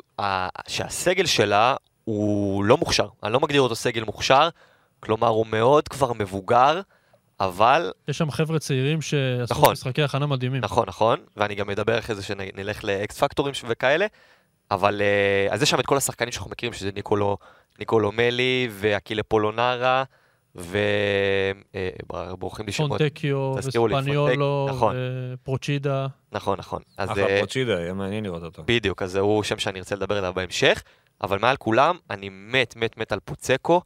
שהסגל 0.69 1.27
שלה 1.27 1.77
הוא 2.05 2.65
לא 2.65 2.77
מוכשר, 2.77 3.09
אני 3.23 3.33
לא 3.33 3.41
מגדיר 3.41 3.61
אותו 3.61 3.75
סגל 3.75 4.05
מוכשר, 4.05 4.49
כלומר 5.01 5.29
הוא 5.29 5.47
מאוד 5.47 5.89
כבר 5.89 6.13
מבוגר, 6.13 6.81
אבל... 7.41 7.93
יש 8.09 8.19
שם 8.19 8.31
חבר'ה 8.31 8.59
צעירים 8.59 9.03
שעשו 9.03 9.55
נכון. 9.55 9.73
משחקי 9.73 10.03
הכנה 10.03 10.27
מדהימים. 10.27 10.61
נכון, 10.61 10.85
נכון, 10.89 11.21
ואני 11.37 11.55
גם 11.55 11.67
מדבר 11.67 11.99
אחרי 11.99 12.15
זה 12.15 12.23
שנלך 12.23 12.85
לאקס 12.85 13.19
פקטורים 13.19 13.55
וכאלה, 13.69 14.07
אבל 14.71 15.03
אה, 15.03 15.55
אז 15.55 15.63
יש 15.63 15.71
שם 15.71 15.81
את 15.81 15.87
כל 15.87 15.97
השחקנים 15.97 16.33
שאנחנו 16.33 16.51
מכירים, 16.51 16.73
שזה 16.73 16.91
ניקולו, 16.95 17.39
ניקולו 17.79 18.13
מלי 18.13 18.69
ואקילה 18.71 19.23
פולונרה, 19.23 20.05
וברוכים 20.55 21.47
לי 22.67 22.73
שמות. 22.73 22.99
פונטקיו, 22.99 23.53
וספניולו, 23.57 24.67
נכון. 24.71 24.97
פרוצ'ידה. 25.43 26.07
נכון, 26.33 26.59
נכון. 26.59 26.83
אז 26.97 27.11
אחלה 27.11 27.27
אה, 27.27 27.39
פרוצ'ידה, 27.39 27.73
יהיה 27.73 27.93
מעניין 27.93 28.25
לראות 28.25 28.43
אותו. 28.43 28.63
בדיוק, 28.67 29.03
אז 29.03 29.17
הוא 29.17 29.43
שם 29.43 29.59
שאני 29.59 29.79
ארצה 29.79 29.95
לדבר 29.95 30.19
עליו 30.19 30.33
בהמשך, 30.35 30.83
אבל 31.23 31.39
מעל 31.39 31.57
כולם, 31.57 31.97
אני 32.11 32.29
מת, 32.29 32.77
מת, 32.77 32.97
מת 32.97 33.13
על 33.13 33.19
פוצקו, 33.25 33.81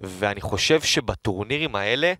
ואני 0.00 0.40
חושב 0.40 0.80
שבטורנירים 0.80 1.76
האלה, 1.76 2.12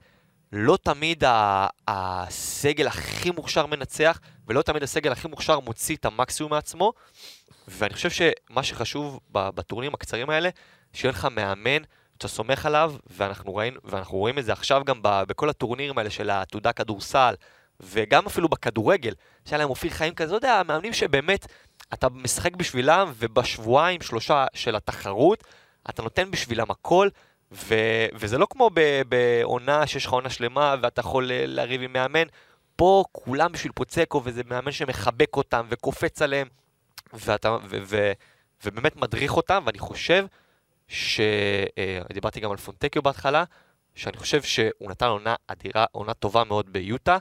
לא 0.53 0.79
תמיד 0.83 1.25
ה- 1.25 1.67
הסגל 1.89 2.87
הכי 2.87 3.31
מוכשר 3.31 3.67
מנצח, 3.67 4.21
ולא 4.49 4.63
תמיד 4.63 4.83
הסגל 4.83 5.13
הכי 5.13 5.29
מוכשר 5.29 5.61
מוציא 5.61 5.97
את 5.97 6.05
המקסימום 6.05 6.53
מעצמו, 6.53 6.93
ואני 7.69 7.95
חושב 7.95 8.11
שמה 8.11 8.63
שחשוב 8.63 9.21
בטורנירים 9.31 9.95
הקצרים 9.95 10.31
האלה, 10.31 10.49
שיהיה 10.93 11.13
לך 11.13 11.29
מאמן 11.31 11.83
שאתה 12.21 12.29
סומך 12.29 12.67
עליו, 12.67 12.95
ואנחנו, 13.07 13.55
ראינו, 13.55 13.81
ואנחנו 13.85 14.19
רואים 14.19 14.39
את 14.39 14.45
זה 14.45 14.53
עכשיו 14.53 14.83
גם 14.85 15.03
ב- 15.03 15.23
בכל 15.29 15.49
הטורנירים 15.51 15.99
האלה 15.99 16.11
של 16.11 16.31
העתודה 16.31 16.73
כדורסל, 16.73 17.35
וגם 17.81 18.27
אפילו 18.27 18.49
בכדורגל, 18.49 19.15
שהיה 19.45 19.59
להם 19.59 19.71
אופיר 19.71 19.91
חיים 19.91 20.15
כזה, 20.15 20.33
לא 20.33 20.37
יודע, 20.37 20.63
מאמנים 20.67 20.93
שבאמת, 20.93 21.47
אתה 21.93 22.09
משחק 22.09 22.57
בשבילם, 22.57 23.13
ובשבועיים, 23.17 24.01
שלושה 24.01 24.47
של 24.55 24.77
התחרות, 24.77 25.45
אתה 25.91 26.03
נותן 26.03 26.31
בשבילם 26.31 26.71
הכל, 26.71 27.09
ו- 27.53 28.07
וזה 28.15 28.39
לא 28.39 28.47
כמו 28.51 28.71
בעונה 29.09 29.87
שיש 29.87 30.07
לך 30.07 30.13
עונה 30.13 30.31
שלמה, 30.31 30.75
ואתה 30.83 31.01
יכול 31.01 31.31
לריב 31.33 31.83
עם 31.83 31.93
מאמן. 31.93 32.27
פה 32.77 33.05
כולם 33.13 33.53
בשביל 33.53 33.73
פוצקו, 33.73 34.23
וזה 34.25 34.43
מאמן 34.47 34.73
שמחבק 34.73 35.37
אותם 35.37 35.67
וקופץ 35.69 36.23
עליהם, 36.23 36.49
ואתה, 37.13 37.53
ו- 37.53 37.79
ו- 37.83 38.13
ובאמת 38.65 38.97
מדריך 38.97 39.37
אותם, 39.37 39.63
ואני 39.67 39.79
חושב 39.79 40.27
ש... 40.91 41.21
אה, 41.79 42.41
גם 42.41 42.51
על 42.51 42.57
פונטקיו 42.57 43.03
בהתחלה, 43.03 43.45
שאני 43.95 44.17
חושב 44.17 44.43
שהוא 44.43 44.91
נתן 44.91 45.07
עונה 45.07 45.35
אדירה, 45.47 45.85
עונה 45.93 46.15
טובה 46.15 46.45
מאוד 46.45 46.73
ביוטה, 46.73 47.19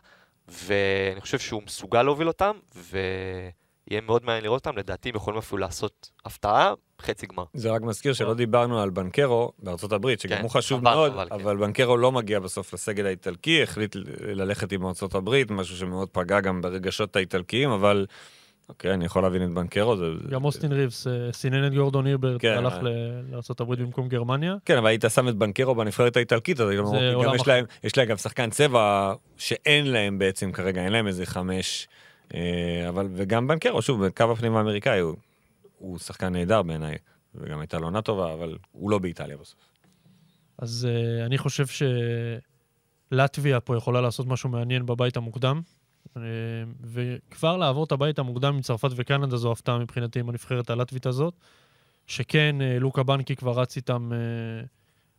ואני 0.48 1.22
חושב 1.22 1.40
שהוא 1.40 1.64
מסוגל 1.66 2.04
להוביל 2.04 2.28
אותם, 2.28 2.52
ויהיה 2.76 4.02
מאוד 4.02 4.26
מעניין 4.26 4.44
לראות 4.44 4.68
אותם, 4.68 4.78
לדעתי 4.78 5.10
הם 5.10 5.16
יכולים 5.16 5.38
אפילו 5.38 5.58
לעשות 5.58 6.10
הפתעה, 6.26 6.74
חצי 7.02 7.26
גמר. 7.26 7.44
זה 7.54 7.72
רק 7.72 7.82
מזכיר 7.82 8.14
שלא 8.14 8.34
דיברנו 8.34 8.82
על 8.82 8.90
בנקרו 8.90 9.52
בארצות 9.60 9.92
הברית, 9.92 10.20
שגם 10.20 10.38
כן, 10.38 10.44
הוא 10.44 10.52
חשוב 10.52 10.80
חבל, 10.80 10.92
מאוד, 10.94 11.12
חבל, 11.12 11.30
כן. 11.30 11.36
אבל 11.36 11.58
בנקרו 11.58 11.98
לא 11.98 12.12
מגיע 12.12 12.40
בסוף 12.40 12.74
לסגל 12.74 13.06
האיטלקי, 13.06 13.64
החליט 13.64 13.96
ללכת 14.20 14.72
עם 14.72 14.86
ארצות 14.86 15.16
הברית, 15.16 15.52
משהו 15.52 15.78
שמאוד 15.78 16.10
פגע 16.12 16.40
גם 16.40 16.62
ברגשות 16.62 17.16
האיטלקיים, 17.16 17.70
אבל 17.70 18.06
אוקיי, 18.70 18.94
אני 18.94 19.06
יכול 19.06 19.24
להבין 19.24 19.44
את 19.44 19.50
בנקרו. 19.54 19.98
זה... 19.98 20.06
גם 20.30 20.46
אוסטין 20.46 20.72
ריבס 20.72 21.08
אה, 21.08 21.34
סינן 21.34 21.68
את 21.68 21.74
גורדון 21.74 22.06
הירברט 22.06 22.42
כן, 22.42 22.48
והלך 22.56 22.74
אה. 22.74 22.80
לארה"ב 23.32 23.74
במקום 23.74 24.08
גרמניה. 24.08 24.56
כן, 24.66 24.78
אבל 24.78 24.88
היית 24.88 25.06
שם 25.10 25.28
את 25.30 25.36
בנקרו 25.36 25.76
בנבחרת 25.76 26.18
האיטלקית, 26.18 26.60
אז 26.60 26.70
גם, 26.78 26.86
יש. 27.36 27.48
להם, 27.48 27.66
יש 27.84 27.98
להם 27.98 28.08
גם 28.08 28.18
שחקן 28.18 28.50
צבע 28.50 29.14
שאין 29.38 29.88
להם 29.88 30.20
בעצם 30.20 30.52
כרגע, 30.52 30.84
אין 30.84 30.92
להם 30.92 31.08
איזה 31.08 31.26
חמש, 31.26 31.88
אה, 32.34 32.86
אבל, 32.90 33.08
וגם 33.16 33.48
בנקרו, 33.48 33.82
שוב, 33.82 34.06
בקו 34.06 34.32
הפנים 34.32 34.56
האמריקאי, 34.56 35.00
הוא, 35.00 35.16
הוא 35.78 36.00
שחקן 36.00 36.34
נהדר 36.34 36.62
בעיניי, 36.62 36.98
וגם 37.36 37.60
הייתה 37.60 37.78
לו 37.80 37.86
עונה 37.86 38.02
טובה, 38.02 38.34
אבל 38.34 38.58
הוא 38.72 38.92
לא 38.92 39.00
באיטליה 39.00 39.38
בסוף. 39.38 39.60
אז 40.58 40.88
אני 41.26 41.38
חושב 41.38 41.66
שלטביה 43.12 43.60
פה 43.60 43.78
יכולה 43.78 44.02
לעשות 44.02 44.28
משהו 44.28 44.50
מעניין 44.50 44.86
בבית 44.86 45.18
המוקדם, 45.18 45.62
וכבר 46.82 47.58
לעבור 47.58 47.84
את 47.84 47.92
הבית 47.92 48.20
המוקדם 48.20 48.56
עם 48.56 48.62
צרפת 48.62 48.90
וקנדה 48.96 49.38
זו 49.38 49.52
הפתעה 49.52 49.80
מבחינתי 49.80 50.20
עם 50.20 50.30
הנבחרת 50.30 50.70
הלטבית 50.70 51.06
הזאת, 51.06 51.34
שכן, 52.08 52.56
uh, 52.60 52.80
לוקה 52.80 53.04
בנקי 53.04 53.36
כבר 53.36 53.60
רץ 53.60 53.76
איתם 53.76 54.12
uh, 54.12 54.68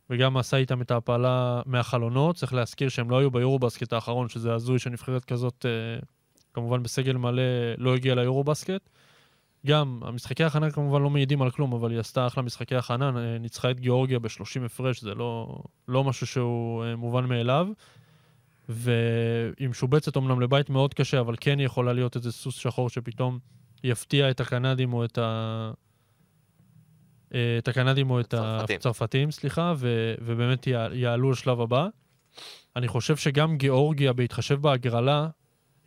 וגם 0.09 0.37
עשה 0.37 0.57
איתם 0.57 0.81
את 0.81 0.91
ההפלה 0.91 1.61
מהחלונות. 1.65 2.35
צריך 2.35 2.53
להזכיר 2.53 2.89
שהם 2.89 3.09
לא 3.09 3.19
היו 3.19 3.31
ביורובסקט 3.31 3.93
האחרון, 3.93 4.29
שזה 4.29 4.53
הזוי 4.53 4.79
שנבחרת 4.79 5.25
כזאת, 5.25 5.65
uh, 6.01 6.05
כמובן 6.53 6.83
בסגל 6.83 7.17
מלא, 7.17 7.43
לא 7.77 7.95
הגיעה 7.95 8.15
ליורובסקט. 8.15 8.89
גם, 9.65 9.99
המשחקי 10.01 10.43
ההכנה 10.43 10.71
כמובן 10.71 11.01
לא 11.01 11.09
מעידים 11.09 11.41
על 11.41 11.51
כלום, 11.51 11.73
אבל 11.73 11.91
היא 11.91 11.99
עשתה 11.99 12.27
אחלה 12.27 12.43
משחקי 12.43 12.75
הכנה, 12.75 13.11
אה, 13.17 13.37
ניצחה 13.37 13.71
את 13.71 13.79
גיאורגיה 13.79 14.19
ב-30 14.19 14.65
הפרש, 14.65 15.01
זה 15.01 15.15
לא, 15.15 15.61
לא 15.87 16.03
משהו 16.03 16.27
שהוא 16.27 16.83
אה, 16.83 16.95
מובן 16.95 17.25
מאליו. 17.25 17.67
והיא 18.69 19.69
משובצת 19.69 20.15
אומנם 20.15 20.41
לבית 20.41 20.69
מאוד 20.69 20.93
קשה, 20.93 21.19
אבל 21.19 21.35
כן 21.41 21.59
יכולה 21.59 21.93
להיות 21.93 22.15
איזה 22.15 22.31
סוס 22.31 22.55
שחור 22.55 22.89
שפתאום 22.89 23.39
יפתיע 23.83 24.29
את 24.29 24.39
הקנדים 24.39 24.93
או 24.93 25.05
את 25.05 25.17
ה... 25.17 25.71
אה, 27.33 27.57
את 27.57 27.67
הקנדים 27.67 28.11
או 28.11 28.19
את 28.19 28.33
הצרפתים. 28.33 29.31
סליחה, 29.31 29.73
ו, 29.77 30.13
ובאמת 30.21 30.67
יע- 30.67 30.89
יעלו 30.93 31.31
לשלב 31.31 31.61
הבא. 31.61 31.87
אני 32.75 32.87
חושב 32.87 33.15
שגם 33.15 33.57
גיאורגיה, 33.57 34.13
בהתחשב 34.13 34.61
בהגרלה, 34.61 35.27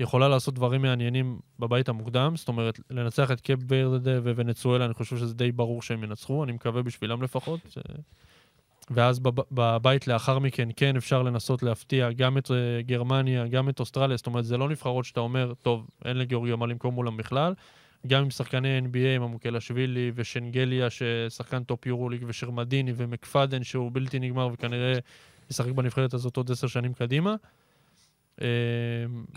יכולה 0.00 0.28
לעשות 0.28 0.54
דברים 0.54 0.82
מעניינים 0.82 1.38
בבית 1.58 1.88
המוקדם, 1.88 2.36
זאת 2.36 2.48
אומרת, 2.48 2.80
לנצח 2.90 3.30
את 3.30 3.40
קאפ 3.40 3.58
ברדה 3.62 4.20
וונצואלה, 4.20 4.84
אני 4.84 4.94
חושב 4.94 5.16
שזה 5.16 5.34
די 5.34 5.52
ברור 5.52 5.82
שהם 5.82 6.04
ינצחו, 6.04 6.44
אני 6.44 6.52
מקווה 6.52 6.82
בשבילם 6.82 7.22
לפחות. 7.22 7.60
ואז 8.90 9.18
בב- 9.18 9.40
בבית 9.52 10.06
לאחר 10.08 10.38
מכן, 10.38 10.68
כן 10.76 10.96
אפשר 10.96 11.22
לנסות 11.22 11.62
להפתיע 11.62 12.12
גם 12.12 12.38
את 12.38 12.50
אה, 12.50 12.82
גרמניה, 12.82 13.46
גם 13.46 13.68
את 13.68 13.80
אוסטרליה, 13.80 14.16
זאת 14.16 14.26
אומרת, 14.26 14.44
זה 14.44 14.56
לא 14.56 14.68
נבחרות 14.68 15.04
שאתה 15.04 15.20
אומר, 15.20 15.52
טוב, 15.62 15.86
אין 16.04 16.18
לגיאורגיה 16.18 16.56
מה 16.56 16.66
למכור 16.66 16.92
מולם 16.92 17.16
בכלל. 17.16 17.54
גם 18.06 18.22
עם 18.22 18.30
שחקני 18.30 18.78
NBA, 18.78 19.16
עם 19.16 19.22
ממוקלשווילי 19.22 20.12
ושנגליה, 20.14 20.88
ששחקן 20.90 21.64
טופ 21.64 21.86
יורוליג, 21.86 22.24
ושרמדיני 22.26 22.92
ומקפדן, 22.96 23.62
שהוא 23.62 23.90
בלתי 23.92 24.18
נגמר 24.18 24.48
וכנראה 24.52 24.98
ישחק 25.50 25.70
בנבחרת 25.70 26.14
הזאת 26.14 26.36
עוד 26.36 26.50
עשר 26.50 26.66
שנים 26.66 26.92
קדימה. 26.92 27.34
אה, 28.42 28.46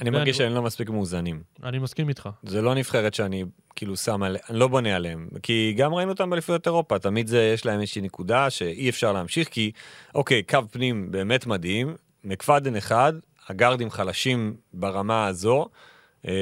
אני 0.01 0.09
מרגיש 0.09 0.37
שהם 0.37 0.53
לא 0.53 0.61
מספיק 0.61 0.89
מאוזנים. 0.89 1.41
אני 1.63 1.79
מסכים 1.79 2.09
איתך. 2.09 2.29
זה 2.43 2.61
לא 2.61 2.75
נבחרת 2.75 3.13
שאני 3.13 3.45
כאילו 3.75 3.97
שם 3.97 4.23
עליה, 4.23 4.41
אני 4.49 4.59
לא 4.59 4.67
בונה 4.67 4.95
עליהם. 4.95 5.27
כי 5.43 5.73
גם 5.77 5.93
ראינו 5.93 6.11
אותם 6.11 6.29
באליפויות 6.29 6.67
אירופה, 6.67 6.99
תמיד 6.99 7.27
זה, 7.27 7.51
יש 7.53 7.65
להם 7.65 7.79
איזושהי 7.81 8.01
נקודה 8.01 8.49
שאי 8.49 8.89
אפשר 8.89 9.13
להמשיך, 9.13 9.47
כי 9.47 9.71
אוקיי, 10.15 10.43
קו 10.43 10.59
פנים 10.71 11.11
באמת 11.11 11.45
מדהים, 11.45 11.95
מקפדן 12.23 12.75
אחד, 12.75 13.13
הגארדים 13.47 13.89
חלשים 13.89 14.55
ברמה 14.73 15.27
הזו, 15.27 15.65
אה, 16.27 16.33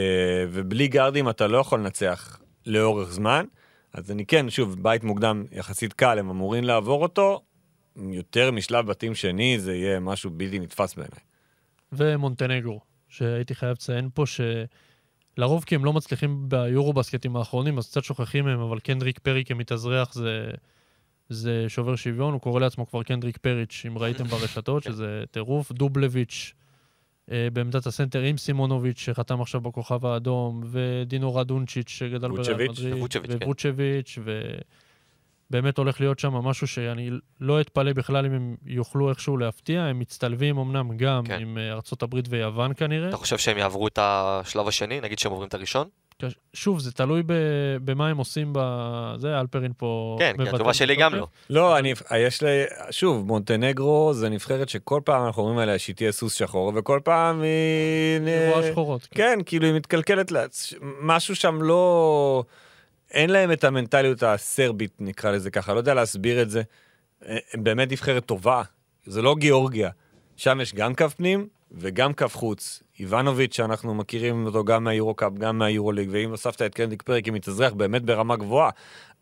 ובלי 0.50 0.88
גארדים 0.88 1.30
אתה 1.30 1.48
לא 1.48 1.58
יכול 1.58 1.80
לנצח 1.80 2.40
לאורך 2.66 3.12
זמן. 3.12 3.46
אז 3.94 4.12
אני 4.12 4.26
כן, 4.26 4.50
שוב, 4.50 4.84
בית 4.84 5.04
מוקדם 5.04 5.44
יחסית 5.52 5.94
קל, 5.94 6.20
הם 6.20 6.30
אמורים 6.30 6.64
לעבור 6.64 7.04
אותו, 7.04 7.42
יותר 8.12 8.52
משלב 8.52 8.86
בתים 8.88 9.16
שני, 9.16 9.60
זה 9.60 9.76
יהיה 9.76 10.00
משהו 10.00 10.30
בלתי 10.30 10.60
נתפס 10.60 10.96
בעיניי. 10.96 11.35
ומונטנגרו, 11.98 12.80
שהייתי 13.10 13.56
חייב 13.56 13.72
לציין 13.72 14.10
פה 14.14 14.24
שלרוב 15.36 15.64
כי 15.64 15.76
הם 15.76 15.86
לא 15.86 15.94
מצליחים 15.94 16.50
ביורובסקטים 16.50 17.36
האחרונים, 17.36 17.78
אז 17.78 17.90
קצת 17.90 18.04
שוכחים 18.04 18.46
מהם, 18.46 18.60
אבל 18.60 18.80
קנדריק 18.80 19.20
פרי 19.20 19.46
כמתאזרח 19.46 20.14
זה, 20.14 20.52
זה 21.30 21.66
שובר 21.68 21.96
שוויון, 21.96 22.34
הוא 22.34 22.42
קורא 22.42 22.60
לעצמו 22.60 22.88
כבר 22.88 23.04
קנדריק 23.04 23.38
פריץ', 23.38 23.84
אם 23.88 23.98
ראיתם 23.98 24.24
ברשתות, 24.24 24.84
שזה 24.84 25.24
טירוף. 25.32 25.72
דובלביץ' 25.72 26.54
אה, 27.32 27.48
בעמדת 27.54 27.86
הסנטר 27.86 28.22
עם 28.22 28.38
סימונוביץ', 28.38 29.00
שחתם 29.00 29.42
עכשיו 29.42 29.62
בכוכב 29.62 30.06
האדום, 30.06 30.64
ודינו 30.66 31.36
רדונצ'יץ', 31.36 31.90
שגדל 31.90 32.28
בריאל. 32.28 32.54
מדריד, 32.54 32.72
וווצ'ביץ', 33.44 34.20
כן. 34.26 34.58
ובאמת 35.52 35.78
הולך 35.78 36.02
להיות 36.02 36.20
שם 36.20 36.34
משהו 36.34 36.68
שאני 36.68 37.10
לא 37.42 37.62
אתפלא 37.62 37.94
בכלל 37.94 38.26
אם 38.26 38.34
הם 38.34 38.56
יוכלו 38.66 39.10
איכשהו 39.10 39.38
להפתיע, 39.38 39.82
הם 39.82 40.00
מצטלבים 40.00 40.58
אמנם 40.58 40.98
גם 40.98 41.24
כן. 41.26 41.42
עם 41.42 41.58
אה, 41.58 41.72
ארצות 41.72 42.04
הברית 42.04 42.26
ויוון 42.30 42.72
כנראה. 42.78 43.10
אתה 43.10 43.18
חושב 43.18 43.38
שהם 43.38 43.58
יעברו 43.58 43.88
את 43.88 44.00
השלב 44.02 44.68
השני, 44.68 45.02
נגיד 45.02 45.20
שהם 45.20 45.32
עוברים 45.32 45.48
את 45.48 45.54
הראשון? 45.54 45.88
שוב, 46.54 46.80
זה 46.80 46.92
תלוי 46.92 47.24
ב, 47.26 47.34
במה 47.86 48.08
הם 48.08 48.18
עושים 48.18 48.54
בזה, 48.56 49.40
אלפרין 49.40 49.72
פה... 49.78 50.16
כן, 50.20 50.34
כי 50.36 50.42
מבטל 50.42 50.56
התשובה 50.56 50.74
שלי 50.74 50.96
גם. 50.96 51.16
לא. 51.16 51.28
לא, 51.50 51.78
אני, 51.78 51.94
יש 52.18 52.42
לי, 52.42 52.50
שוב, 52.92 53.26
מונטנגרו 53.26 54.14
זה 54.14 54.30
נבחרת 54.30 54.70
שכל 54.70 55.02
פעם 55.06 55.26
אנחנו 55.26 55.42
אומרים 55.42 55.60
עליה 55.60 55.80
שהיא 55.80 55.96
תהיה 55.96 56.12
סוס 56.12 56.34
שחור, 56.34 56.72
וכל 56.76 57.00
פעם 57.04 57.42
היא... 57.42 58.28
היא 58.28 58.50
רואה 58.50 58.72
שחורות. 58.72 59.08
כן. 59.12 59.24
כן, 59.24 59.40
כאילו 59.46 59.66
היא 59.66 59.76
מתקלקלת 59.76 60.32
משהו 61.02 61.36
שם 61.36 61.62
לא... 61.62 62.44
אין 63.16 63.30
להם 63.30 63.52
את 63.52 63.64
המנטליות 63.64 64.24
הסרבית, 64.24 64.92
נקרא 65.00 65.32
לזה 65.32 65.52
ככה, 65.52 65.74
לא 65.74 65.78
יודע 65.78 65.94
להסביר 65.94 66.42
את 66.42 66.50
זה. 66.50 66.62
הם 67.54 67.64
באמת 67.64 67.92
נבחרת 67.92 68.26
טובה, 68.26 68.62
זה 69.06 69.22
לא 69.22 69.36
גיאורגיה. 69.36 69.90
שם 70.38 70.62
יש 70.62 70.74
גם 70.74 70.96
קו 70.96 71.10
פנים 71.10 71.48
וגם 71.72 72.14
קו 72.14 72.30
חוץ. 72.30 72.84
איבנוביץ', 73.00 73.56
שאנחנו 73.56 73.96
מכירים 73.96 74.46
אותו 74.46 74.64
גם 74.64 74.84
מהיורו-קאפ, 74.84 75.34
גם 75.34 75.58
מהיורו-ליג, 75.58 76.10
ואם 76.12 76.32
הוספת 76.32 76.62
את 76.62 76.74
קנדיק 76.74 77.02
פרק 77.02 77.28
עם 77.28 77.34
מתאזרח 77.34 77.74
באמת 77.74 78.02
ברמה 78.02 78.36
גבוהה, 78.36 78.70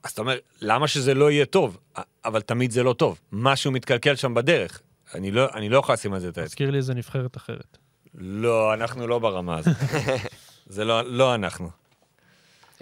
אז 0.03 0.11
אתה 0.11 0.21
אומר, 0.21 0.37
למה 0.61 0.87
שזה 0.87 1.13
לא 1.13 1.31
יהיה 1.31 1.45
טוב? 1.45 1.77
אבל 2.25 2.41
תמיד 2.41 2.71
זה 2.71 2.83
לא 2.83 2.93
טוב. 2.93 3.19
משהו 3.31 3.71
מתקלקל 3.71 4.15
שם 4.15 4.33
בדרך. 4.33 4.81
אני 5.15 5.31
לא, 5.31 5.47
אני 5.53 5.69
לא 5.69 5.77
יכול 5.77 5.93
לשים 5.93 6.13
על 6.13 6.19
זה 6.19 6.27
את 6.27 6.37
האצבע. 6.37 6.45
מזכיר 6.45 6.71
לי 6.71 6.77
איזה 6.77 6.93
נבחרת 6.93 7.37
אחרת. 7.37 7.77
לא, 8.15 8.73
אנחנו 8.73 9.07
לא 9.07 9.19
ברמה 9.19 9.57
הזאת. 9.57 9.75
זה 10.67 10.85
לא, 10.85 11.01
לא 11.01 11.35
אנחנו. 11.35 11.82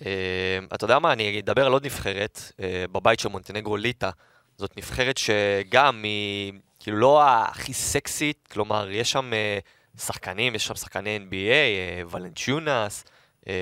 אה, 0.06 0.60
אתה 0.76 0.84
יודע 0.86 1.00
מה, 1.00 1.14
אני 1.14 1.40
אדבר 1.40 1.66
על 1.66 1.72
עוד 1.72 1.86
נבחרת, 1.86 2.52
אה, 2.60 2.86
בבית 2.92 3.20
של 3.20 3.30
מונטנגרו 3.30 3.78
ליטא. 3.78 4.10
זאת 4.58 4.78
נבחרת 4.78 5.18
שגם 5.18 6.04
היא 6.04 6.54
כאילו 6.80 6.98
לא 6.98 7.24
הכי 7.24 7.74
סקסית, 7.74 8.48
כלומר, 8.52 8.92
יש 8.92 9.12
שם 9.12 9.34
אה, 9.34 9.60
שחקנים, 9.98 10.56
יש 10.56 10.66
שם 10.66 10.76
שחקני 10.76 11.20
NBA, 11.30 12.12
ולנצ'יונס, 12.12 13.04
אה, 13.48 13.54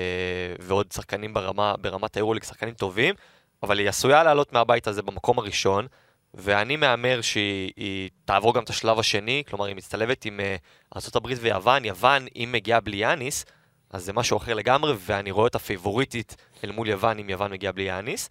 ועוד 0.60 0.92
שחקנים 0.92 1.34
ברמה, 1.34 1.74
ברמת 1.80 2.16
היורוליג, 2.16 2.44
שחקנים 2.44 2.74
טובים, 2.74 3.14
אבל 3.62 3.78
היא 3.78 3.88
עשויה 3.88 4.22
לעלות 4.22 4.52
מהבית 4.52 4.86
הזה 4.86 5.02
במקום 5.02 5.38
הראשון, 5.38 5.86
ואני 6.34 6.76
מהמר 6.76 7.20
שהיא 7.20 7.72
היא 7.76 8.10
תעבור 8.24 8.54
גם 8.54 8.62
את 8.62 8.70
השלב 8.70 8.98
השני, 8.98 9.42
כלומר, 9.48 9.64
היא 9.64 9.76
מצטלבת 9.76 10.24
עם 10.24 10.40
אה, 10.40 10.56
ארה"ב 10.96 11.32
ויוון, 11.40 11.84
יוון, 11.84 12.26
אם 12.36 12.48
מגיעה 12.52 12.80
בלי 12.80 12.96
יאניס, 12.96 13.44
אז 13.90 14.04
זה 14.04 14.12
משהו 14.12 14.36
אחר 14.36 14.54
לגמרי, 14.54 14.92
ואני 15.06 15.30
רואה 15.30 15.44
אותה 15.44 15.58
פייבוריטית 15.58 16.36
אל 16.64 16.72
מול 16.72 16.88
יוון, 16.88 17.18
אם 17.18 17.30
יוון 17.30 17.52
מגיעה 17.52 17.72
בלי 17.72 17.82
יאניס. 17.82 18.28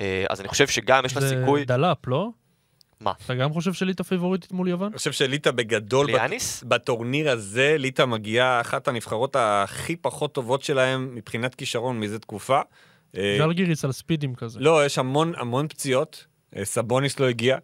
אה, 0.00 0.24
אז 0.30 0.40
אני 0.40 0.48
חושב 0.48 0.66
שגם 0.68 1.04
יש 1.04 1.14
לה 1.16 1.20
זה 1.20 1.28
סיכוי... 1.28 1.64
דלאפ, 1.64 2.06
לא? 2.06 2.28
מה? 3.00 3.12
אתה 3.24 3.34
גם 3.34 3.52
חושב 3.52 3.72
שליטא 3.72 4.02
פיבוריטית 4.02 4.52
מול 4.52 4.68
יוון? 4.68 4.88
אני 4.88 4.98
חושב 4.98 5.12
שליטא 5.12 5.50
בגדול, 5.50 6.06
בלי 6.06 6.14
בת- 6.14 6.20
יאניס? 6.20 6.62
בטורניר 6.68 7.30
הזה, 7.30 7.76
ליטא 7.78 8.04
מגיעה 8.06 8.60
אחת 8.60 8.88
הנבחרות 8.88 9.36
הכי 9.38 9.96
פחות 9.96 10.34
טובות 10.34 10.62
שלהם 10.62 11.14
מבחינת 11.14 11.54
כישרון 11.54 12.00
מזה 12.00 12.18
תקופה. 12.18 12.60
אה, 13.16 13.36
ז'לגיריס 13.38 13.84
על 13.84 13.92
ספידים 13.92 14.34
כזה. 14.34 14.60
לא, 14.60 14.86
יש 14.86 14.98
המון 14.98 15.32
המון 15.36 15.68
פציעות, 15.68 16.26
אה, 16.56 16.64
סבוניס 16.64 17.20
לא 17.20 17.28
הגיע, 17.28 17.58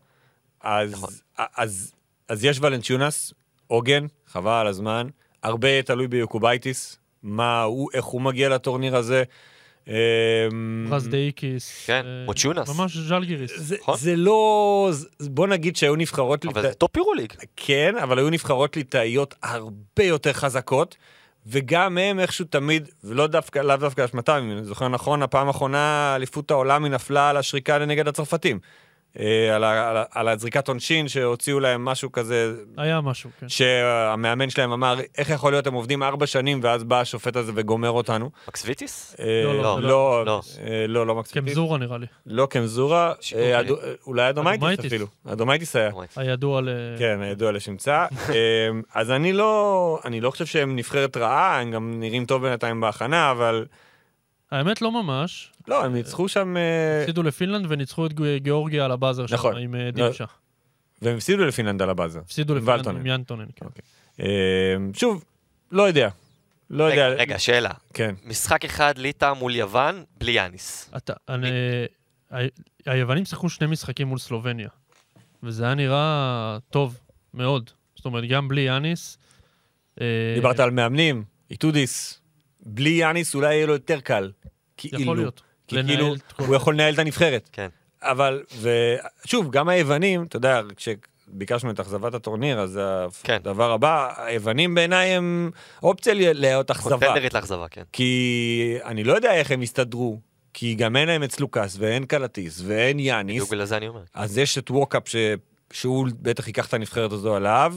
אז, 0.61 0.93
נכון. 0.93 1.11
אז, 1.57 1.93
אז 2.29 2.45
יש 2.45 2.59
ולנצ'יונאס, 2.61 3.35
עוגן, 3.67 4.07
חבל 4.27 4.53
על 4.53 4.67
הזמן, 4.67 5.07
הרבה 5.43 5.83
תלוי 5.83 6.09
ביוקובייטיס, 6.09 6.99
מה 7.25 7.63
הוא, 7.63 7.91
איך 7.95 8.05
הוא 8.05 8.21
מגיע 8.21 8.49
לטורניר 8.49 8.97
הזה. 8.97 9.23
אה, 9.89 9.95
רז 10.91 11.09
דיקיס. 11.09 11.85
כן, 11.87 12.03
אה, 12.07 12.25
מוצ'ונס. 12.27 12.69
ממש 12.69 12.97
ז'לגיריס. 12.97 13.53
זה, 13.57 13.77
נכון. 13.81 13.97
לא, 14.17 14.91
בוא 15.21 15.47
נגיד 15.47 15.77
שהיו 15.77 15.97
נבחרות 15.97 16.47
אבל 16.47 16.63
זה 16.63 16.75
טופ 16.75 16.97
יורוליג. 16.97 17.33
כן, 17.57 17.95
אבל 18.03 18.19
היו 18.19 18.31
נבחרות 18.31 18.77
ליטאיות 18.77 19.35
הרבה 19.43 20.05
יותר 20.05 20.33
חזקות, 20.33 20.97
וגם 21.47 21.99
הם 21.99 22.21
איכשהו 22.21 22.45
תמיד, 22.45 22.89
ולא 23.05 23.27
דווקא, 23.27 23.59
לאו 23.59 23.77
דווקא 23.77 24.05
אשמתם, 24.05 24.33
אם 24.33 24.51
אני 24.51 24.65
זוכר 24.65 24.89
נכון, 24.89 25.23
הפעם 25.23 25.47
האחרונה 25.47 26.13
אליפות 26.17 26.51
העולם 26.51 26.85
היא 26.85 26.93
נפלה 26.93 27.31
על 27.31 27.37
השריקה 27.37 27.79
נגד 27.79 28.09
הצרפתים. 28.09 28.59
אה, 29.21 29.57
על, 29.57 29.65
ה, 29.65 29.91
על, 29.91 29.97
על 30.11 30.29
הזריקת 30.29 30.69
עונשין 30.69 31.09
שהוציאו 31.09 31.61
להם 31.61 31.85
משהו 31.85 32.13
כזה, 32.13 32.55
היה 32.77 33.01
משהו, 33.01 33.31
כן. 33.41 33.49
שהמאמן 33.49 34.51
שלהם 34.51 34.73
אמר, 34.73 34.97
איך 35.19 35.31
יכול 35.31 35.53
להיות, 35.53 35.67
הם 35.67 35.75
עובדים 35.75 36.03
ארבע 36.03 36.27
שנים, 36.27 36.61
ואז 36.63 36.85
בא 36.85 37.01
השופט 37.01 37.37
הזה 37.37 37.53
וגומר 37.55 37.91
אותנו. 37.91 38.31
מקס 38.49 38.65
ויטיס? 38.67 39.17
אה, 39.21 39.43
לא, 39.45 39.55
לא, 39.55 39.63
לא, 39.63 39.89
לא, 39.89 40.27
לא. 40.27 40.41
אה, 40.67 40.87
לא, 40.89 41.07
לא 41.07 41.15
מקסימטיס. 41.15 41.55
קמזורה 41.55 41.79
נראה 41.79 41.99
לי. 41.99 42.07
לא 42.27 42.47
קמזורה, 42.47 43.13
אולי 44.07 44.31
אדומייטיס. 44.31 44.87
אפילו. 44.87 45.07
אדומייטיס 45.29 45.77
היה. 45.77 45.91
הידוע 46.17 46.61
ל... 46.61 46.69
כן, 46.99 47.21
הידוע 47.23 47.53
לשמצה. 47.53 48.07
אז 48.95 49.11
אני 49.11 49.33
לא, 49.33 49.99
אני 50.05 50.21
לא 50.21 50.31
חושב 50.31 50.47
שהם 50.47 50.77
נבחרת 50.77 51.17
רעה, 51.17 51.61
הם 51.61 51.71
גם 51.71 52.01
נראים 52.01 52.27
טוב 52.27 52.43
בינתיים 52.43 52.81
בהכנה, 52.81 53.31
אבל 53.31 53.65
האמת 54.55 54.83
לא 54.83 54.93
ממש. 54.93 55.53
לא, 55.69 55.85
הם 55.85 55.95
ניצחו 55.95 56.29
שם, 56.29 56.57
אה, 56.57 57.01
הפסידו 57.03 57.23
לפינלנד 57.23 57.67
וניצחו 57.69 58.07
את 58.07 58.13
גיאורגיה 58.37 58.85
על 58.85 58.93
ה 58.93 58.98
buzzer 58.98 59.27
שם, 59.27 59.35
נכון. 59.35 59.57
עם 59.57 59.75
אה, 59.75 59.85
לא, 59.85 59.91
דימשה. 59.91 60.25
והם 61.03 61.17
הפסידו 61.17 61.45
לפינלנד 61.45 61.83
על 61.83 61.91
ה 61.91 61.95
buzzer. 61.95 62.21
הפסידו 62.21 62.55
לפינלנד. 62.55 62.89
עם 62.89 63.07
ינטונן. 63.07 63.47
כן. 63.57 63.67
אמ, 64.21 64.95
שוב, 64.95 65.25
לא 65.73 65.83
יודע. 65.83 66.09
לא 66.71 66.85
רגע, 66.85 66.95
יודע. 67.03 67.23
רגע, 67.23 67.39
שאלה. 67.39 67.71
כן. 67.95 68.15
משחק 68.25 68.65
אחד 68.65 68.99
ליטא 68.99 69.33
מול 69.33 69.55
יוון, 69.55 70.05
בלי 70.19 70.33
יאניס. 70.33 70.91
אתה, 70.97 71.13
אני, 71.29 71.49
ה- 72.33 72.39
היוונים 72.87 73.25
שיחקו 73.25 73.49
שני 73.49 73.67
משחקים 73.67 74.07
מול 74.09 74.19
סלובניה, 74.19 74.69
וזה 75.43 75.65
היה 75.65 75.75
נראה 75.75 76.59
טוב 76.71 76.99
מאוד. 77.35 77.71
זאת 77.97 78.05
אומרת, 78.05 78.25
גם 78.29 78.49
בלי 78.49 78.61
יאניס. 78.61 79.19
אה, 80.01 80.07
דיברת 80.35 80.61
על 80.61 80.71
מאמנים, 80.71 81.25
איטודיס. 81.51 82.21
בלי 82.65 82.91
יאניס 82.91 83.35
אולי 83.35 83.55
יהיה 83.55 83.67
לו 83.67 83.73
יותר 83.73 84.01
קל. 84.01 84.31
כאילו. 84.77 85.03
יכול 85.03 85.17
להיות. 85.17 85.43
כי 85.67 85.77
כאילו, 85.87 86.15
הוא 86.39 86.57
יכול 86.57 86.75
לנהל 86.75 86.95
את 86.95 86.99
הנבחרת. 86.99 87.49
כן. 87.53 87.69
אבל, 88.03 88.43
ושוב, 89.25 89.51
גם 89.51 89.69
היוונים, 89.69 90.23
אתה 90.23 90.37
יודע, 90.37 90.61
כשביקשנו 90.77 91.71
את 91.71 91.81
אכזבת 91.81 92.15
הטורניר, 92.15 92.61
אז 92.61 92.81
כן. 93.23 93.35
הדבר 93.35 93.73
הבא, 93.73 94.13
היוונים 94.17 94.75
בעיניי 94.75 95.09
הם 95.09 95.51
אופציה 95.83 96.15
להיות 96.15 96.71
אכזבה. 96.71 96.99
contender 96.99 97.28
ית 97.28 97.35
לאכזבה, 97.35 97.69
כן. 97.69 97.83
כי 97.93 98.77
אני 98.85 99.05
לא 99.05 99.13
יודע 99.13 99.35
איך 99.35 99.51
הם 99.51 99.63
יסתדרו, 99.63 100.21
כי 100.55 100.75
גם 100.75 100.97
אין 100.97 101.09
להם 101.09 101.23
את 101.23 101.33
סלוקאס 101.33 101.77
ואין 101.79 102.05
קלאתיס 102.05 102.63
ואין 102.65 102.99
יאניס, 102.99 103.35
בדיוק 103.35 103.51
בגלל 103.51 103.65
זה 103.65 103.77
אני 103.77 103.89
אומר. 103.89 104.03
אז 104.15 104.39
יש 104.39 104.59
את 104.59 104.71
ווקאפ 104.71 105.09
ש... 105.09 105.17
שהוא 105.73 106.09
בטח 106.23 106.47
ייקח 106.47 106.67
את 106.67 106.75
הנבחרת 106.75 107.13
הזו 107.13 107.37
עליו, 107.37 107.75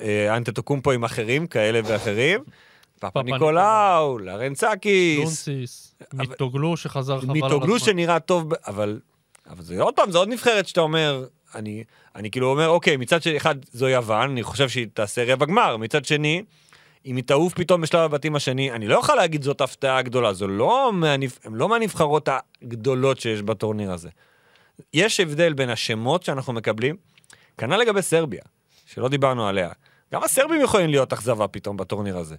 אה, 0.00 0.36
אנטטוקומפו 0.36 0.92
עם 0.92 1.04
אחרים, 1.04 1.46
כאלה 1.46 1.80
ואחרים, 1.84 2.44
פאפה 3.00 3.22
ניקולאו, 3.22 4.18
לרנצאקיס, 4.18 5.18
לונציס, 5.18 5.94
אבל- 6.12 6.26
מיטוגלו 6.26 6.76
שחזר 6.76 7.20
חבל 7.20 7.30
על 7.30 7.36
הזמן. 7.36 7.48
מיטוגלו 7.48 7.78
שנראה 7.78 8.20
טוב, 8.20 8.52
אבל, 8.66 9.00
אבל 9.50 9.62
זה 9.62 9.82
עוד 9.82 9.94
פעם, 9.94 10.10
זה 10.10 10.18
עוד 10.18 10.28
נבחרת 10.28 10.68
שאתה 10.68 10.80
אומר, 10.80 11.24
אני, 11.54 11.84
אני 12.14 12.30
כאילו 12.30 12.50
אומר, 12.50 12.68
אוקיי, 12.68 12.96
מצד 12.96 13.18
אחד, 13.36 13.54
זו 13.72 13.88
יוון, 13.88 14.30
אני 14.30 14.42
חושב 14.42 14.68
שהיא 14.68 14.86
תעשה 14.94 15.32
רבע 15.32 15.46
גמר, 15.46 15.76
מצד 15.76 16.04
שני, 16.04 16.42
אם 17.06 17.16
היא 17.16 17.24
תעוף 17.24 17.54
פתאום 17.54 17.80
בשלב 17.80 18.00
הבתים 18.00 18.36
השני, 18.36 18.72
אני 18.72 18.88
לא 18.88 18.98
יכול 18.98 19.14
להגיד 19.14 19.42
זאת 19.42 19.60
הפתעה 19.60 20.02
גדולה, 20.02 20.32
זו 20.32 20.48
לא 20.48 20.90
מהנבח... 20.92 21.38
הם 21.44 21.54
לא 21.54 21.68
מהנבחרות 21.68 22.28
הגדולות 22.62 23.20
שיש 23.20 23.42
בטורניר 23.42 23.92
הזה. 23.92 24.08
יש 24.94 25.20
הבדל 25.20 25.52
בין 25.52 25.70
השמות 25.70 26.22
שאנחנו 26.22 26.52
מקבלים, 26.52 26.96
כנ"ל 27.58 27.76
לגבי 27.76 28.02
סרביה, 28.02 28.42
שלא 28.86 29.08
דיברנו 29.08 29.48
עליה. 29.48 29.70
גם 30.12 30.22
הסרבים 30.24 30.60
יכולים 30.60 30.90
להיות 30.90 31.12
אכזבה 31.12 31.48
פתאום 31.48 31.76
בטורניר 31.76 32.18
הזה. 32.18 32.36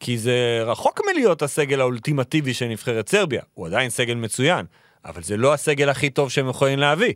כי 0.00 0.18
זה 0.18 0.62
רחוק 0.66 1.00
מלהיות 1.10 1.42
הסגל 1.42 1.80
האולטימטיבי 1.80 2.54
של 2.54 2.66
נבחרת 2.66 3.08
סרביה. 3.08 3.42
הוא 3.54 3.66
עדיין 3.66 3.90
סגל 3.90 4.14
מצוין, 4.14 4.66
אבל 5.04 5.22
זה 5.22 5.36
לא 5.36 5.54
הסגל 5.54 5.88
הכי 5.88 6.10
טוב 6.10 6.30
שהם 6.30 6.48
יכולים 6.48 6.78
להביא. 6.78 7.14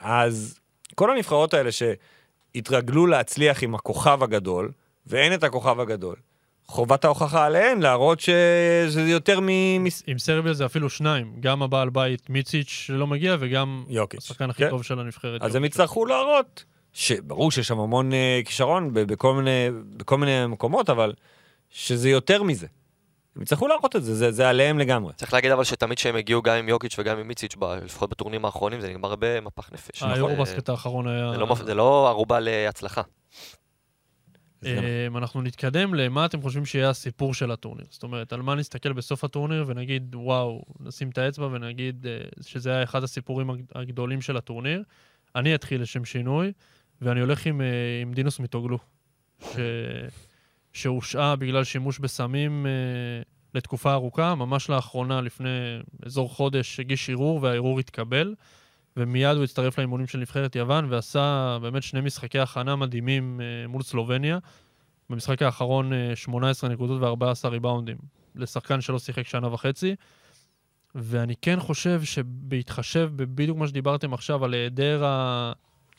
אז 0.00 0.58
כל 0.94 1.10
הנבחרות 1.10 1.54
האלה 1.54 1.70
שהתרגלו 1.72 3.06
להצליח 3.06 3.62
עם 3.62 3.74
הכוכב 3.74 4.22
הגדול, 4.22 4.70
ואין 5.06 5.34
את 5.34 5.44
הכוכב 5.44 5.80
הגדול, 5.80 6.16
חובת 6.66 7.04
ההוכחה 7.04 7.46
עליהן 7.46 7.80
להראות 7.80 8.20
שזה 8.20 9.00
יותר 9.00 9.40
מ... 9.40 9.48
עם 10.06 10.18
סרביה 10.18 10.52
זה 10.52 10.66
אפילו 10.66 10.90
שניים, 10.90 11.32
גם 11.40 11.62
הבעל 11.62 11.90
בית 11.90 12.30
מיציץ' 12.30 12.68
שלא 12.68 13.06
מגיע 13.06 13.36
וגם 13.40 13.84
יוקיץ'. 13.88 14.20
השחקן 14.24 14.50
הכי 14.50 14.64
כן. 14.64 14.70
טוב 14.70 14.82
של 14.82 15.00
הנבחרת. 15.00 15.42
אז 15.42 15.54
הם. 15.54 15.64
יצטרכו 15.64 16.06
להראות, 16.06 16.64
שברור 16.92 17.50
שיש 17.50 17.68
שם 17.68 17.78
המון 17.78 18.12
אה, 18.12 18.40
כישרון 18.44 18.90
בכל 18.92 19.34
מיני, 19.34 19.68
בכל 19.96 20.18
מיני 20.18 20.46
מקומות, 20.46 20.90
אבל 20.90 21.12
שזה 21.70 22.10
יותר 22.10 22.42
מזה. 22.42 22.66
הם 23.36 23.42
יצטרכו 23.42 23.68
להראות 23.68 23.96
את 23.96 24.04
זה, 24.04 24.14
זה, 24.14 24.32
זה 24.32 24.48
עליהם 24.48 24.78
לגמרי. 24.78 25.12
צריך 25.12 25.32
להגיד 25.32 25.50
אבל 25.50 25.64
שתמיד 25.64 25.98
כשהם 25.98 26.16
הגיעו 26.16 26.42
גם 26.42 26.56
עם 26.56 26.68
יוקיץ' 26.68 26.96
וגם 26.98 27.18
עם 27.18 27.28
מיציץ', 27.28 27.54
ב- 27.58 27.64
לפחות 27.64 28.10
בטורנירים 28.10 28.44
האחרונים, 28.44 28.80
זה 28.80 28.88
נגמר 28.88 29.14
במפח 29.18 29.72
נפש. 29.72 30.02
היורובסקט 30.02 30.68
האחרון 30.68 31.08
היה... 31.08 31.32
זה 31.32 31.38
לא 31.38 31.54
זה 31.64 31.74
לא 31.74 32.08
ערובה 32.08 32.40
להצלחה. 32.40 33.02
אמ, 34.64 35.16
אנחנו 35.16 35.42
נתקדם 35.42 35.94
למה 35.94 36.26
אתם 36.26 36.42
חושבים 36.42 36.66
שיהיה 36.66 36.90
הסיפור 36.90 37.34
של 37.34 37.50
הטורניר. 37.50 37.86
זאת 37.90 38.02
אומרת, 38.02 38.32
על 38.32 38.42
מה 38.42 38.54
נסתכל 38.54 38.92
בסוף 38.92 39.24
הטורניר 39.24 39.64
ונגיד, 39.66 40.14
וואו, 40.14 40.62
נשים 40.80 41.08
את 41.10 41.18
האצבע 41.18 41.46
ונגיד 41.46 42.06
אה, 42.06 42.18
שזה 42.42 42.70
היה 42.70 42.82
אחד 42.82 43.04
הסיפורים 43.04 43.50
הג- 43.50 43.62
הגדולים 43.74 44.20
של 44.20 44.36
הטורניר. 44.36 44.82
אני 45.36 45.54
אתחיל 45.54 45.82
לשם 45.82 46.04
שינוי, 46.04 46.52
ואני 47.00 47.20
הולך 47.20 47.46
עם, 47.46 47.60
אה, 47.60 47.66
עם 48.02 48.12
דינוס 48.14 48.38
מיטוגלו, 48.40 48.78
ש... 49.40 49.56
שהושעה 50.72 51.36
בגלל 51.36 51.64
שימוש 51.64 51.98
בסמים 51.98 52.66
אה, 52.66 52.70
לתקופה 53.54 53.92
ארוכה. 53.92 54.34
ממש 54.34 54.70
לאחרונה, 54.70 55.20
לפני 55.20 55.78
אזור 56.06 56.28
חודש, 56.28 56.80
הגיש 56.80 57.10
ערעור 57.10 57.42
והערעור 57.42 57.78
התקבל, 57.80 58.34
ומיד 58.96 59.36
הוא 59.36 59.44
הצטרף 59.44 59.78
לאימונים 59.78 60.06
של 60.06 60.18
נבחרת 60.18 60.56
יוון 60.56 60.86
ועשה 60.88 61.58
באמת 61.62 61.82
שני 61.82 62.00
משחקי 62.00 62.38
הכנה 62.38 62.76
מדהימים 62.76 63.40
אה, 63.40 63.68
מול 63.68 63.82
סלובניה. 63.82 64.38
במשחק 65.10 65.42
האחרון 65.42 65.92
אה, 65.92 66.16
18 66.16 66.70
נקודות 66.70 67.02
ו-14 67.02 67.48
ריבאונדים, 67.48 67.96
לשחקן 68.34 68.80
שלא 68.80 68.98
שיחק 68.98 69.26
שנה 69.26 69.52
וחצי. 69.52 69.94
ואני 70.94 71.34
כן 71.42 71.60
חושב 71.60 72.02
שבהתחשב 72.04 73.10
בדיוק 73.16 73.58
מה 73.58 73.68
שדיברתם 73.68 74.14
עכשיו 74.14 74.44
על 74.44 74.54
היעדר 74.54 75.04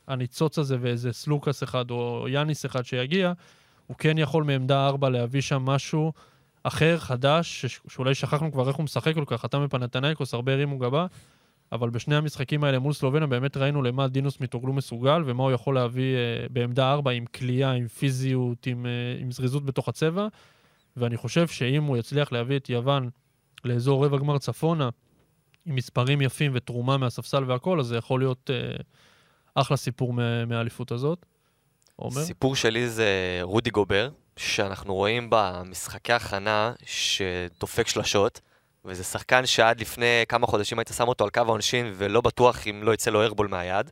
הניצוץ 0.07 0.59
הזה 0.59 0.77
ואיזה 0.81 1.13
סלוקס 1.13 1.63
אחד 1.63 1.91
או 1.91 2.25
יאניס 2.29 2.65
אחד 2.65 2.85
שיגיע, 2.85 3.33
הוא 3.91 3.97
כן 3.97 4.17
יכול 4.17 4.43
מעמדה 4.43 4.87
4 4.87 5.09
להביא 5.09 5.41
שם 5.41 5.61
משהו 5.65 6.13
אחר, 6.63 6.97
חדש, 6.99 7.65
ש- 7.65 7.79
שאולי 7.89 8.15
שכחנו 8.15 8.51
כבר 8.51 8.67
איך 8.67 8.75
הוא 8.75 8.83
משחק 8.83 9.13
כל 9.13 9.23
כך, 9.27 9.41
חתם 9.41 9.63
בפנתנייקוס, 9.63 10.33
הרבה 10.33 10.53
הרימו 10.53 10.77
גבה, 10.77 11.05
אבל 11.71 11.89
בשני 11.89 12.15
המשחקים 12.15 12.63
האלה 12.63 12.79
מול 12.79 12.93
סלובניה 12.93 13.27
באמת 13.27 13.57
ראינו 13.57 13.81
למה 13.81 14.07
דינוס 14.07 14.39
מיטוגלו 14.39 14.73
מסוגל 14.73 15.23
ומה 15.25 15.43
הוא 15.43 15.51
יכול 15.51 15.75
להביא 15.75 16.15
אה, 16.15 16.19
בעמדה 16.49 16.91
4 16.91 17.11
עם 17.11 17.25
כליאה, 17.25 17.71
עם 17.71 17.87
פיזיות, 17.87 18.65
עם, 18.67 18.85
אה, 18.85 18.91
עם 19.21 19.31
זריזות 19.31 19.65
בתוך 19.65 19.89
הצבע, 19.89 20.27
ואני 20.97 21.17
חושב 21.17 21.47
שאם 21.47 21.83
הוא 21.83 21.97
יצליח 21.97 22.31
להביא 22.31 22.57
את 22.57 22.69
יוון 22.69 23.09
לאזור 23.65 24.05
רבע 24.05 24.17
גמר 24.17 24.37
צפונה, 24.37 24.89
עם 25.65 25.75
מספרים 25.75 26.21
יפים 26.21 26.51
ותרומה 26.55 26.97
מהספסל 26.97 27.43
והכל, 27.47 27.79
אז 27.79 27.85
זה 27.85 27.97
יכול 27.97 28.19
להיות 28.19 28.49
אה, 28.53 28.75
אחלה 29.55 29.77
סיפור 29.77 30.13
מה- 30.13 30.45
מהאליפות 30.45 30.91
הזאת. 30.91 31.25
עומר? 32.01 32.23
סיפור 32.23 32.55
שלי 32.55 32.89
זה 32.89 33.39
רודי 33.41 33.69
גובר, 33.69 34.09
שאנחנו 34.37 34.95
רואים 34.95 35.27
במשחקי 35.29 36.13
הכנה 36.13 36.73
שדופק 36.85 37.87
שלשות, 37.87 38.41
וזה 38.85 39.03
שחקן 39.03 39.45
שעד 39.45 39.79
לפני 39.79 40.23
כמה 40.29 40.47
חודשים 40.47 40.79
היית 40.79 40.89
שם 40.97 41.07
אותו 41.07 41.23
על 41.23 41.29
קו 41.29 41.41
העונשין 41.41 41.93
ולא 41.97 42.21
בטוח 42.21 42.67
אם 42.67 42.83
לא 42.83 42.93
יצא 42.93 43.11
לו 43.11 43.23
ארבול 43.23 43.47
מהיד. 43.47 43.91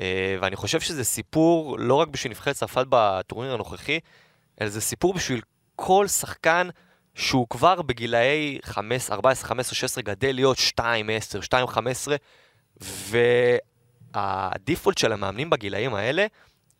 אה, 0.00 0.36
ואני 0.40 0.56
חושב 0.56 0.80
שזה 0.80 1.04
סיפור 1.04 1.78
לא 1.78 1.94
רק 1.94 2.08
בשביל 2.08 2.30
נבחרת 2.30 2.56
צרפת 2.56 2.86
בטורניר 2.88 3.54
הנוכחי, 3.54 3.98
אלא 4.60 4.68
זה 4.68 4.80
סיפור 4.80 5.14
בשביל 5.14 5.40
כל 5.76 6.08
שחקן 6.08 6.68
שהוא 7.14 7.46
כבר 7.50 7.82
בגילאי 7.82 8.58
15, 8.62 9.16
14, 9.16 9.48
15, 9.48 9.74
16 9.74 10.02
גדל 10.02 10.34
להיות 10.34 10.58
2, 10.58 11.10
10, 11.10 11.40
2, 11.40 11.66
15, 11.66 12.16
והדיפולט 14.14 14.98
של 14.98 15.12
המאמנים 15.12 15.50
בגילאים 15.50 15.94
האלה 15.94 16.26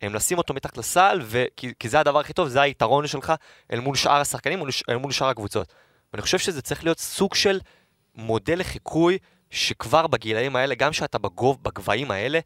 הם 0.01 0.15
לשים 0.15 0.37
אותו 0.37 0.53
מתחת 0.53 0.77
לסל, 0.77 1.21
וכי, 1.23 1.73
כי 1.79 1.89
זה 1.89 1.99
הדבר 1.99 2.19
הכי 2.19 2.33
טוב, 2.33 2.47
זה 2.47 2.61
היתרון 2.61 3.07
שלך 3.07 3.33
אל 3.71 3.79
מול 3.79 3.95
שאר 3.95 4.21
השחקנים, 4.21 4.63
אל, 4.89 4.97
מול 4.97 5.11
שאר 5.11 5.27
הקבוצות. 5.27 5.73
ואני 6.13 6.21
חושב 6.21 6.37
שזה 6.37 6.61
צריך 6.61 6.83
להיות 6.83 6.99
סוג 6.99 7.35
של 7.35 7.59
מודל 8.15 8.59
לחיקוי, 8.59 9.17
שכבר 9.49 10.07
בגילאים 10.07 10.55
האלה, 10.55 10.75
גם 10.75 10.93
שאתה 10.93 11.17
בגוב, 11.17 11.63
בגבהים 11.63 12.11
האלה, 12.11 12.39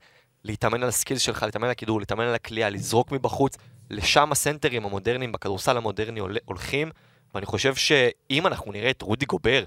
להתאמן 0.44 0.84
על 0.84 0.90
הסקילס 0.90 1.22
שלך, 1.22 1.44
להתאמן 1.44 1.66
על 1.66 1.72
הכידור, 1.72 2.00
להתאמן 2.00 2.24
על 2.24 2.36
הכלייה, 2.36 2.70
לזרוק 2.70 3.12
מבחוץ, 3.12 3.58
לשם 3.90 4.32
הסנטרים 4.32 4.86
המודרניים 4.86 5.32
בכדורסל 5.32 5.78
המודרני 5.78 6.20
הול- 6.20 6.38
הולכים, 6.46 6.92
ואני 7.36 7.46
חושב 7.46 7.76
שאם 7.76 8.48
אנחנו 8.48 8.72
נראה 8.72 8.90
את 8.90 9.02
רודי 9.02 9.26
גובר 9.26 9.64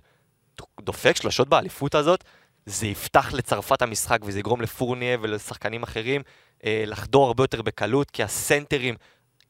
דופק 0.80 1.16
שלשות 1.16 1.48
באליפות 1.48 1.94
הזאת, 1.94 2.24
זה 2.66 2.86
יפתח 2.86 3.32
לצרפת 3.32 3.82
המשחק 3.82 4.18
וזה 4.24 4.38
יגרום 4.38 4.60
לפורניה 4.60 5.16
ולשחקנים 5.20 5.82
אחרים 5.82 6.22
לחדור 6.66 7.26
הרבה 7.26 7.42
יותר 7.42 7.62
בקלות, 7.62 8.10
כי 8.10 8.22
הסנטרים 8.22 8.94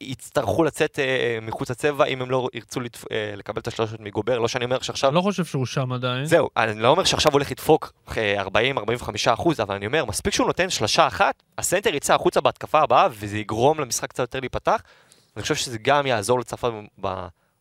יצטרכו 0.03 0.65
לצאת 0.65 0.99
אה, 0.99 1.39
מחוץ 1.43 1.71
לצבע 1.71 2.05
אם 2.05 2.23
הם 2.23 2.31
לא 2.31 2.49
ירצו 2.55 2.81
לתפ... 2.81 3.13
אה, 3.13 3.33
לקבל 3.37 3.61
את 3.61 3.67
השלושות 3.67 4.01
מגובר. 4.01 4.39
לא 4.39 4.49
שאני 4.49 4.65
אומר 4.65 4.81
שעכשיו... 4.81 5.11
אני 5.11 5.17
לא 5.17 5.21
חושב 5.21 5.45
שהוא 5.45 5.67
שם 5.67 5.93
עדיין. 5.93 6.25
זהו, 6.25 6.49
אני 6.57 6.81
לא 6.81 6.89
אומר 6.89 7.05
שעכשיו 7.05 7.33
הוא 7.33 7.39
הולך 7.39 7.51
לדפוק 7.51 7.93
אה, 8.17 8.43
40-45 8.43 9.33
אחוז, 9.33 9.61
אבל 9.61 9.75
אני 9.75 9.87
אומר, 9.87 10.05
מספיק 10.05 10.35
שהוא 10.35 10.47
נותן 10.47 10.71
שלשה 10.71 11.07
אחת, 11.07 11.43
הסנטר 11.59 11.95
יצא 11.95 12.15
החוצה 12.15 12.41
בהתקפה 12.41 12.81
הבאה, 12.81 13.09
וזה 13.11 13.39
יגרום 13.39 13.81
למשחק 13.81 14.09
קצת 14.09 14.21
יותר 14.21 14.41
להיפתח. 14.41 14.83
אני 15.37 15.43
חושב 15.43 15.55
שזה 15.55 15.79
גם 15.79 16.07
יעזור 16.07 16.41
לצרפת 16.41 16.71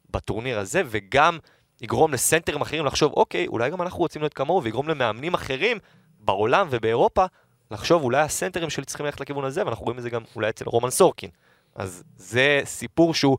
בטורניר 0.10 0.60
הזה, 0.60 0.82
וגם 0.86 1.38
יגרום 1.82 2.14
לסנטרים 2.14 2.62
אחרים 2.62 2.86
לחשוב, 2.86 3.14
אוקיי, 3.14 3.48
אולי 3.48 3.70
גם 3.70 3.82
אנחנו 3.82 4.00
רוצים 4.00 4.22
להיות 4.22 4.34
כמוהו, 4.34 4.64
ויגרום 4.64 4.90
למאמנים 4.90 5.34
אחרים 5.34 5.78
בעולם 6.20 6.68
ובאירופה 6.70 7.26
לחשוב, 7.72 8.04
אולי 8.04 8.22
הסנטרים 8.22 8.70
שלי 8.70 8.86
צריכים 8.86 9.06
ללכת 9.06 9.22
לכיוון 9.22 9.46
הזה, 9.46 9.66
ואנחנו 9.66 9.84
רואים 9.84 9.98
את 9.98 10.04
זה 10.04 10.10
גם 10.10 10.22
אולי 10.36 10.50
אצל 10.50 10.66
רומן 10.68 10.90
סורקין. 10.90 11.30
אז 11.76 12.04
זה 12.18 12.62
סיפור 12.66 13.14
שהוא 13.14 13.38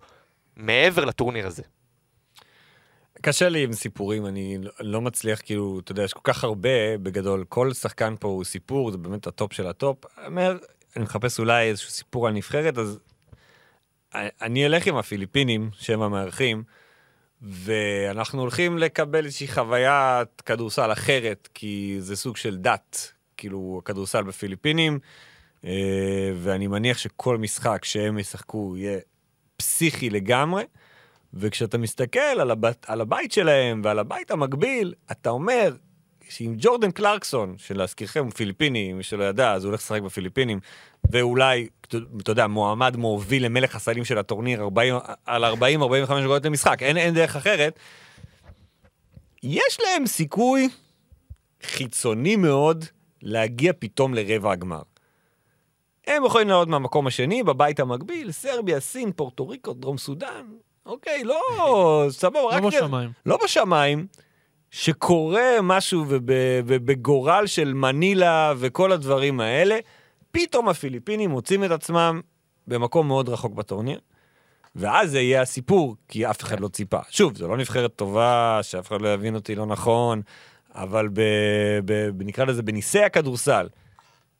מעבר 0.56 1.04
לטורניר 1.04 1.46
הזה. 1.46 1.62
קשה 3.22 3.48
לי 3.48 3.64
עם 3.64 3.72
סיפורים, 3.72 4.26
אני 4.26 4.58
לא- 4.80 5.00
מצליח, 5.00 5.40
כאילו, 5.44 5.80
אתה 5.84 5.92
יודע, 5.92 6.02
יש 6.02 6.12
כל 6.12 6.20
כך 6.24 6.44
הרבה, 6.44 6.98
בגדול, 7.02 7.44
כל 7.48 7.72
שחקן 7.72 8.14
פה 8.20 8.28
הוא 8.28 8.44
סיפור, 8.44 8.90
זה 8.90 8.98
באמת 8.98 9.26
הטופ 9.26 9.52
של 9.52 9.66
הטופ. 9.66 9.98
אומר, 10.26 10.58
אני 10.96 11.04
מחפש 11.04 11.38
אולי 11.38 11.68
איזשהו 11.68 11.90
סיפור 11.90 12.26
על 12.26 12.32
נבחרת, 12.32 12.78
אז 12.78 12.98
אני 14.14 14.66
אלך 14.66 14.86
עם 14.86 14.96
הפיליפינים, 14.96 15.70
שהם 15.78 16.02
המארחים, 16.02 16.62
ואנחנו 17.42 18.40
הולכים 18.40 18.78
לקבל 18.78 19.24
איזושהי 19.24 19.48
חוויית 19.48 20.40
כדורסל 20.40 20.92
אחרת, 20.92 21.48
כי 21.54 21.96
זה 21.98 22.16
סוג 22.16 22.36
של 22.36 22.56
דת, 22.56 23.12
כאילו, 23.42 23.80
הכדורסל 23.82 24.22
בפיליפינים, 24.22 24.98
אה, 25.64 26.32
ואני 26.36 26.66
מניח 26.66 26.98
שכל 26.98 27.38
משחק 27.38 27.84
שהם 27.84 28.18
ישחקו 28.18 28.76
יהיה 28.76 28.98
פסיכי 29.56 30.10
לגמרי. 30.10 30.64
וכשאתה 31.34 31.78
מסתכל 31.78 32.20
על, 32.20 32.50
הבת, 32.50 32.86
על 32.88 33.00
הבית 33.00 33.32
שלהם 33.32 33.80
ועל 33.84 33.98
הבית 33.98 34.30
המקביל, 34.30 34.94
אתה 35.12 35.30
אומר 35.30 35.74
שאם 36.28 36.54
ג'ורדן 36.58 36.90
קלרקסון, 36.90 37.54
שלהזכירכם 37.58 38.24
הוא 38.24 38.32
פיליפיני, 38.32 38.92
מי 38.92 39.02
שלא 39.02 39.24
ידע, 39.24 39.52
אז 39.52 39.64
הוא 39.64 39.70
הולך 39.70 39.80
לשחק 39.80 40.02
בפיליפינים, 40.02 40.60
ואולי, 41.10 41.68
אתה 42.22 42.30
יודע, 42.30 42.46
מועמד 42.46 42.96
מוביל 42.96 43.44
למלך 43.44 43.76
הסלים 43.76 44.04
של 44.04 44.18
הטורניר 44.18 44.62
40, 44.62 44.94
על 45.26 45.44
40-45 45.44 45.48
נקודות 46.12 46.46
למשחק, 46.46 46.82
אין, 46.82 46.96
אין 46.96 47.14
דרך 47.14 47.36
אחרת, 47.36 47.78
יש 49.42 49.78
להם 49.80 50.06
סיכוי 50.06 50.68
חיצוני 51.62 52.36
מאוד 52.36 52.84
להגיע 53.22 53.72
פתאום 53.78 54.14
לרבע 54.14 54.52
הגמר. 54.52 54.82
הם 56.06 56.24
יכולים 56.24 56.48
לעלות 56.48 56.68
מהמקום 56.68 57.06
השני, 57.06 57.42
בבית 57.42 57.80
המקביל, 57.80 58.32
סרביה, 58.32 58.80
סין, 58.80 59.12
פורטו 59.12 59.48
ריקו, 59.48 59.72
דרום 59.72 59.98
סודאן. 59.98 60.46
אוקיי, 60.86 61.24
לא, 61.24 61.40
סבבה, 62.10 62.40
לא 62.40 62.48
רק... 62.48 62.62
בשמיים. 62.62 63.10
לא 63.26 63.38
בשמיים, 63.44 64.06
שקורה 64.70 65.62
משהו 65.62 66.04
וב- 66.08 66.20
ובגורל 66.66 67.46
של 67.46 67.74
מנילה 67.74 68.52
וכל 68.56 68.92
הדברים 68.92 69.40
האלה, 69.40 69.78
פתאום 70.30 70.68
הפיליפינים 70.68 71.30
מוצאים 71.30 71.64
את 71.64 71.70
עצמם 71.70 72.20
במקום 72.66 73.06
מאוד 73.08 73.28
רחוק 73.28 73.54
בטורניר, 73.54 74.00
ואז 74.76 75.10
זה 75.10 75.20
יהיה 75.20 75.42
הסיפור, 75.42 75.96
כי 76.08 76.26
אף 76.30 76.42
אחד 76.42 76.60
לא 76.60 76.68
ציפה. 76.68 76.98
שוב, 77.10 77.36
זו 77.36 77.48
לא 77.48 77.56
נבחרת 77.56 77.96
טובה, 77.96 78.58
שאף 78.62 78.88
אחד 78.88 79.02
לא 79.02 79.14
יבין 79.14 79.34
אותי 79.34 79.54
לא 79.54 79.66
נכון, 79.66 80.22
אבל 80.74 81.08
ב, 81.08 81.20
ב, 81.84 82.08
ב, 82.16 82.22
נקרא 82.22 82.44
לזה 82.44 82.62
בניסי 82.62 83.02
הכדורסל, 83.02 83.68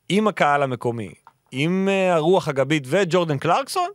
עם 0.08 0.28
הקהל 0.28 0.62
המקומי, 0.62 1.12
עם 1.50 1.88
אה, 1.90 2.14
הרוח 2.14 2.48
הגבית 2.48 2.84
וג'ורדן 2.86 3.38
קלרקסון, 3.38 3.90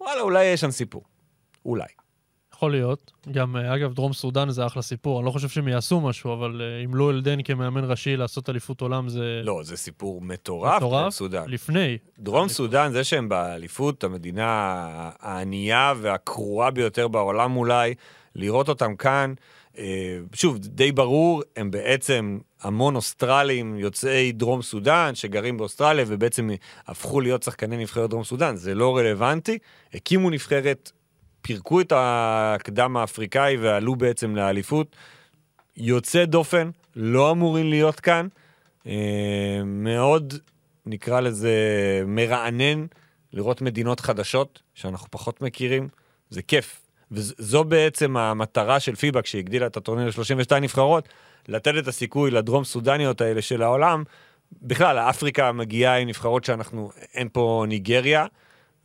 וואלה, 0.00 0.20
אולי 0.20 0.44
יש 0.44 0.60
שם 0.60 0.70
סיפור. 0.70 1.02
אולי. 1.64 1.84
יכול 2.58 2.70
להיות. 2.70 3.12
גם, 3.32 3.56
אה, 3.56 3.74
אגב, 3.74 3.94
דרום 3.94 4.12
סודאן 4.12 4.50
זה 4.50 4.66
אחלה 4.66 4.82
סיפור. 4.82 5.18
אני 5.18 5.26
לא 5.26 5.30
חושב 5.30 5.48
שהם 5.48 5.68
יעשו 5.68 6.00
משהו, 6.00 6.32
אבל 6.32 6.60
אה, 6.60 6.82
עם 6.82 6.94
לו 6.94 7.10
אלדן 7.10 7.42
כמאמן 7.42 7.90
ראשי 7.90 8.16
לעשות 8.16 8.48
אליפות 8.48 8.80
עולם 8.80 9.08
זה 9.08 9.40
לא, 9.44 9.60
זה 9.62 9.76
סיפור 9.76 10.20
מטורף, 10.20 10.80
דרום 10.80 10.94
מטורף. 10.94 11.12
סודאן. 11.12 11.44
לפני. 11.48 11.98
דרום 12.18 12.48
סודאן, 12.48 12.92
זה 12.92 13.04
שהם 13.04 13.28
באליפות, 13.28 14.04
המדינה 14.04 14.82
הענייה 15.20 15.94
והקרועה 15.96 16.70
ביותר 16.70 17.08
בעולם 17.08 17.56
אולי, 17.56 17.94
לראות 18.34 18.68
אותם 18.68 18.96
כאן, 18.96 19.34
שוב, 20.34 20.58
די 20.58 20.92
ברור, 20.92 21.42
הם 21.56 21.70
בעצם 21.70 22.38
המון 22.62 22.96
אוסטרלים 22.96 23.78
יוצאי 23.78 24.32
דרום 24.32 24.62
סודאן, 24.62 25.14
שגרים 25.14 25.56
באוסטרליה 25.56 26.04
ובעצם 26.08 26.50
הפכו 26.86 27.20
להיות 27.20 27.42
שחקני 27.42 27.76
נבחרת 27.76 28.10
דרום 28.10 28.24
סודאן, 28.24 28.56
זה 28.56 28.74
לא 28.74 28.96
רלוונטי. 28.96 29.58
הקימו 29.94 30.30
נבחרת, 30.30 30.92
פירקו 31.42 31.80
את 31.80 31.92
הקדם 31.96 32.96
האפריקאי 32.96 33.56
ועלו 33.56 33.96
בעצם 33.96 34.36
לאליפות. 34.36 34.96
יוצא 35.76 36.24
דופן, 36.24 36.70
לא 36.96 37.30
אמורים 37.30 37.66
להיות 37.70 38.00
כאן. 38.00 38.28
אה, 38.86 39.60
מאוד, 39.64 40.34
נקרא 40.86 41.20
לזה, 41.20 41.52
מרענן 42.06 42.86
לראות 43.32 43.62
מדינות 43.62 44.00
חדשות 44.00 44.62
שאנחנו 44.74 45.08
פחות 45.10 45.42
מכירים. 45.42 45.88
זה 46.30 46.42
כיף. 46.42 46.87
וזו 47.12 47.64
בעצם 47.64 48.16
המטרה 48.16 48.80
של 48.80 48.94
פיבה 48.94 49.22
כשהגדילה 49.22 49.66
את 49.66 49.76
הטורניר 49.76 50.06
ל-32 50.06 50.60
נבחרות, 50.60 51.08
לתת 51.48 51.74
את 51.78 51.88
הסיכוי 51.88 52.30
לדרום 52.30 52.64
סודניות 52.64 53.20
האלה 53.20 53.42
של 53.42 53.62
העולם. 53.62 54.04
בכלל, 54.62 54.98
אפריקה 54.98 55.52
מגיעה 55.52 55.98
עם 55.98 56.08
נבחרות 56.08 56.44
שאנחנו, 56.44 56.90
אין 57.14 57.28
פה 57.32 57.64
ניגריה 57.68 58.26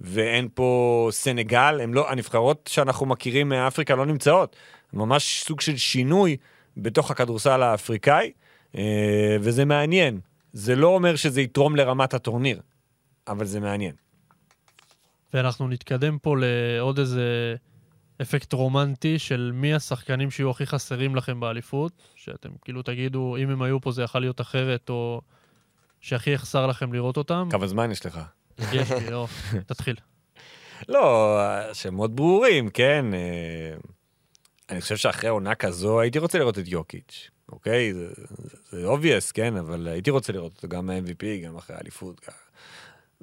ואין 0.02 0.48
פה 0.54 1.08
סנגל, 1.12 1.80
הם 1.84 1.94
לא, 1.94 2.12
הנבחרות 2.12 2.70
שאנחנו 2.74 3.06
מכירים 3.06 3.50
מאפריקה 3.50 3.96
לא 3.96 4.06
נמצאות. 4.06 4.56
ממש 4.94 5.44
סוג 5.48 5.62
של 5.62 5.78
שינוי 5.78 6.38
בתוך 6.78 7.12
הכדורסל 7.12 7.62
האפריקאי, 7.62 8.32
אה, 8.78 9.38
וזה 9.42 9.66
מעניין. 9.66 10.20
זה 10.54 10.76
לא 10.76 10.88
אומר 10.88 11.16
שזה 11.16 11.42
יתרום 11.42 11.76
לרמת 11.76 12.14
הטורניר, 12.14 12.60
אבל 13.28 13.46
זה 13.46 13.60
מעניין. 13.60 13.96
ואנחנו 15.34 15.68
נתקדם 15.68 16.18
פה 16.18 16.36
לעוד 16.40 17.00
איזה 17.00 17.56
אפקט 18.22 18.54
רומנטי 18.54 19.20
של 19.20 19.52
מי 19.54 19.74
השחקנים 19.74 20.32
שיהיו 20.32 20.50
הכי 20.50 20.66
חסרים 20.66 21.16
לכם 21.16 21.40
באליפות, 21.40 21.92
שאתם 22.16 22.50
כאילו 22.62 22.82
תגידו, 22.82 23.38
אם 23.38 23.50
הם 23.50 23.62
היו 23.62 23.82
פה 23.82 23.92
זה 23.92 24.04
יכול 24.04 24.22
להיות 24.22 24.42
אחרת, 24.42 24.90
או 24.90 25.22
שהכי 26.02 26.30
יחסר 26.30 26.68
לכם 26.68 26.94
לראות 26.94 27.18
אותם. 27.18 27.48
כמה 27.52 27.68
זמן 27.68 27.92
יש 27.92 28.06
לך? 28.06 28.20
יש 28.72 28.92
לי, 28.92 29.10
לא, 29.12 29.28
תתחיל. 29.66 29.96
לא, 30.90 31.40
שמות 31.74 32.16
ברורים, 32.16 32.70
כן. 32.70 33.06
אה, 33.14 33.76
אני 34.70 34.82
חושב 34.82 34.98
שאחרי 34.98 35.30
עונה 35.30 35.56
כזו 35.56 36.00
הייתי 36.00 36.20
רוצה 36.20 36.38
לראות 36.40 36.60
את 36.60 36.68
יוקיץ', 36.68 37.30
אוקיי? 37.52 37.94
זה- 37.94 38.12
obvious, 38.94 39.32
כן, 39.34 39.58
אבל 39.58 39.88
הייתי 39.88 40.10
רוצה 40.12 40.34
לראות 40.34 40.52
אותו 40.56 40.68
גם 40.68 40.90
ה-MVP, 40.90 41.46
גם 41.46 41.58
אחרי 41.58 41.76
האליפות. 41.76 42.22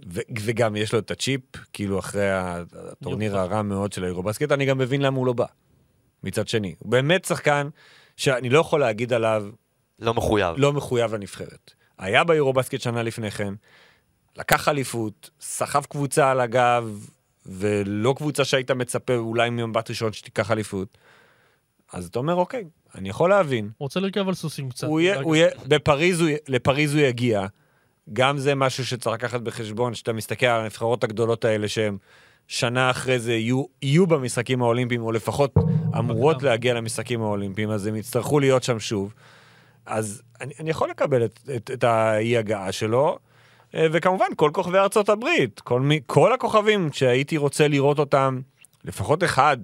ו- 0.08 0.20
וגם 0.40 0.76
יש 0.76 0.92
לו 0.92 0.98
את 0.98 1.10
הצ'יפ, 1.10 1.40
כאילו 1.72 1.98
אחרי 1.98 2.30
הטורניר. 2.30 3.38
הרע 3.38 3.62
מאוד 3.62 3.92
של 3.92 4.04
האירובסקט, 4.04 4.52
אני 4.52 4.66
גם 4.66 4.78
מבין 4.78 5.02
למה 5.02 5.16
הוא 5.16 5.26
לא 5.26 5.32
בא. 5.32 5.46
מצד 6.24 6.48
שני, 6.48 6.74
הוא 6.78 6.90
באמת 6.90 7.24
שחקן 7.24 7.68
שאני 8.16 8.50
לא 8.50 8.58
יכול 8.58 8.80
להגיד 8.80 9.12
עליו 9.12 9.46
לא 9.98 10.14
מחויב. 10.14 10.54
לא 10.58 10.72
מחויב 10.72 11.14
לנבחרת. 11.14 11.74
היה 11.98 12.24
ביורובסקט 12.24 12.80
שנה 12.80 13.02
לפני 13.02 13.30
כן, 13.30 13.54
לקח 14.36 14.68
אליפות, 14.68 15.30
סחב 15.40 15.84
קבוצה 15.84 16.30
על 16.30 16.40
הגב, 16.40 17.08
ולא 17.46 18.14
קבוצה 18.16 18.44
שהיית 18.44 18.70
מצפה 18.70 19.14
אולי 19.14 19.50
ממבט 19.50 19.90
ראשון 19.90 20.12
שתיקח 20.12 20.50
אליפות. 20.50 20.98
אז 21.92 22.06
אתה 22.06 22.18
אומר, 22.18 22.34
אוקיי, 22.34 22.64
אני 22.94 23.08
יכול 23.08 23.30
להבין. 23.30 23.70
רוצה 23.78 24.00
לרכב 24.00 24.28
על 24.28 24.34
סוסים 24.34 24.70
קצת. 24.70 24.86
הוא 24.86 25.00
יהיה. 25.00 25.20
הוא 25.20 25.36
יהיה, 25.36 25.48
בפריז, 25.66 26.20
הוא, 26.20 26.30
לפריז 26.48 26.94
הוא 26.94 27.02
יגיע. 27.02 27.46
גם 28.12 28.38
זה 28.38 28.54
משהו 28.54 28.86
שצריך 28.86 29.14
לקחת 29.14 29.40
בחשבון, 29.40 29.94
שאתה 29.94 30.12
מסתכל 30.12 30.46
על 30.46 30.60
הנבחרות 30.60 31.04
הגדולות 31.04 31.44
האלה 31.44 31.68
שהן 31.68 31.96
שנה 32.48 32.90
אחרי 32.90 33.18
זה 33.18 33.32
יהיו, 33.34 33.64
יהיו 33.82 34.06
במשחקים 34.06 34.62
האולימפיים, 34.62 35.02
או 35.02 35.12
לפחות 35.12 35.54
אמורות. 35.98 36.42
להגיע 36.42 36.74
למשחקים 36.74 37.22
האולימפיים, 37.22 37.70
אז 37.70 37.86
הם 37.86 37.96
יצטרכו 37.96 38.40
להיות 38.40 38.62
שם 38.62 38.80
שוב. 38.80 39.14
אז 39.86 40.22
אני, 40.40 40.52
אני 40.60 40.70
יכול 40.70 40.90
לקבל 40.90 41.24
את, 41.24 41.40
את, 41.56 41.70
את 41.74 41.84
האי-הגעה 41.84 42.72
שלו, 42.72 43.18
אה, 43.74 43.86
וכמובן, 43.92 44.26
כל 44.36 44.50
כוכבי 44.54 44.78
ארצות 44.78 45.08
הברית, 45.08 45.60
כל, 45.60 45.80
מי, 45.80 46.00
כל 46.06 46.32
הכוכבים 46.32 46.92
שהייתי 46.92 47.36
רוצה 47.36 47.68
לראות 47.68 47.98
אותם, 47.98 48.40
לפחות 48.84 49.24
אחד, 49.24 49.56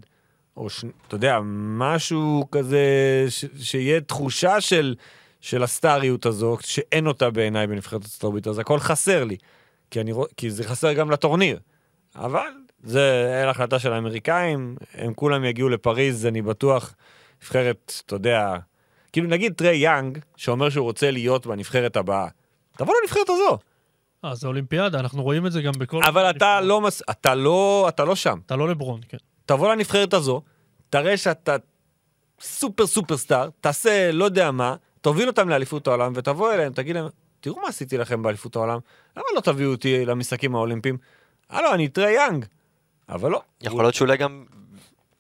או 0.56 0.70
ש... 0.70 0.84
אתה 1.08 1.14
יודע, 1.14 1.38
משהו 1.78 2.48
כזה, 2.52 2.80
ש... 3.28 3.44
שיהיה 3.60 4.00
תחושה 4.00 4.60
של, 4.60 4.94
של 5.40 5.62
הסטאריות 5.62 6.26
הזו, 6.26 6.56
שאין 6.60 7.06
אותה 7.06 7.30
בעיניי 7.30 7.66
בנבחרת 7.66 8.02
ארצות 8.02 8.24
הברית, 8.24 8.46
אז 8.46 8.58
הכל 8.58 8.78
חסר 8.78 9.24
לי, 9.24 9.36
כי, 9.90 10.00
אני... 10.00 10.12
כי 10.36 10.50
זה 10.50 10.64
חסר 10.64 10.92
גם 10.92 11.10
לטורניר. 11.10 11.58
אבל 12.14 12.50
זה 12.82 13.30
היה 13.34 13.50
החלטה 13.50 13.78
של 13.78 13.92
האמריקאים, 13.92 14.76
הם 14.94 15.14
כולם 15.14 15.44
יגיעו 15.44 15.68
לפריז, 15.68 16.26
אני 16.26 16.42
בטוח, 16.42 16.94
נבחרת, 17.42 17.92
אתה 18.06 18.14
יודע, 18.14 18.56
כאילו 19.12 19.28
נגיד 19.28 19.52
טרי 19.54 19.76
יאנג, 19.76 20.18
שאומר 20.36 20.70
שהוא 20.70 20.84
רוצה 20.84 21.10
להיות 21.10 21.46
בנבחרת 21.46 21.96
הבאה. 21.96 22.28
תבוא 22.76 22.94
לנבחרת 23.02 23.28
הזו. 23.28 23.58
אה, 24.24 24.34
זה 24.34 24.48
אולימפיאדה, 24.48 25.00
אנחנו 25.00 25.22
רואים 25.22 25.46
את 25.46 25.52
זה 25.52 25.62
גם 25.62 25.72
בכל... 25.78 26.00
אבל 26.04 26.30
אתה 26.30 26.60
לא, 26.60 26.80
מס... 26.80 27.02
אתה 27.10 27.34
לא, 27.34 27.86
אתה 27.88 28.04
לא 28.04 28.16
שם. 28.16 28.38
אתה 28.46 28.56
לא 28.56 28.68
לברון, 28.68 29.00
כן. 29.08 29.18
תבוא 29.46 29.72
לנבחרת 29.72 30.14
הזו, 30.14 30.42
תראה 30.90 31.16
שאתה 31.16 31.56
סופר 32.40 32.86
סופר 32.86 33.16
סטאר, 33.16 33.48
תעשה 33.60 34.12
לא 34.12 34.24
יודע 34.24 34.50
מה, 34.50 34.74
תוביל 35.06 35.28
אותם 35.28 35.48
לאליפות 35.48 35.86
העולם 35.86 36.12
ותבוא 36.16 36.52
אליהם, 36.52 36.72
תגיד 36.72 36.96
להם, 36.96 37.06
תראו 37.40 37.60
מה 37.60 37.68
עשיתי 37.68 37.98
לכם 37.98 38.22
באליפות 38.22 38.56
העולם, 38.56 38.78
למה 39.16 39.24
לא 39.34 39.40
תביאו 39.40 39.70
אותי 39.70 40.04
למשחקים 40.04 40.54
האולימפיים? 40.54 40.96
הלו, 41.50 41.74
אני 41.74 41.88
טרי 41.88 42.12
יאנג. 42.12 42.44
אבל 43.08 43.30
לא. 43.30 43.42
יכול 43.62 43.84
להיות 43.84 43.94
שאולי 43.94 44.16
גם, 44.16 44.44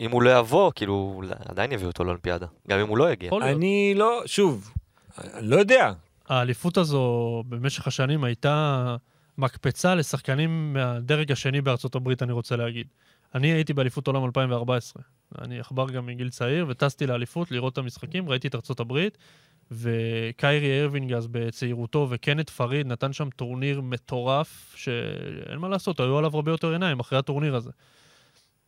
אם 0.00 0.10
הוא 0.10 0.22
לא 0.22 0.38
יבוא, 0.38 0.72
כאילו, 0.74 1.22
עדיין 1.48 1.72
יביאו 1.72 1.88
אותו 1.88 2.04
לאולימפיאדה. 2.04 2.46
גם 2.68 2.78
אם 2.78 2.88
הוא 2.88 2.98
לא 2.98 3.12
יגיע. 3.12 3.30
אני 3.42 3.92
לא, 3.96 4.22
שוב, 4.26 4.70
אני 5.18 5.46
לא 5.46 5.56
יודע. 5.56 5.92
האליפות 6.28 6.76
הזו 6.76 7.42
במשך 7.48 7.86
השנים 7.86 8.24
הייתה 8.24 8.96
מקפצה 9.38 9.94
לשחקנים 9.94 10.72
מהדרג 10.72 11.32
השני 11.32 11.60
בארצות 11.60 11.94
הברית, 11.94 12.22
אני 12.22 12.32
רוצה 12.32 12.56
להגיד. 12.56 12.86
אני 13.34 13.48
הייתי 13.48 13.72
באליפות 13.72 14.06
עולם 14.06 14.24
2014. 14.24 15.02
אני 15.38 15.60
עכבר 15.60 15.90
גם 15.90 16.06
מגיל 16.06 16.30
צעיר, 16.30 16.66
וטסתי 16.68 17.06
לאליפות 17.06 17.50
לראות 17.50 17.72
את 17.72 17.78
המשחקים, 17.78 18.28
ראיתי 18.28 18.48
את 18.48 18.54
ארצות 18.54 18.80
הברית, 18.80 19.18
וקיירי 19.70 20.82
ארווינג 20.82 21.12
אז 21.12 21.26
בצעירותו, 21.26 22.06
וקנת' 22.10 22.50
פריד 22.50 22.86
נתן 22.86 23.12
שם 23.12 23.28
טורניר 23.36 23.80
מטורף, 23.80 24.74
שאין 24.76 25.58
מה 25.58 25.68
לעשות, 25.68 26.00
היו 26.00 26.18
עליו 26.18 26.34
הרבה 26.34 26.50
יותר 26.50 26.72
עיניים 26.72 27.00
אחרי 27.00 27.18
הטורניר 27.18 27.56
הזה. 27.56 27.70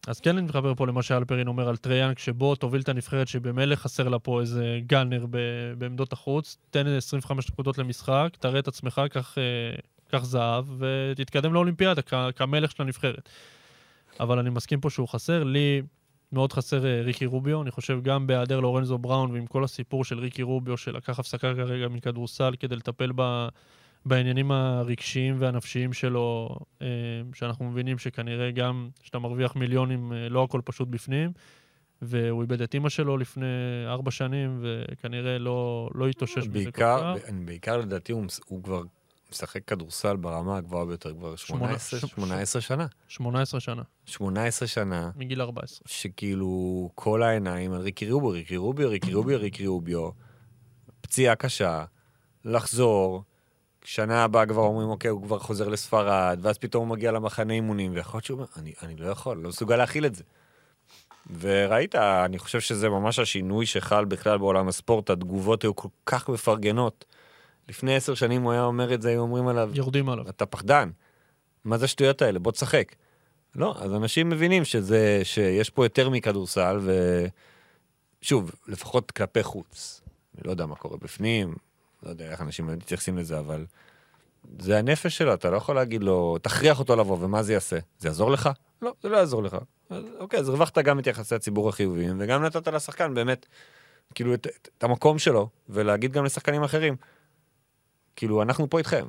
אז 0.07 0.21
כן 0.21 0.37
אני 0.37 0.47
מתחבר 0.47 0.75
פה 0.75 0.87
למה 0.87 1.03
שאלפרין 1.03 1.49
אומר 1.49 1.69
על 1.69 1.77
טרי 1.77 1.92
יאנג, 1.92 2.19
שבו 2.19 2.55
תוביל 2.55 2.81
את 2.81 2.89
הנבחרת 2.89 3.29
שבמילא 3.29 3.77
חסר 3.77 4.09
לה 4.09 4.19
פה 4.19 4.41
איזה 4.41 4.81
gunner 4.87 5.27
ב- 5.31 5.73
בעמדות 5.79 6.13
החוץ, 6.13 6.57
תן 6.71 6.87
איזה 6.87 6.97
25 6.97 7.51
נקודות 7.51 7.79
למשחק, 7.79 8.29
תראה 8.41 8.59
את 8.59 8.69
עצמך, 8.69 9.03
אה, 9.17 9.21
קח 10.11 10.25
זהב, 10.25 10.65
ותתקדם 10.79 11.55
לאולימפיאדה 11.55 12.03
כ- 12.03 12.15
כמלך 12.37 12.71
של 12.71 12.83
הנבחרת. 12.83 13.29
אבל 14.21 14.39
אני 14.39 14.51
מסכים 14.51 14.81
פה 14.81 14.91
שהוא 14.91 15.09
חסר, 15.09 15.45
לי 15.45 15.83
מאוד 16.33 16.53
חסר 16.53 16.87
אה, 16.87 17.01
ריקי 17.01 17.27
רוביו, 17.27 17.63
אני 17.63 17.71
חושב 17.71 18.03
גם 18.03 18.27
בהיעדר 18.27 18.61
לורנזו 18.61 18.99
בראון 18.99 19.31
ועם 19.31 19.47
כל 19.47 19.65
הסיפור 19.65 20.05
של 20.05 20.19
ריקי 20.19 20.43
רוביו 20.43 20.77
שלקח 20.77 21.19
הפסקה 21.19 21.55
כרגע 21.55 21.89
מכדורסל 21.89 22.55
כדי 22.61 22.77
לטפל 22.77 23.13
ב... 23.15 23.49
בעניינים 24.07 24.51
הרגשיים 24.51 25.37
והנפשיים 25.39 25.93
שלו, 25.93 26.57
אה, 26.83 26.87
שאנחנו 27.35 27.65
מבינים 27.65 27.99
שכנראה 27.99 28.51
גם 28.51 28.89
כשאתה 29.03 29.19
מרוויח 29.19 29.57
מיליונים, 29.57 30.13
אה, 30.13 30.29
לא 30.29 30.45
הכל 30.45 30.61
פשוט 30.65 30.89
בפנים, 30.89 31.33
והוא 32.03 32.43
איבד 32.43 32.63
את 32.63 32.75
אימא 32.75 32.89
שלו 32.89 33.19
לפני 33.19 33.47
ארבע 33.87 34.11
שנים, 34.11 34.63
וכנראה 34.63 35.39
לא, 35.39 35.91
לא 35.95 36.09
התאושש 36.09 36.49
מזה 36.49 36.73
כל 36.73 36.81
כך. 36.81 37.03
בעיקר 37.45 37.77
לדעתי 37.77 38.13
הוא, 38.13 38.25
הוא 38.47 38.63
כבר 38.63 38.83
משחק 39.31 39.65
כדורסל 39.65 40.17
ברמה 40.17 40.57
הגבוהה 40.57 40.85
ביותר 40.85 41.15
כבר 41.15 41.37
18, 41.37 42.01
שמונה- 42.01 42.09
18 42.09 42.61
שנה. 42.61 42.87
18 43.09 43.61
שנה, 43.61 43.83
18 44.07 44.69
שנה, 44.69 45.11
מגיל 45.17 45.43
14. 45.43 45.81
שכאילו 45.87 46.91
כל 46.95 47.23
העיניים 47.23 47.73
על 47.73 47.81
ריקי 47.81 48.11
רוביו, 48.11 48.31
ריקי 48.31 48.57
רוביו, 48.57 48.89
ריקי 48.91 49.15
רוביו, 49.15 49.41
ריקי 49.41 49.67
רוביו, 49.67 50.11
פציעה 51.01 51.35
קשה, 51.35 51.85
לחזור, 52.45 53.23
שנה 53.85 54.25
הבאה 54.25 54.47
כבר 54.47 54.63
אומרים, 54.63 54.89
אוקיי, 54.89 55.11
הוא 55.11 55.23
כבר 55.23 55.39
חוזר 55.39 55.69
לספרד, 55.69 56.39
ואז 56.43 56.59
פתאום 56.59 56.89
הוא 56.89 56.97
מגיע 56.97 57.13
למחנה 57.13 57.53
אימונים, 57.55 57.95
ויכול 57.95 58.19
להיות 58.19 58.25
שהוא 58.25 58.37
אומר, 58.37 58.47
אני, 58.57 58.73
אני 58.83 58.97
לא 58.97 59.07
יכול, 59.07 59.37
לא 59.37 59.49
מסוגל 59.49 59.77
להכיל 59.77 60.07
את 60.07 60.15
זה. 60.15 60.25
וראית, 61.41 61.95
אני 61.95 62.39
חושב 62.39 62.61
שזה 62.61 62.89
ממש 62.89 63.19
השינוי 63.19 63.67
שחל 63.67 64.05
בכלל 64.05 64.39
בעולם 64.39 64.69
הספורט, 64.69 65.11
התגובות 65.11 65.63
היו 65.63 65.77
כל 65.77 65.89
כך 66.07 66.29
מפרגנות. 66.29 67.05
לפני 67.69 67.97
עשר 67.97 68.15
שנים 68.15 68.43
הוא 68.43 68.53
היה 68.53 68.65
אומר 68.65 68.95
את 68.95 69.03
זה, 69.03 69.09
היו 69.09 69.21
אומרים 69.21 69.49
עליו, 69.49 69.71
יורדים 69.75 70.09
עליו. 70.09 70.29
אתה 70.29 70.47
פחדן, 70.47 70.91
מה 71.65 71.79
זה 71.79 71.85
השטויות 71.85 72.23
האלה? 72.23 72.39
בוא 72.39 72.53
תשחק. 72.53 72.95
לא, 73.55 73.75
אז 73.79 73.95
אנשים 73.95 74.29
מבינים 74.29 74.65
שזה, 74.65 75.21
שיש 75.25 75.71
פה 75.71 75.85
יותר 75.85 76.11
מכדורסל, 76.11 76.81
ושוב, 78.23 78.53
לפחות 78.67 79.11
כלפי 79.11 79.43
חוץ. 79.43 80.01
אני 80.35 80.43
לא 80.47 80.51
יודע 80.51 80.67
מה 80.67 80.75
קורה 80.75 80.97
בפנים, 80.97 81.55
לא 82.03 82.11
יודע 82.11 82.31
איך 82.31 82.41
אנשים 82.41 82.67
מתייחסים 82.67 83.19
לזה, 83.19 83.39
אבל 83.39 83.67
זה 84.59 84.79
הנפש 84.79 85.19
שלו, 85.19 85.35
אתה 85.35 85.51
לא 85.51 85.57
יכול 85.57 85.75
להגיד 85.75 86.03
לו, 86.03 86.39
תכריח 86.43 86.79
אותו 86.79 86.97
לבוא, 86.97 87.17
ומה 87.21 87.43
זה 87.43 87.53
יעשה? 87.53 87.79
זה 87.99 88.09
יעזור 88.09 88.31
לך? 88.31 88.51
לא, 88.83 88.93
זה 89.03 89.09
לא 89.09 89.17
יעזור 89.17 89.43
לך. 89.43 89.57
אז, 89.91 90.05
אוקיי, 90.19 90.41
אז 90.41 90.49
הרווחת 90.49 90.79
גם 90.79 90.99
את 90.99 91.07
יחסי 91.07 91.35
הציבור 91.35 91.69
החיוביים, 91.69 92.17
וגם 92.19 92.45
נתת 92.45 92.69
לשחקן 92.69 93.15
באמת, 93.15 93.47
כאילו, 94.15 94.35
את, 94.35 94.47
את, 94.47 94.69
את 94.79 94.85
המקום 94.85 95.19
שלו, 95.19 95.49
ולהגיד 95.69 96.13
גם 96.13 96.25
לשחקנים 96.25 96.63
אחרים, 96.63 96.97
כאילו, 98.19 98.43
אנחנו 98.43 98.71
פה 98.71 98.79
איתכם. 98.79 99.07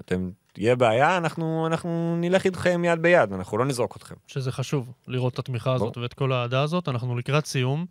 אתם, 0.00 0.30
תהיה 0.52 0.76
בעיה, 0.76 1.16
אנחנו, 1.16 1.66
אנחנו 1.66 2.16
נלך 2.20 2.44
איתכם 2.44 2.82
יד 2.84 3.02
ביד, 3.02 3.32
אנחנו 3.32 3.58
לא 3.58 3.64
נזרוק 3.64 3.96
אתכם. 3.96 4.14
שזה 4.26 4.52
חשוב, 4.52 4.92
לראות 5.08 5.34
את 5.34 5.38
התמיכה 5.38 5.72
הזאת 5.74 5.92
ברור. 5.94 6.02
ואת 6.02 6.14
כל 6.14 6.32
האהדה 6.32 6.62
הזאת. 6.62 6.88
אנחנו 6.88 7.16
לקראת 7.16 7.46
סיום, 7.46 7.86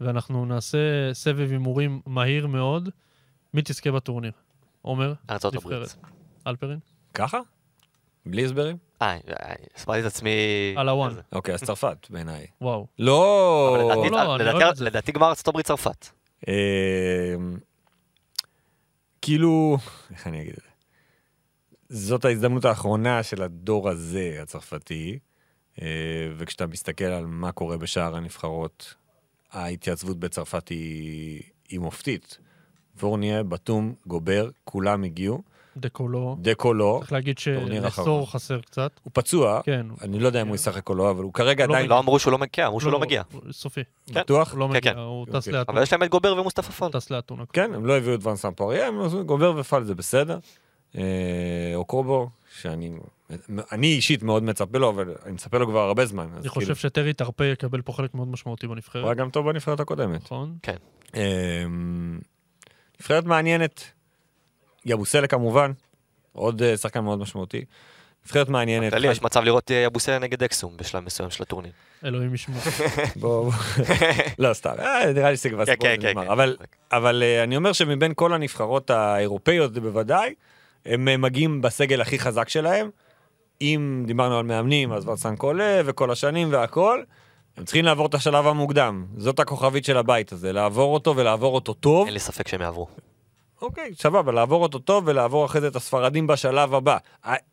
ואנחנו 0.00 0.44
נעשה 0.46 0.78
סבב 1.12 1.50
הימורים 1.50 2.00
מהיר 2.06 2.46
מאוד. 2.46 2.88
מי 3.54 3.62
תזכה 3.64 3.90
בטורניר? 3.92 4.32
עומר? 4.82 5.12
ארצות 5.30 5.54
הברית. 5.54 5.80
נבחרת. 5.80 5.96
אלפרין? 6.46 6.78
ככה? 7.14 7.38
בלי 8.26 8.44
הסברים? 8.44 8.76
אה, 9.02 9.12
אה, 9.12 9.18
הסברתי 9.76 10.00
את 10.00 10.04
עצמי... 10.04 10.30
על 10.76 10.88
הוואן. 10.88 11.12
אוקיי, 11.32 11.54
אז 11.54 11.64
צרפת, 11.64 12.06
בעיניי. 12.10 12.46
וואו. 12.60 12.86
לא... 12.98 13.76
לא, 13.78 14.36
אני 14.36 14.44
לדעתי- 14.80 15.12
גמר 15.12 15.28
ארצות 15.28 15.48
הברית 15.48 15.66
צרפת. 15.66 16.06
כאילו, 19.22 19.76
איך 20.10 20.26
אני 20.26 20.40
אגיד 20.42 20.52
את 20.52 20.62
זה? 20.62 20.70
זאת 21.88 22.24
ההזדמנות 22.24 22.64
האחרונה 22.64 23.22
של 23.22 23.42
הדור 23.42 23.88
הזה, 23.88 24.38
הצרפתי, 24.42 25.18
אה, 25.82 25.86
וכשאתה 26.36 26.66
מסתכל 26.66 27.04
על 27.04 27.26
מה 27.26 27.52
קורה 27.52 27.76
בשאר 27.76 28.16
הנבחרות, 28.16 28.94
ההתייצבות 29.50 30.18
בצרפת 30.18 30.68
היא, 30.68 31.42
היא 31.68 31.80
מופתית. 31.80 32.38
פורניה, 32.98 33.42
בתום, 33.42 33.94
גובר, 34.06 34.50
כולם 34.64 35.04
הגיעו. 35.04 35.42
דקולו. 35.80 36.36
דקו 36.40 36.74
לא, 36.74 36.96
צריך 37.00 37.12
להגיד. 37.12 37.38
שנסור 37.38 38.30
חסר 38.30 38.60
קצת. 38.60 39.00
הוא 39.02 39.10
פצוע, 39.14 39.60
כן. 39.64 39.86
אני 40.02 40.18
לא 40.18 40.26
יודע 40.26 40.42
אם 40.42 40.48
הוא 40.48 40.54
ישחק 40.54 40.88
או 40.88 40.94
לא, 40.94 41.10
אבל 41.10 41.22
הוא 41.22 41.32
כרגע 41.32 41.66
לא 41.66 41.72
עדיין 41.72 41.90
לא 41.90 41.98
אמרו 41.98 42.18
שהוא 42.18 42.32
לא 42.32 42.38
מגיע, 42.38 42.66
אמרו 42.66 42.80
שהוא 42.80 42.92
לא 42.92 43.00
מגיע. 43.00 43.22
הוא 43.32 43.40
סופי. 43.52 43.80
בטוח. 44.12 44.52
הוא 44.52 44.58
לא 44.58 44.66
כן, 44.66 44.72
מגיע, 44.72 44.92
כן. 44.92 44.98
הוא 44.98 45.26
טס. 45.26 45.48
לאתונה. 45.48 45.62
אבל 45.68 45.82
יש 45.82 45.92
להם 45.92 46.02
את 46.02 46.08
גובר 46.08 46.36
ומוסטפא 46.40 46.72
פאל. 46.72 46.88
הוא 46.92 47.00
טס 47.00 47.10
לאתונה. 47.10 47.42
כן, 47.52 47.74
הם 47.74 47.86
לא 47.86 47.96
הביאו 47.96 48.14
את 48.14 48.24
ואנסן 48.24 48.54
פוריה, 48.54 48.88
הם 48.88 49.00
עשו 49.00 49.24
גובר 49.24 49.54
ופל 49.56 49.84
זה 49.84 49.94
בסדר. 49.94 50.38
אה, 50.98 51.72
אוקרובו, 51.74 52.30
שאני 52.60 52.90
אני 53.72 53.86
אישית 53.86 54.22
מאוד 54.22 54.42
מצפה 54.42 54.78
לו, 54.78 54.90
אבל 54.90 55.14
אני 55.24 55.32
מצפה 55.32 55.58
לו 55.58 55.66
כבר 55.66 55.80
הרבה 55.80 56.06
זמן. 56.06 56.24
אני 56.24 56.40
כאילו, 56.40 56.50
חושב 56.54 56.74
שטרי 56.74 57.12
טארפי 57.12 57.44
יקבל 57.44 57.82
פה 57.82 57.92
חלק 57.92 58.14
מאוד 58.14 58.28
משמעותי 58.28 58.66
הוא 58.66 58.72
היה 58.72 58.74
בנבחרת. 58.74 59.16
גם 59.16 59.30
טוב 59.30 59.50
בנבחרת 59.50 59.80
הקודמת. 59.80 60.22
נכון? 60.22 60.56
אה, 61.14 61.64
נבחרת 63.00 63.24
מעניינת, 63.24 63.84
יאבוסלה 64.86 65.26
כמובן, 65.26 65.72
עוד 66.32 66.62
אה, 66.62 66.76
שחקן 66.76 67.00
מאוד 67.00 67.18
משמעותי. 67.18 67.64
נבחרת 68.26 68.48
מעניינת. 68.48 68.86
בכללי 68.86 69.06
חי- 69.08 69.12
יש 69.12 69.22
מצב 69.22 69.40
לראות 69.42 69.70
אה, 69.70 69.86
יאבוסלה 69.86 70.18
נגד 70.18 70.42
אקסום 70.42 70.76
בשלב 70.76 71.04
מסוים 71.04 71.30
של 71.30 71.42
הטורניר. 71.42 71.72
אלוהים 72.04 72.34
ישמור. 72.34 72.60
בוא, 73.16 73.44
בוא. 73.44 73.52
לא, 74.38 74.52
סתם, 74.52 74.72
אה, 74.78 75.12
נראה 75.12 75.30
לי 75.30 75.36
שזה 75.36 75.48
כבר 75.50 75.66
כן, 75.66 75.72
סיפור 75.72 75.86
כן, 75.88 75.96
כן, 76.02 76.08
נגמר. 76.08 76.24
כן. 76.24 76.30
אבל, 76.30 76.56
אבל 76.92 77.22
אני 77.42 77.56
אומר 77.56 77.72
שמבין 77.72 78.12
כל 78.16 78.32
הנבחרות 78.32 78.90
האירופאיות 78.90 79.72
בוודאי, 79.72 80.34
הם 80.86 81.22
מגיעים 81.22 81.62
בסגל 81.62 82.00
הכי 82.00 82.18
חזק 82.18 82.48
שלהם. 82.48 82.90
אם 83.62 84.04
דיברנו 84.06 84.38
על 84.38 84.44
מאמנים, 84.44 84.92
אז 84.92 85.08
ורסן 85.08 85.36
קולה 85.36 85.80
וכל 85.84 86.10
השנים 86.10 86.52
והכל, 86.52 87.02
הם 87.56 87.64
צריכים 87.64 87.84
לעבור 87.84 88.06
את 88.06 88.14
השלב 88.14 88.46
המוקדם. 88.46 89.06
זאת 89.16 89.40
הכוכבית 89.40 89.84
של 89.84 89.96
הבית 89.96 90.32
הזה, 90.32 90.52
לעבור 90.52 90.94
אותו 90.94 91.16
ולעבור 91.16 91.54
אותו 91.54 91.74
טוב. 91.74 92.04
אין 92.06 92.14
לי 92.14 92.20
ספק 92.20 92.48
שהם 92.48 92.60
יעברו. 92.62 92.86
אוקיי, 93.62 93.90
סבבה, 93.94 94.32
לעבור 94.32 94.62
אותו 94.62 94.78
טוב 94.78 95.04
ולעבור 95.06 95.44
אחרי 95.46 95.60
זה 95.60 95.68
את 95.68 95.76
הספרדים 95.76 96.26
בשלב 96.26 96.74
הבא. 96.74 96.96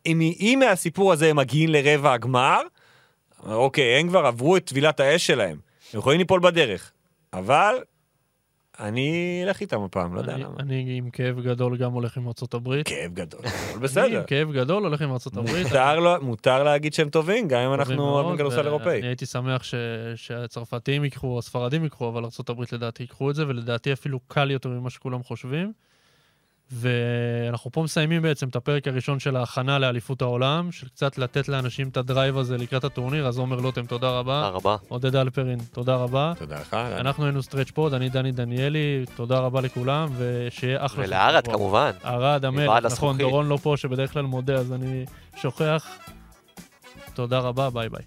אם, 0.06 0.20
אם 0.20 0.62
מהסיפור 0.68 1.12
הזה 1.12 1.30
הם 1.30 1.36
מגיעים 1.36 1.68
לרבע 1.68 2.12
הגמר, 2.12 2.60
אוקיי, 3.46 4.00
הם 4.00 4.08
כבר 4.08 4.26
עברו 4.26 4.56
את 4.56 4.64
טבילת 4.64 5.00
האש 5.00 5.26
שלהם. 5.26 5.56
הם 5.92 5.98
יכולים 5.98 6.18
ליפול 6.18 6.40
בדרך. 6.40 6.92
אבל 7.32 7.74
אני 8.80 9.10
אלך 9.44 9.60
איתם 9.60 9.82
הפעם, 9.82 10.14
לא 10.14 10.20
יודע 10.20 10.34
אני- 10.34 10.42
למה. 10.42 10.54
אני 10.60 10.94
עם 10.98 11.10
כאב 11.10 11.40
גדול 11.40 11.76
גם 11.76 11.92
הולך 11.92 12.16
עם 12.16 12.26
ארצות 12.28 12.54
הברית. 12.54 12.88
כאב 12.88 13.14
גדול, 13.14 13.40
אבל 13.46 13.72
אני 13.72 13.80
בסדר. 13.82 14.18
עם 14.20 14.24
כאב 14.26 14.52
גדול 14.52 14.84
הולך 14.84 15.02
עם 15.02 15.12
ארצות 15.12 15.36
הברית. 15.36 15.66
מותר, 15.66 15.98
לו, 16.00 16.10
מותר 16.22 16.62
להגיד 16.62 16.94
שהם 16.94 17.08
טובים, 17.08 17.48
גם 17.48 17.60
אם 17.60 17.74
אנחנו 17.74 18.02
אוהבים 18.08 18.36
כדורסל 18.36 18.66
אירופאי. 18.66 18.98
אני 18.98 19.06
הייתי 19.06 19.26
שמח 19.26 19.62
ש- 19.62 19.74
שהצרפתים 20.16 21.04
ייקחו, 21.04 21.38
הספרדים 21.38 21.82
ייקחו, 21.84 22.08
אבל 22.08 22.24
ארה"ב 22.24 22.62
לדעתי 22.72 23.02
ייקחו 23.02 23.30
את 23.30 23.34
זה, 23.34 23.46
ולדעתי 23.48 23.92
אפילו 23.92 24.20
קל 24.28 24.50
יותר 24.50 24.68
ממה 24.68 24.90
שכולם 24.90 25.22
חושבים. 25.22 25.72
ואנחנו 26.72 27.72
פה 27.72 27.82
מסיימים 27.82 28.22
בעצם 28.22 28.48
את 28.48 28.56
הפרק 28.56 28.88
הראשון 28.88 29.18
של 29.18 29.36
ההכנה 29.36 29.78
לאליפות 29.78 30.22
העולם, 30.22 30.72
של 30.72 30.88
קצת 30.88 31.18
לתת 31.18 31.48
לאנשים 31.48 31.88
את 31.88 31.96
ה 31.96 32.03
drive 32.03 32.38
הזה 32.38 32.56
לקראת 32.56 32.84
הטורניר, 32.84 33.26
אז 33.26 33.38
עומר 33.38 33.56
לוטם, 33.56 33.86
תודה 33.86 33.98
תודה 33.98 34.18
רבה. 34.18 34.48
רבה. 34.48 34.76
עודד 34.88 35.16
אלפרין, 35.16 35.58
תודה 35.72 35.94
רבה. 35.96 36.32
תודה 36.38 36.60
לך. 36.60 36.74
אנחנו 36.74 37.24
היינו 37.24 37.42
Stretch 37.42 37.70
Pod, 37.70 37.94
אני 37.94 38.08
דני 38.08 38.32
דניאלי, 38.32 39.04
תודה 39.16 39.38
רבה 39.38 39.60
לכולם, 39.60 40.08
ושיהיה 40.16 40.84
אחלה. 40.86 41.04
ולערד. 41.04 41.46
כמובן. 41.46 41.90
ערד, 42.02 42.44
המלך, 42.44 42.68
ועד 42.68 42.86
נכון. 42.86 43.18
דורון 43.18 43.48
לא 43.48 43.56
פה, 43.62 43.74
שבדרך 43.76 44.12
כלל 44.12 44.22
מודה, 44.22 44.54
אז 44.54 44.72
אני 44.72 45.04
שוכח. 45.36 45.86
תודה 47.14 47.38
רבה, 47.38 47.70
ביי 47.70 47.88
ביי. 47.88 48.02